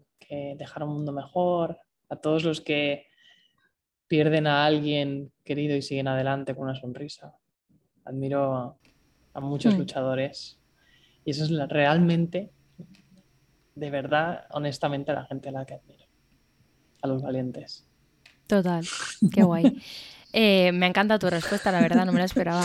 [0.57, 1.79] dejar un mundo mejor,
[2.09, 3.10] a todos los que
[4.11, 7.33] pierden a alguien querido y siguen adelante con una sonrisa.
[8.05, 8.77] Admiro
[9.33, 9.79] a, muchos mm.
[9.79, 10.59] luchadores
[11.25, 12.51] y eso es realmente,
[13.77, 16.05] de verdad, honestamente, la gente a la que admiro.
[17.03, 17.87] A los valientes.
[18.49, 18.85] Total,
[19.33, 19.81] qué guay.
[20.33, 22.65] Eh, me encanta tu respuesta, la verdad, no me la esperaba.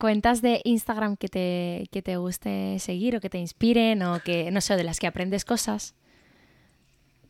[0.00, 4.50] ¿Cuentas de Instagram que te, que te guste seguir o que te inspiren o que,
[4.50, 5.94] no sé, de las que aprendes cosas?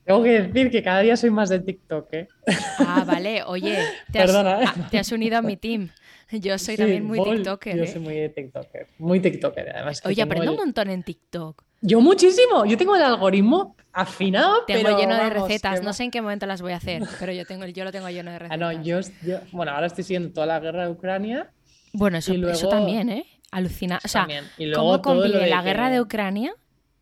[0.05, 2.29] Tengo que decir que cada día soy más de TikTok, ¿eh?
[2.79, 3.43] Ah, vale.
[3.45, 3.79] Oye,
[4.11, 5.91] te has, ah, te has unido a mi team.
[6.31, 7.77] Yo soy también muy TikToker.
[7.77, 7.87] Yo ¿eh?
[7.87, 8.87] soy muy TikToker.
[8.99, 10.03] Muy TikToker, además.
[10.05, 11.63] Oye, aprendo un montón en TikTok.
[11.83, 12.65] Yo muchísimo.
[12.65, 15.83] Yo tengo el algoritmo afinado, tengo lleno de recetas.
[15.83, 18.09] No sé en qué momento las voy a hacer, pero yo, tengo, yo lo tengo
[18.09, 18.61] lleno de recetas.
[18.61, 19.01] Ah, no, yo,
[19.53, 21.51] bueno, ahora estoy siguiendo toda la guerra de Ucrania.
[21.93, 23.27] Bueno, eso, eso también, ¿eh?
[23.51, 24.01] Alucina.
[24.03, 24.27] O sea,
[24.75, 26.55] ¿cómo convive la guerra de Ucrania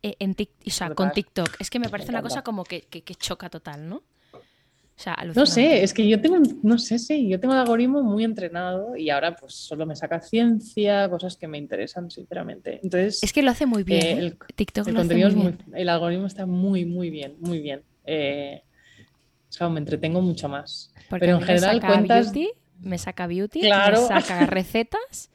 [0.02, 1.56] eh, con TikTok.
[1.58, 2.86] Es que me parece una cosa como que,
[3.18, 4.02] choca total, ¿no?
[4.32, 8.02] O sea, no sé, es que yo tengo, no sé, sí, yo tengo el algoritmo
[8.02, 12.80] muy entrenado y ahora pues solo me saca ciencia, cosas que me interesan, sinceramente.
[12.82, 14.02] Entonces, es que lo hace muy bien.
[14.02, 14.18] Eh, ¿eh?
[14.18, 17.80] el, TikTok el, muy el algoritmo está muy, muy bien, muy bien.
[18.04, 20.92] o sea, me entretengo mucho más.
[21.08, 22.32] Pero en general cuentas...
[22.34, 22.50] Beauty,
[22.82, 25.30] me saca beauty, me saca recetas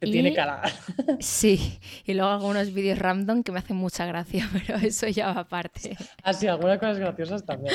[0.00, 0.62] que tiene cara.
[1.20, 5.32] Sí, y luego hago unos vídeos random que me hacen mucha gracia, pero eso ya
[5.32, 5.96] va aparte.
[6.22, 7.74] Ah, sí, algunas cosas graciosas también.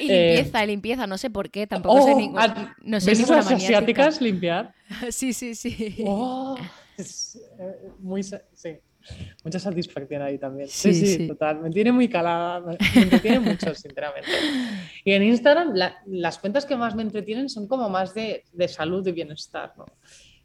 [0.00, 3.10] Y limpieza, y limpieza, no sé por qué, tampoco sé, oh, ningún, ah, no sé
[3.10, 4.74] ¿Ves las asiáticas limpiar?
[5.10, 5.98] sí, sí, sí.
[6.06, 6.56] Oh,
[6.96, 8.78] es, eh, muy, sí.
[9.42, 10.68] Mucha satisfacción ahí también.
[10.68, 11.60] Sí, sí, total.
[11.60, 12.60] Me tiene muy calada.
[12.60, 14.30] Me entretiene mucho, sinceramente.
[15.04, 15.72] Y en Instagram,
[16.06, 19.86] las cuentas que más me entretienen son como más de, de salud y bienestar, ¿no?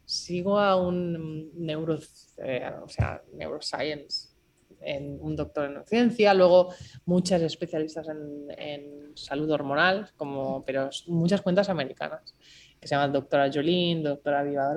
[0.04, 1.98] Sigo a un neuro,
[2.38, 4.34] eh, o sea, neuroscience,
[4.80, 6.74] en un doctor en ciencia, luego
[7.06, 12.34] muchas especialistas en, salud hormonal, como, pero muchas cuentas americanas,
[12.80, 14.74] que se llaman doctora Jolene, doctora Viva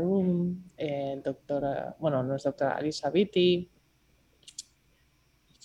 [0.77, 3.67] eh, doctora, bueno, no es doctora Alisa Vitti,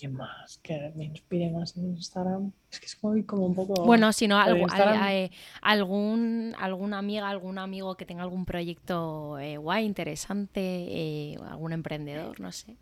[0.03, 0.59] ¿Qué más?
[0.61, 2.51] Que me inspire más en Instagram.
[2.69, 3.85] Es que soy como un poco.
[3.85, 5.31] Bueno, si no, eh,
[5.61, 12.37] algún, alguna amiga, algún amigo que tenga algún proyecto eh, guay, interesante, eh, algún emprendedor,
[12.41, 12.75] no sé.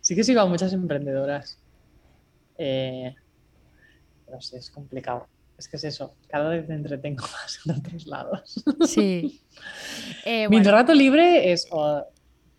[0.00, 1.58] Sí que sigo a muchas emprendedoras.
[2.56, 5.26] no sé, es complicado.
[5.58, 8.64] Es que es eso, cada vez me entretengo más en otros lados.
[8.86, 9.42] Sí.
[10.50, 11.66] Mi rato libre es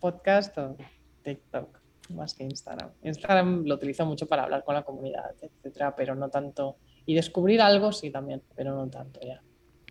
[0.00, 0.76] podcast o
[1.24, 1.77] TikTok
[2.10, 2.90] más que Instagram.
[3.02, 6.76] Instagram lo utilizo mucho para hablar con la comunidad, etcétera, pero no tanto.
[7.06, 9.42] Y descubrir algo sí también, pero no tanto ya.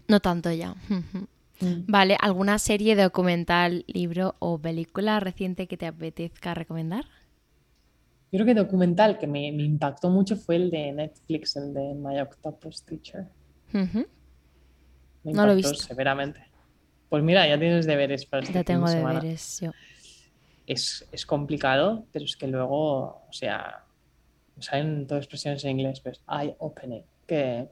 [0.07, 0.75] No tanto ya.
[1.59, 1.85] Mm.
[1.87, 7.05] Vale, ¿alguna serie, documental, libro o película reciente que te apetezca recomendar?
[8.31, 12.19] Yo creo que documental que me, impactó mucho fue el de Netflix, el de My
[12.19, 13.27] Octopus Teacher.
[13.71, 13.83] me
[15.23, 15.75] No lo he impactó visto.
[15.75, 16.41] severamente.
[17.09, 19.71] Pues mira, ya tienes deberes para este Ya tengo de deberes yo.
[20.67, 23.85] Es, es complicado, pero es que luego, o sea,
[24.59, 27.69] salen todas expresiones en inglés, pues eye opening, que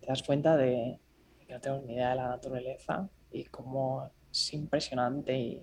[0.00, 1.00] te das cuenta de
[1.46, 5.62] que no tenemos ni idea de la naturaleza y cómo es impresionante y,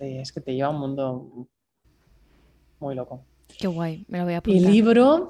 [0.00, 1.48] y es que te lleva a un mundo
[2.80, 3.22] muy loco.
[3.58, 4.72] Qué guay, me lo voy a Y apuntar.
[4.72, 5.28] libro,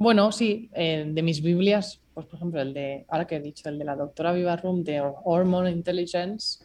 [0.00, 3.68] bueno, sí, eh, de mis Biblias, pues por ejemplo, el de, ahora que he dicho,
[3.68, 6.64] el de la doctora Viva Room de Hormone Intelligence,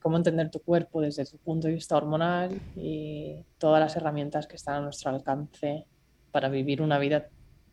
[0.00, 4.56] cómo entender tu cuerpo desde tu punto de vista hormonal y todas las herramientas que
[4.56, 5.86] están a nuestro alcance
[6.32, 7.28] para vivir una vida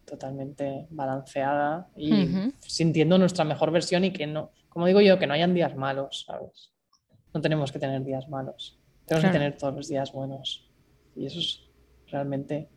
[0.06, 2.54] totalmente balanceada y Ujú.
[2.60, 6.26] sintiendo nuestra mejor versión y que no, como digo yo, que no hayan días malos,
[6.28, 6.72] ¿sabes?
[7.34, 9.34] No tenemos que tener días malos, tenemos Claro.
[9.34, 10.72] que tener todos los días buenos.
[11.16, 11.68] Y eso es
[12.06, 12.70] realmente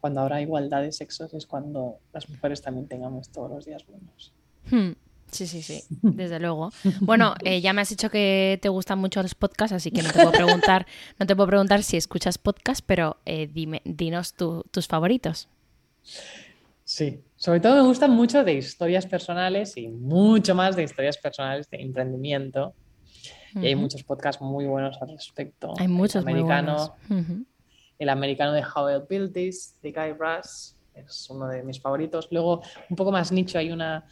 [0.00, 4.32] cuando habrá igualdad de sexos es cuando las mujeres también tengamos todos los días buenos.
[4.70, 4.92] Hmm,
[5.30, 6.70] Sí, sí, sí, desde luego.
[7.02, 10.08] Bueno, eh, ya me has dicho que te gustan mucho los podcasts, así que no
[10.10, 10.86] te puedo preguntar,
[11.18, 15.46] no te puedo preguntar si escuchas podcast, pero eh, dime, dinos tu- tus favoritos.
[16.84, 21.68] Sí, sobre todo me gustan mucho de historias personales y mucho más de historias personales
[21.68, 22.72] de emprendimiento.
[23.54, 25.74] Y hay muchos podcasts muy buenos al respecto.
[25.78, 27.28] Hay muchos muy americano, buenos.
[27.28, 27.44] Ujú.
[27.98, 32.28] El americano de How I Built This, de Guy Raz, es uno de mis favoritos.
[32.30, 34.04] Luego, un poco más nicho, hay una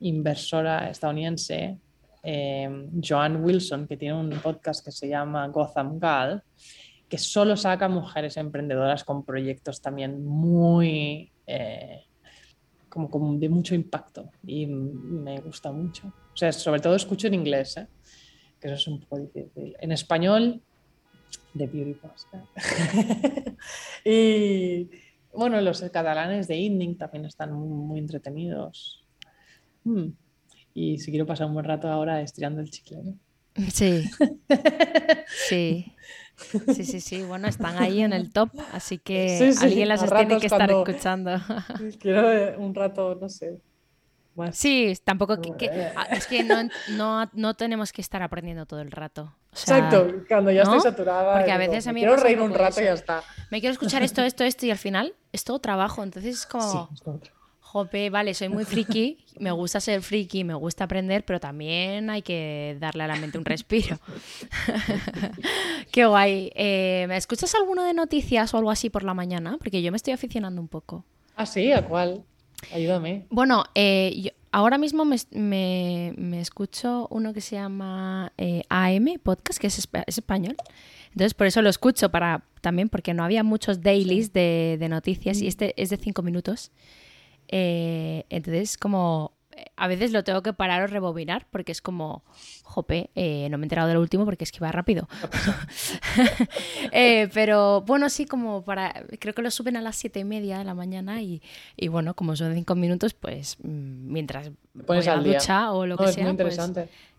[0.00, 1.78] inversora estadounidense,
[2.22, 6.42] eh, Joanne Wilson, que tiene un podcast que se llama Gotham Gal,
[7.08, 12.04] que solo saca mujeres emprendedoras con proyectos también muy, eh,
[12.88, 16.06] como, de mucho impacto y me gusta mucho.
[16.32, 17.86] O sea, sobre todo escucho en inglés, ¿eh?
[18.58, 19.76] que eso es un poco difícil.
[19.80, 20.62] En español,
[21.54, 22.28] de Beauty Podcast.
[24.04, 24.90] y
[25.32, 29.04] bueno, los catalanes de Inding también están muy, muy entretenidos.
[29.84, 30.08] Mm.
[30.74, 33.02] Y si quiero pasar un buen rato ahora estirando el chicle.
[33.02, 33.18] ¿no?
[33.70, 34.04] Sí,
[35.48, 35.92] sí.
[36.74, 37.22] Sí, sí, sí.
[37.22, 40.70] Bueno, están ahí en el top, así que Sí, sí, alguien las tiene que estar
[40.70, 41.32] escuchando.
[42.00, 43.60] Quiero un rato, no sé.
[44.34, 44.56] Más.
[44.56, 46.56] Sí, tampoco que, que- ah, es que no,
[46.92, 49.34] no, no tenemos que estar aprendiendo todo el rato.
[49.52, 50.76] O sea, Exacto, cuando ya ¿no?
[50.76, 51.34] estoy saturada.
[51.36, 53.22] Porque a veces a me mí me quiero reír un rato y ya está.
[53.50, 56.02] Me quiero escuchar esto, esto, esto y al final es todo trabajo.
[56.02, 57.20] Entonces es como, Sí, es como-
[57.60, 62.20] jope, vale, soy muy friki, me gusta ser friki, me gusta aprender, pero también hay
[62.22, 63.98] que darle a la mente un respiro.
[65.90, 66.52] Qué guay.
[66.54, 69.56] Eh, ¿Me escuchas alguno de noticias o algo así por la mañana?
[69.58, 71.04] Porque yo me estoy aficionando un poco.
[71.36, 72.24] Ah, sí, ¿a cuál?
[72.72, 73.26] Ayúdame.
[73.30, 79.18] Bueno, eh, yo- ahora mismo me, me- me escucho uno que se llama eh, AM
[79.22, 80.56] Podcast, que es, es español.
[81.10, 85.40] Entonces, por eso lo escucho, para también porque no había muchos dailies de, de noticias
[85.42, 86.70] y este es de cinco minutos.
[87.48, 92.22] Eh, entonces, como eh, a veces lo tengo que parar o rebobinar porque es como,
[92.72, 95.08] jope, eh, no me he enterado de lo último porque es que va rápido.
[96.92, 100.58] Eh, pero bueno, sí, como para, creo que lo suben a las siete y media
[100.58, 101.42] de la mañana y,
[101.76, 104.50] y bueno, como son cinco minutos, pues mm, mientras
[104.86, 106.58] Pones voy a la ducha o lo No, que es sea, muy pues,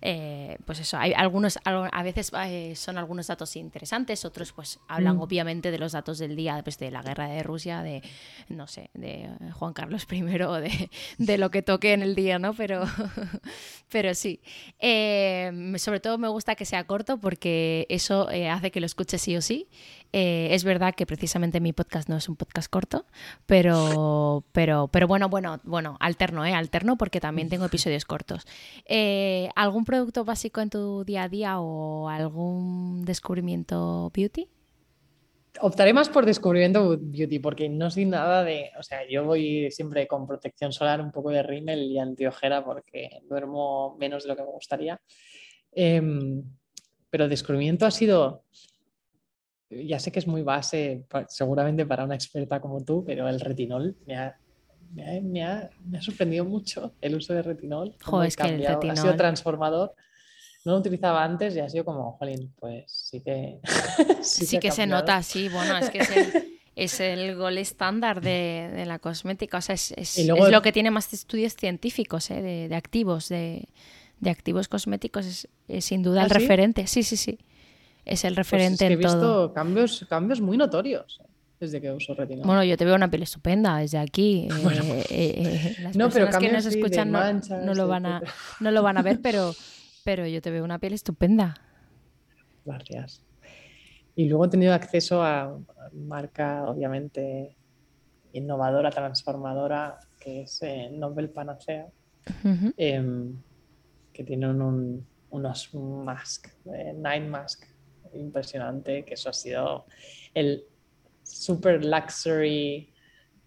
[0.01, 2.31] eh, pues eso, hay algunos, a veces
[2.77, 5.21] son algunos datos interesantes, otros pues hablan Mm.
[5.21, 8.01] obviamente de los datos del día, pues de la guerra de Rusia, de,
[8.49, 12.39] no sé, de Juan Carlos I o de, de lo que toque en el día,
[12.39, 12.53] ¿no?
[12.53, 12.84] Pero,
[13.89, 14.41] pero sí.
[14.80, 15.42] Eh,
[15.77, 19.35] sobre todo me gusta que sea corto porque eso eh, hace que lo escuche sí
[19.35, 19.67] o sí.
[20.11, 23.05] Eh, es verdad que precisamente mi podcast no es un podcast corto,
[23.45, 26.53] pero, pero, pero bueno, bueno, bueno, alterno, ¿eh?
[26.53, 28.45] Alterno porque también tengo episodios cortos.
[28.85, 34.49] Eh, ¿Algún producto básico en tu día a día o algún descubrimiento beauty?
[35.61, 40.07] Optaré más por descubrimiento beauty porque no soy nada de, o sea, yo voy siempre
[40.07, 44.41] con protección solar, un poco de rímel y antiojera porque duermo menos de lo que
[44.41, 44.99] me gustaría.
[45.71, 46.43] Em,
[47.09, 48.43] pero descubrimiento ha sido,
[49.69, 53.95] ya sé que es muy base, seguramente para una experta como tú, pero el retinol
[54.07, 54.35] me ha,
[54.95, 57.95] me ha, me ha- me ha sorprendido mucho el uso de retinol.
[58.03, 59.93] Jo, es que el cambiado, Ha sido retinol- transformador.
[60.65, 63.60] No lo utilizaba antes y ha sido como, jolín, pues sí que...
[64.22, 68.69] Sí, que se nota, sí, bueno, es que es el, es el gol estándar de,
[68.73, 71.56] de la cosmética, o sea, es, es- Y luego- es lo que tiene más estudios
[71.56, 72.41] científicos, ¿eh?
[72.41, 73.68] de, de activos, de,
[74.22, 75.26] de activos cosméticos,
[75.68, 76.38] es, sin duda ¿Ah, el sí?
[76.38, 77.38] referente, sí, sí, sí,
[78.06, 79.53] es el Pues es referente que he en visto todo.
[79.53, 81.27] cambios, cambios muy notorios eh,
[81.60, 82.45] desde que uso retinol.
[82.45, 84.48] Bueno, yo te veo una piel estupenda desde aquí.
[84.49, 87.88] eh, eh, eh, las No, pero personas que cambios nos escuchan no, manchas, no lo
[87.90, 88.22] van a,
[88.61, 89.53] no lo van a ver, pero,
[90.03, 91.55] pero yo te veo una piel estupenda.
[92.65, 93.25] Gracias.
[94.15, 95.59] Y luego he tenido acceso a
[95.93, 97.57] marca, obviamente,
[98.34, 101.88] innovadora, transformadora, que es eh, Nobel Panacea,
[102.77, 103.41] em,
[104.11, 107.65] que tienen un- unos mask, eh, Nine Mask,
[108.13, 109.88] impresionante, que eso ha sido
[110.34, 110.63] el
[111.23, 112.93] super luxury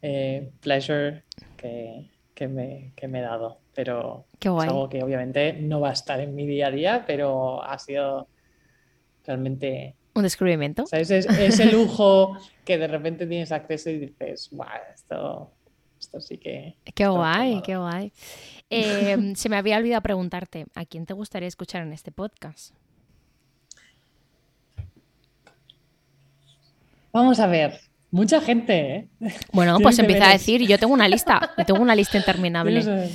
[0.03, 1.25] eh, pleasure
[1.57, 3.61] que, que me, que me he dado.
[3.77, 7.05] Pero Qué es algo que obviamente no va a estar en mi día a día,
[7.07, 8.27] pero ha sido
[9.25, 10.87] realmente Un descubrimiento.
[10.87, 11.11] ¿Sabes?
[11.11, 15.53] Es, ese lujo que de repente tienes acceso y dices, guau, esto,
[16.01, 16.77] esto sí que...
[16.95, 17.63] Qué guay, formado".
[17.63, 18.13] qué guay.
[18.71, 22.75] Eh, se me había olvidado preguntarte, ¿a quién te gustaría escuchar en este podcast?
[27.13, 27.79] Vamos a ver,
[28.11, 29.09] mucha gente, ¿eh?
[29.53, 33.11] Bueno, pues empieza a decir, yo tengo una lista, tengo una lista interminable.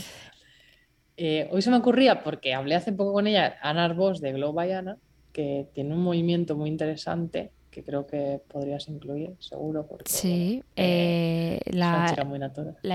[1.24, 4.54] Eh, hoy se me ocurría, porque hablé hace poco con ella, Ana Arbós de Glow
[4.54, 4.98] by Ana,
[5.32, 11.60] que tiene un movimiento muy interesante que creo que podrías incluir, seguro, porque Sí, eh,
[11.64, 12.40] eh, la, muy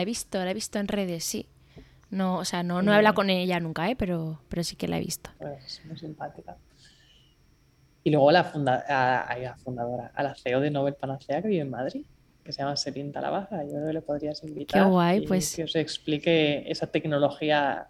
[0.03, 1.47] he visto, la he visto en redes, sí.
[2.11, 3.94] No, o sea, no, no he hablado con ella nunca, ¿eh?
[3.94, 5.31] pero, pero sí que la he visto.
[5.39, 6.57] Pues, es muy simpática.
[8.03, 11.48] Y luego la, funda- a, a la fundadora, a la CEO de Nobel Panacea que
[11.48, 12.05] vive en Madrid,
[12.43, 13.62] que se llama Selin Talabaza.
[13.62, 15.55] Yo creo que le podrías invitar guay, y pues.
[15.55, 17.86] que os explique esa tecnología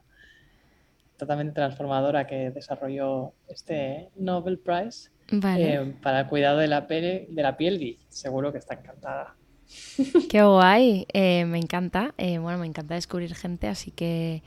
[1.17, 7.27] totalmente transformadora que desarrolló este Nobel Prize Vale, eh, para el cuidado de la, piel,
[7.29, 9.35] de la piel y seguro que está encantada.
[10.31, 12.15] qué guay, eh, me encanta.
[12.19, 14.43] eh, bueno, me encanta descubrir gente, así que,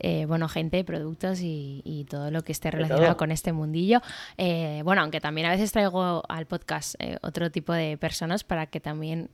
[0.00, 4.00] eh, bueno, gente, productos y, y todo lo que esté relacionado con este mundillo.
[4.36, 8.66] Eh, bueno, aunque también a veces traigo al podcast eh, otro tipo de personas para
[8.66, 9.30] que también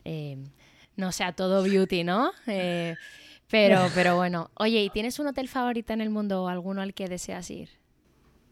[0.97, 2.31] no sea todo beauty, ¿no?
[3.51, 6.95] Pero, pero bueno, oye, ¿y tienes un hotel favorito en el mundo o alguno al
[6.95, 7.69] que deseas ir?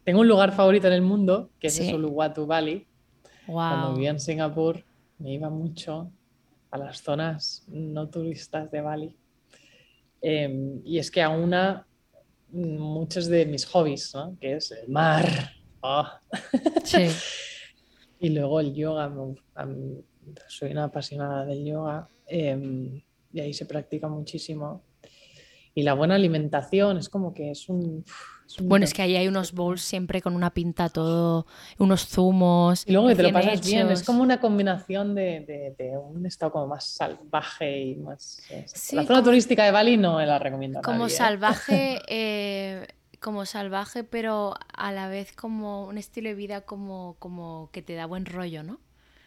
[0.04, 1.92] Tengo un lugar favorito en el mundo, que es Sí.
[1.92, 2.86] Uluwatu Valley.
[3.46, 4.82] Cuando vivía en Singapur
[5.18, 6.10] me iba mucho
[6.70, 9.16] a las zonas no turistas de Bali.
[10.20, 11.86] Em, y es que aúna
[12.50, 14.36] muchos de mis hobbies, ¿no?
[14.40, 15.26] Que es el mar.
[15.82, 16.20] ah,
[16.84, 17.06] Sí.
[18.20, 19.12] Y luego el yoga.
[20.48, 22.08] soy una apasionada del yoga.
[22.26, 23.00] em,
[23.32, 24.82] y ahí se practica muchísimo.
[25.78, 28.04] Y la buena alimentación es como que es un...
[28.48, 31.46] es un Bueno, es que ahí hay unos bowls siempre con una pinta todo,
[31.78, 32.82] unos zumos.
[32.84, 36.26] Y luego que te lo pasas bien, es como una combinación de, de- de un
[36.26, 38.42] estado como más salvaje y más...
[38.50, 41.16] eh, Sí, la zona como- turística de Bali no la recomiendo a Como nadie, ¿eh?
[41.16, 42.86] salvaje, eh,
[43.20, 47.94] como salvaje, pero a la vez como un estilo de vida como, como que te
[47.94, 48.80] da buen rollo, ¿no?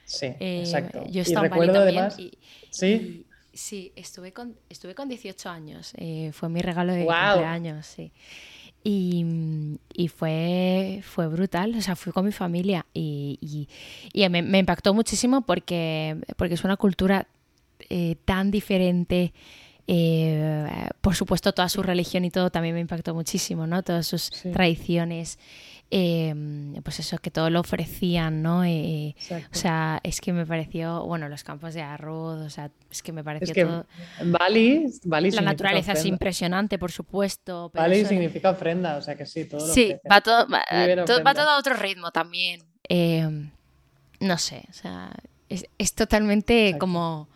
[0.03, 1.05] Sí, Eh, exacto.
[1.09, 2.19] Yo he Y recuerdo además...
[2.19, 2.37] y-
[2.71, 5.93] Sí, y- sí, estuve con, estuve con 18 años.
[5.97, 7.33] eh, fue mi regalo de Guau.
[7.39, 8.11] cumpleaños, sí.
[8.83, 9.25] Y,
[9.93, 13.67] y fue, fue brutal, o sea, fui con mi familia y, y-
[14.13, 17.27] y me, me impactó muchísimo porque, porque es una cultura
[17.89, 19.33] eh, tan diferente.
[19.87, 20.67] eh,
[21.01, 23.83] por supuesto, toda su religión y todo también me impactó muchísimo, ¿no?
[23.83, 24.51] Todas sus Sí.
[24.51, 25.37] tradiciones,
[25.93, 26.33] eh,
[26.83, 28.63] pues eso, que todo lo ofrecían, ¿no?
[28.63, 29.13] Eh,
[29.51, 33.11] o sea, es que me pareció, bueno, los campos de arroz, o sea, es que
[33.11, 33.85] me pareció es que todo.
[34.25, 37.69] Bali, Bali La naturaleza es impresionante, por supuesto.
[37.73, 40.01] Pero Bali eso- significa ofrenda, o sea que sí, todo lo Sí, ofrece.
[40.09, 41.33] va todo, va, Vivir todo, va ofrenda.
[41.33, 42.63] todo a otro ritmo también.
[42.87, 43.49] Eh,
[44.21, 45.11] no sé, o sea,
[45.49, 46.79] es, es totalmente Exacto.
[46.79, 47.27] como,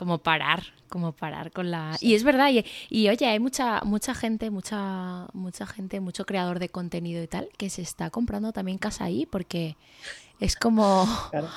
[0.00, 1.94] como parar, como parar con la...
[2.00, 6.58] Y es verdad, y, y, oye, hay mucha, mucha gente, mucha, mucha gente, mucho creador
[6.58, 9.76] de contenido y tal, que se está comprando también casa ahí porque
[10.40, 11.06] es como...
[11.30, 11.48] Claro.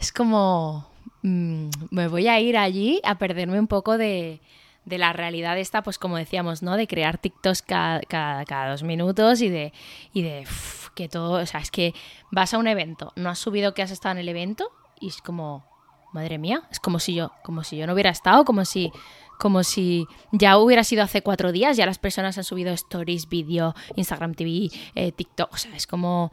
[0.00, 0.88] Es como,
[1.20, 4.40] mm, me voy a ir allí a perderme un poco de,
[4.86, 6.78] de la realidad esta, pues como decíamos, ¿no?
[6.78, 9.74] De crear TikToks cada, cada, cada dos minutos y de,
[10.14, 10.46] y de
[10.94, 11.92] que todo, o sea, es que
[12.30, 15.20] vas a un evento, no has subido que has estado en el evento y es
[15.20, 15.66] como,
[16.12, 18.92] madre mía, es como si yo, como si yo no hubiera estado, como si,
[19.38, 23.74] como si ya hubiera sido hace cuatro días, ya las personas han subido stories, vídeo,
[23.96, 26.32] Instagram TV, eh, TikTok, o sea, es como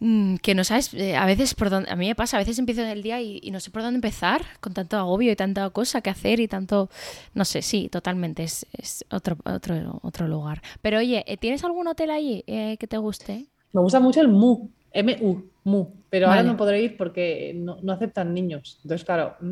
[0.00, 2.58] mm, que no sabes, eh, a veces por dónde, a mí me pasa, a veces
[2.58, 6.00] empiezo el día y, no sé por dónde empezar, con tanto agobio y tanta cosa
[6.00, 6.90] que hacer y tanto,
[7.34, 8.66] no sé, sí, totalmente, es,
[9.10, 10.62] otro, otro, otro lugar.
[10.82, 12.10] Pero oye, ¿eh, ¿tienes algún hotel
[12.46, 13.46] eh, que te guste?
[13.72, 17.92] Me gusta mucho el MU, M-U, MU, pero ahora no podré ir porque no, no
[17.92, 18.80] aceptan niños.
[18.82, 19.36] Entonces, claro,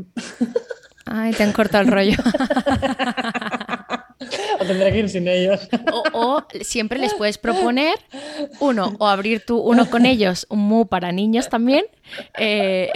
[1.07, 2.19] Ay, te han cortado el rollo.
[4.61, 5.69] o tendré que ir sin ellos.
[5.93, 7.95] O, o siempre les puedes proponer
[8.61, 11.85] uno, o abrir tú uno con ellos, un mu para niños también,
[12.37, 12.91] eh,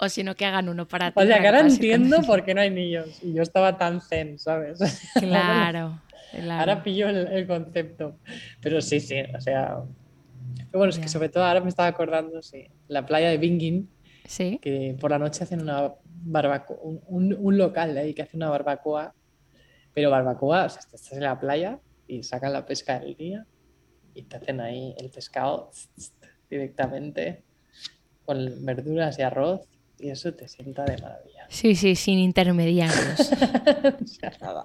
[0.00, 1.20] o si no que hagan uno para ti.
[1.20, 3.22] O sea, que ahora entiendo por qué no hay niños.
[3.22, 4.78] Y yo estaba tan zen, ¿sabes?
[5.18, 6.60] Claro, claro.
[6.60, 8.16] Ahora pillo el, el concepto.
[8.62, 9.80] Pero sí, sí, o sea.
[10.56, 13.90] Pero bueno, es que sobre todo ahora me estaba acordando, sí, la playa de Bingin,
[14.26, 14.58] Sí.
[14.62, 18.48] que por la noche hacen una barbacoa, un, un local de ahí que hace una
[18.48, 19.14] barbacoa,
[19.92, 23.46] pero barbacoa, o sea, estás en la playa y sacan la pesca del día
[24.14, 25.70] y te hacen ahí el pescado
[26.48, 27.42] directamente
[28.24, 29.68] con verduras y arroz
[30.04, 31.46] y eso te sienta de maravilla.
[31.48, 33.30] Sí, sí, sin intermediarios.
[34.02, 34.64] O sea, nada.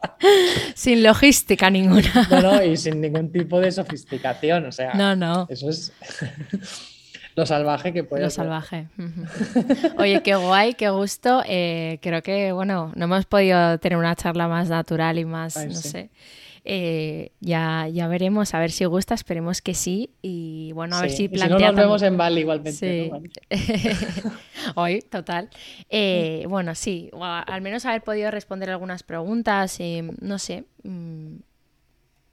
[0.76, 2.28] sin logística ninguna.
[2.30, 5.48] No, no, y sin ningún tipo de sofisticación, o sea, No, no.
[5.50, 5.94] eso es
[7.36, 8.44] lo salvaje que puede Lo ser.
[8.44, 8.88] salvaje.
[8.98, 9.26] Ujú.
[10.02, 11.42] Oye, qué guay, qué gusto.
[11.48, 15.68] Eh, creo que, bueno, no hemos podido tener una charla más natural y más, Ay,
[15.70, 15.90] no sí.
[15.90, 16.10] sé.
[16.66, 20.12] Eh, ya, ya veremos, a ver si gusta, esperemos que sí.
[20.22, 22.74] Y bueno, a ver si y si no plantea nos vemos en Bali igualmente.
[22.74, 23.10] Sí.
[23.10, 23.22] ¿no?
[24.76, 25.50] Hoy, total.
[25.90, 30.66] Eh, bueno, sí, o a- al menos haber podido responder algunas preguntas, eh, no sé,
[30.84, 31.36] mm,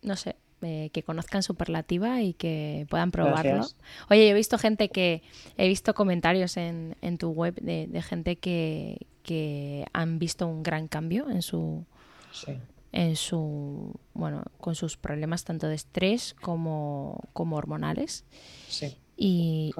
[0.02, 3.52] no sé, eh, que conozcan Superlativa y que puedan probarlo.
[3.54, 3.76] Gracias.
[4.10, 5.22] Oye, yo he visto gente que,
[5.56, 10.62] he visto comentarios en, en tu web de, de gente que, que han visto un
[10.62, 11.84] gran cambio en su,
[12.32, 12.52] Sí.
[12.92, 18.24] En su, bueno, con sus problemas tanto de estrés como, como hormonales.
[18.68, 18.96] Sí.
[19.16, 19.72] Y,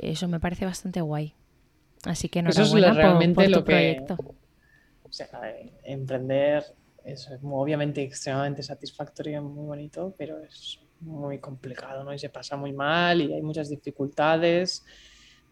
[0.00, 1.34] eso me parece bastante guay.
[2.04, 4.16] Así que Eso es enhorabuena lo- por- realmente por, tu lo que- proyecto.
[5.04, 5.28] O sea,
[5.84, 6.64] emprender
[7.04, 12.14] es obviamente extremadamente satisfactorio y muy bonito, pero es muy complicado, ¿no?
[12.14, 14.84] Y se pasa muy mal y hay muchas dificultades,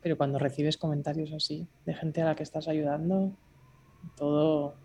[0.00, 3.32] pero cuando recibes comentarios así de gente a la que estás ayudando,
[4.16, 4.76] todo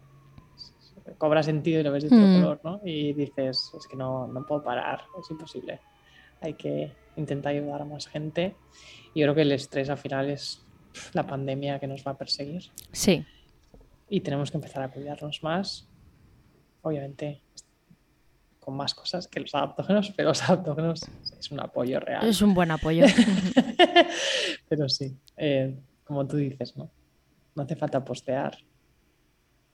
[1.18, 2.34] cobra sentido y lo ves de otro Mm.
[2.34, 2.82] color, ¿no?
[2.84, 5.80] Y dices, es que no, no puedo parar, es imposible.
[6.42, 8.56] Hay que intentar ayudar a más gente.
[9.14, 10.66] Y yo creo que el estrés al final es
[11.14, 13.26] la pandemia que nos va a perseguir Sí,
[14.10, 15.88] y tenemos que empezar a cuidarnos más.
[16.82, 17.42] Obviamente,
[18.60, 21.02] con más cosas que los adaptógenos, pero los adaptógenos
[21.40, 22.28] es un apoyo real.
[22.28, 23.06] es un buen apoyo.
[24.70, 26.92] pero sí, eh, como tú dices, ¿no?
[27.56, 28.58] No hace falta postear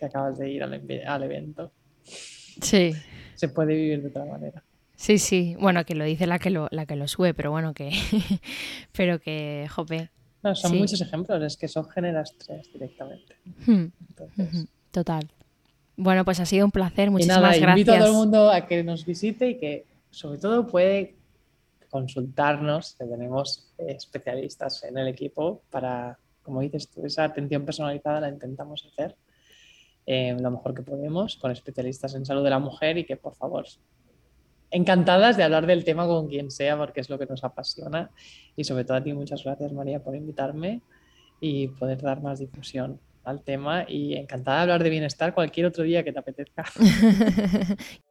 [0.02, 0.74] que acabas de ir al,
[1.06, 1.72] al evento.
[2.04, 2.92] sí,
[3.36, 4.64] Se puede vivir de otra manera.
[4.96, 5.56] sí, sí.
[5.60, 7.92] Bueno, que lo dice la que lo, la que lo sube, pero bueno, que,
[8.98, 10.10] pero que, jope.
[10.44, 10.78] No, son Sí.
[10.80, 13.36] muchos ejemplos, es que eso genera estrés directamente.
[13.68, 15.30] Hmm, Entonces, Total.
[15.96, 17.10] Bueno, pues ha sido un placer.
[17.10, 17.70] Y Muchísimas nada, gracias.
[17.78, 21.16] invito a todo el mundo a que nos visite y que sobre todo puede
[21.92, 28.30] consultarnos, que tenemos especialistas en el equipo para, como dices tú, esa atención personalizada la
[28.30, 29.16] intentamos hacer
[30.06, 33.36] eh, lo mejor que podemos con especialistas en salud de la mujer y que por
[33.36, 33.66] favor,
[34.72, 38.10] encantadas de hablar del tema con quien sea porque es lo que nos apasiona
[38.56, 40.82] y sobre todo a ti muchas gracias María por invitarme
[41.40, 45.84] y poder dar más difusión al tema y encantada de hablar de bienestar cualquier otro
[45.84, 46.66] día que te apetezca.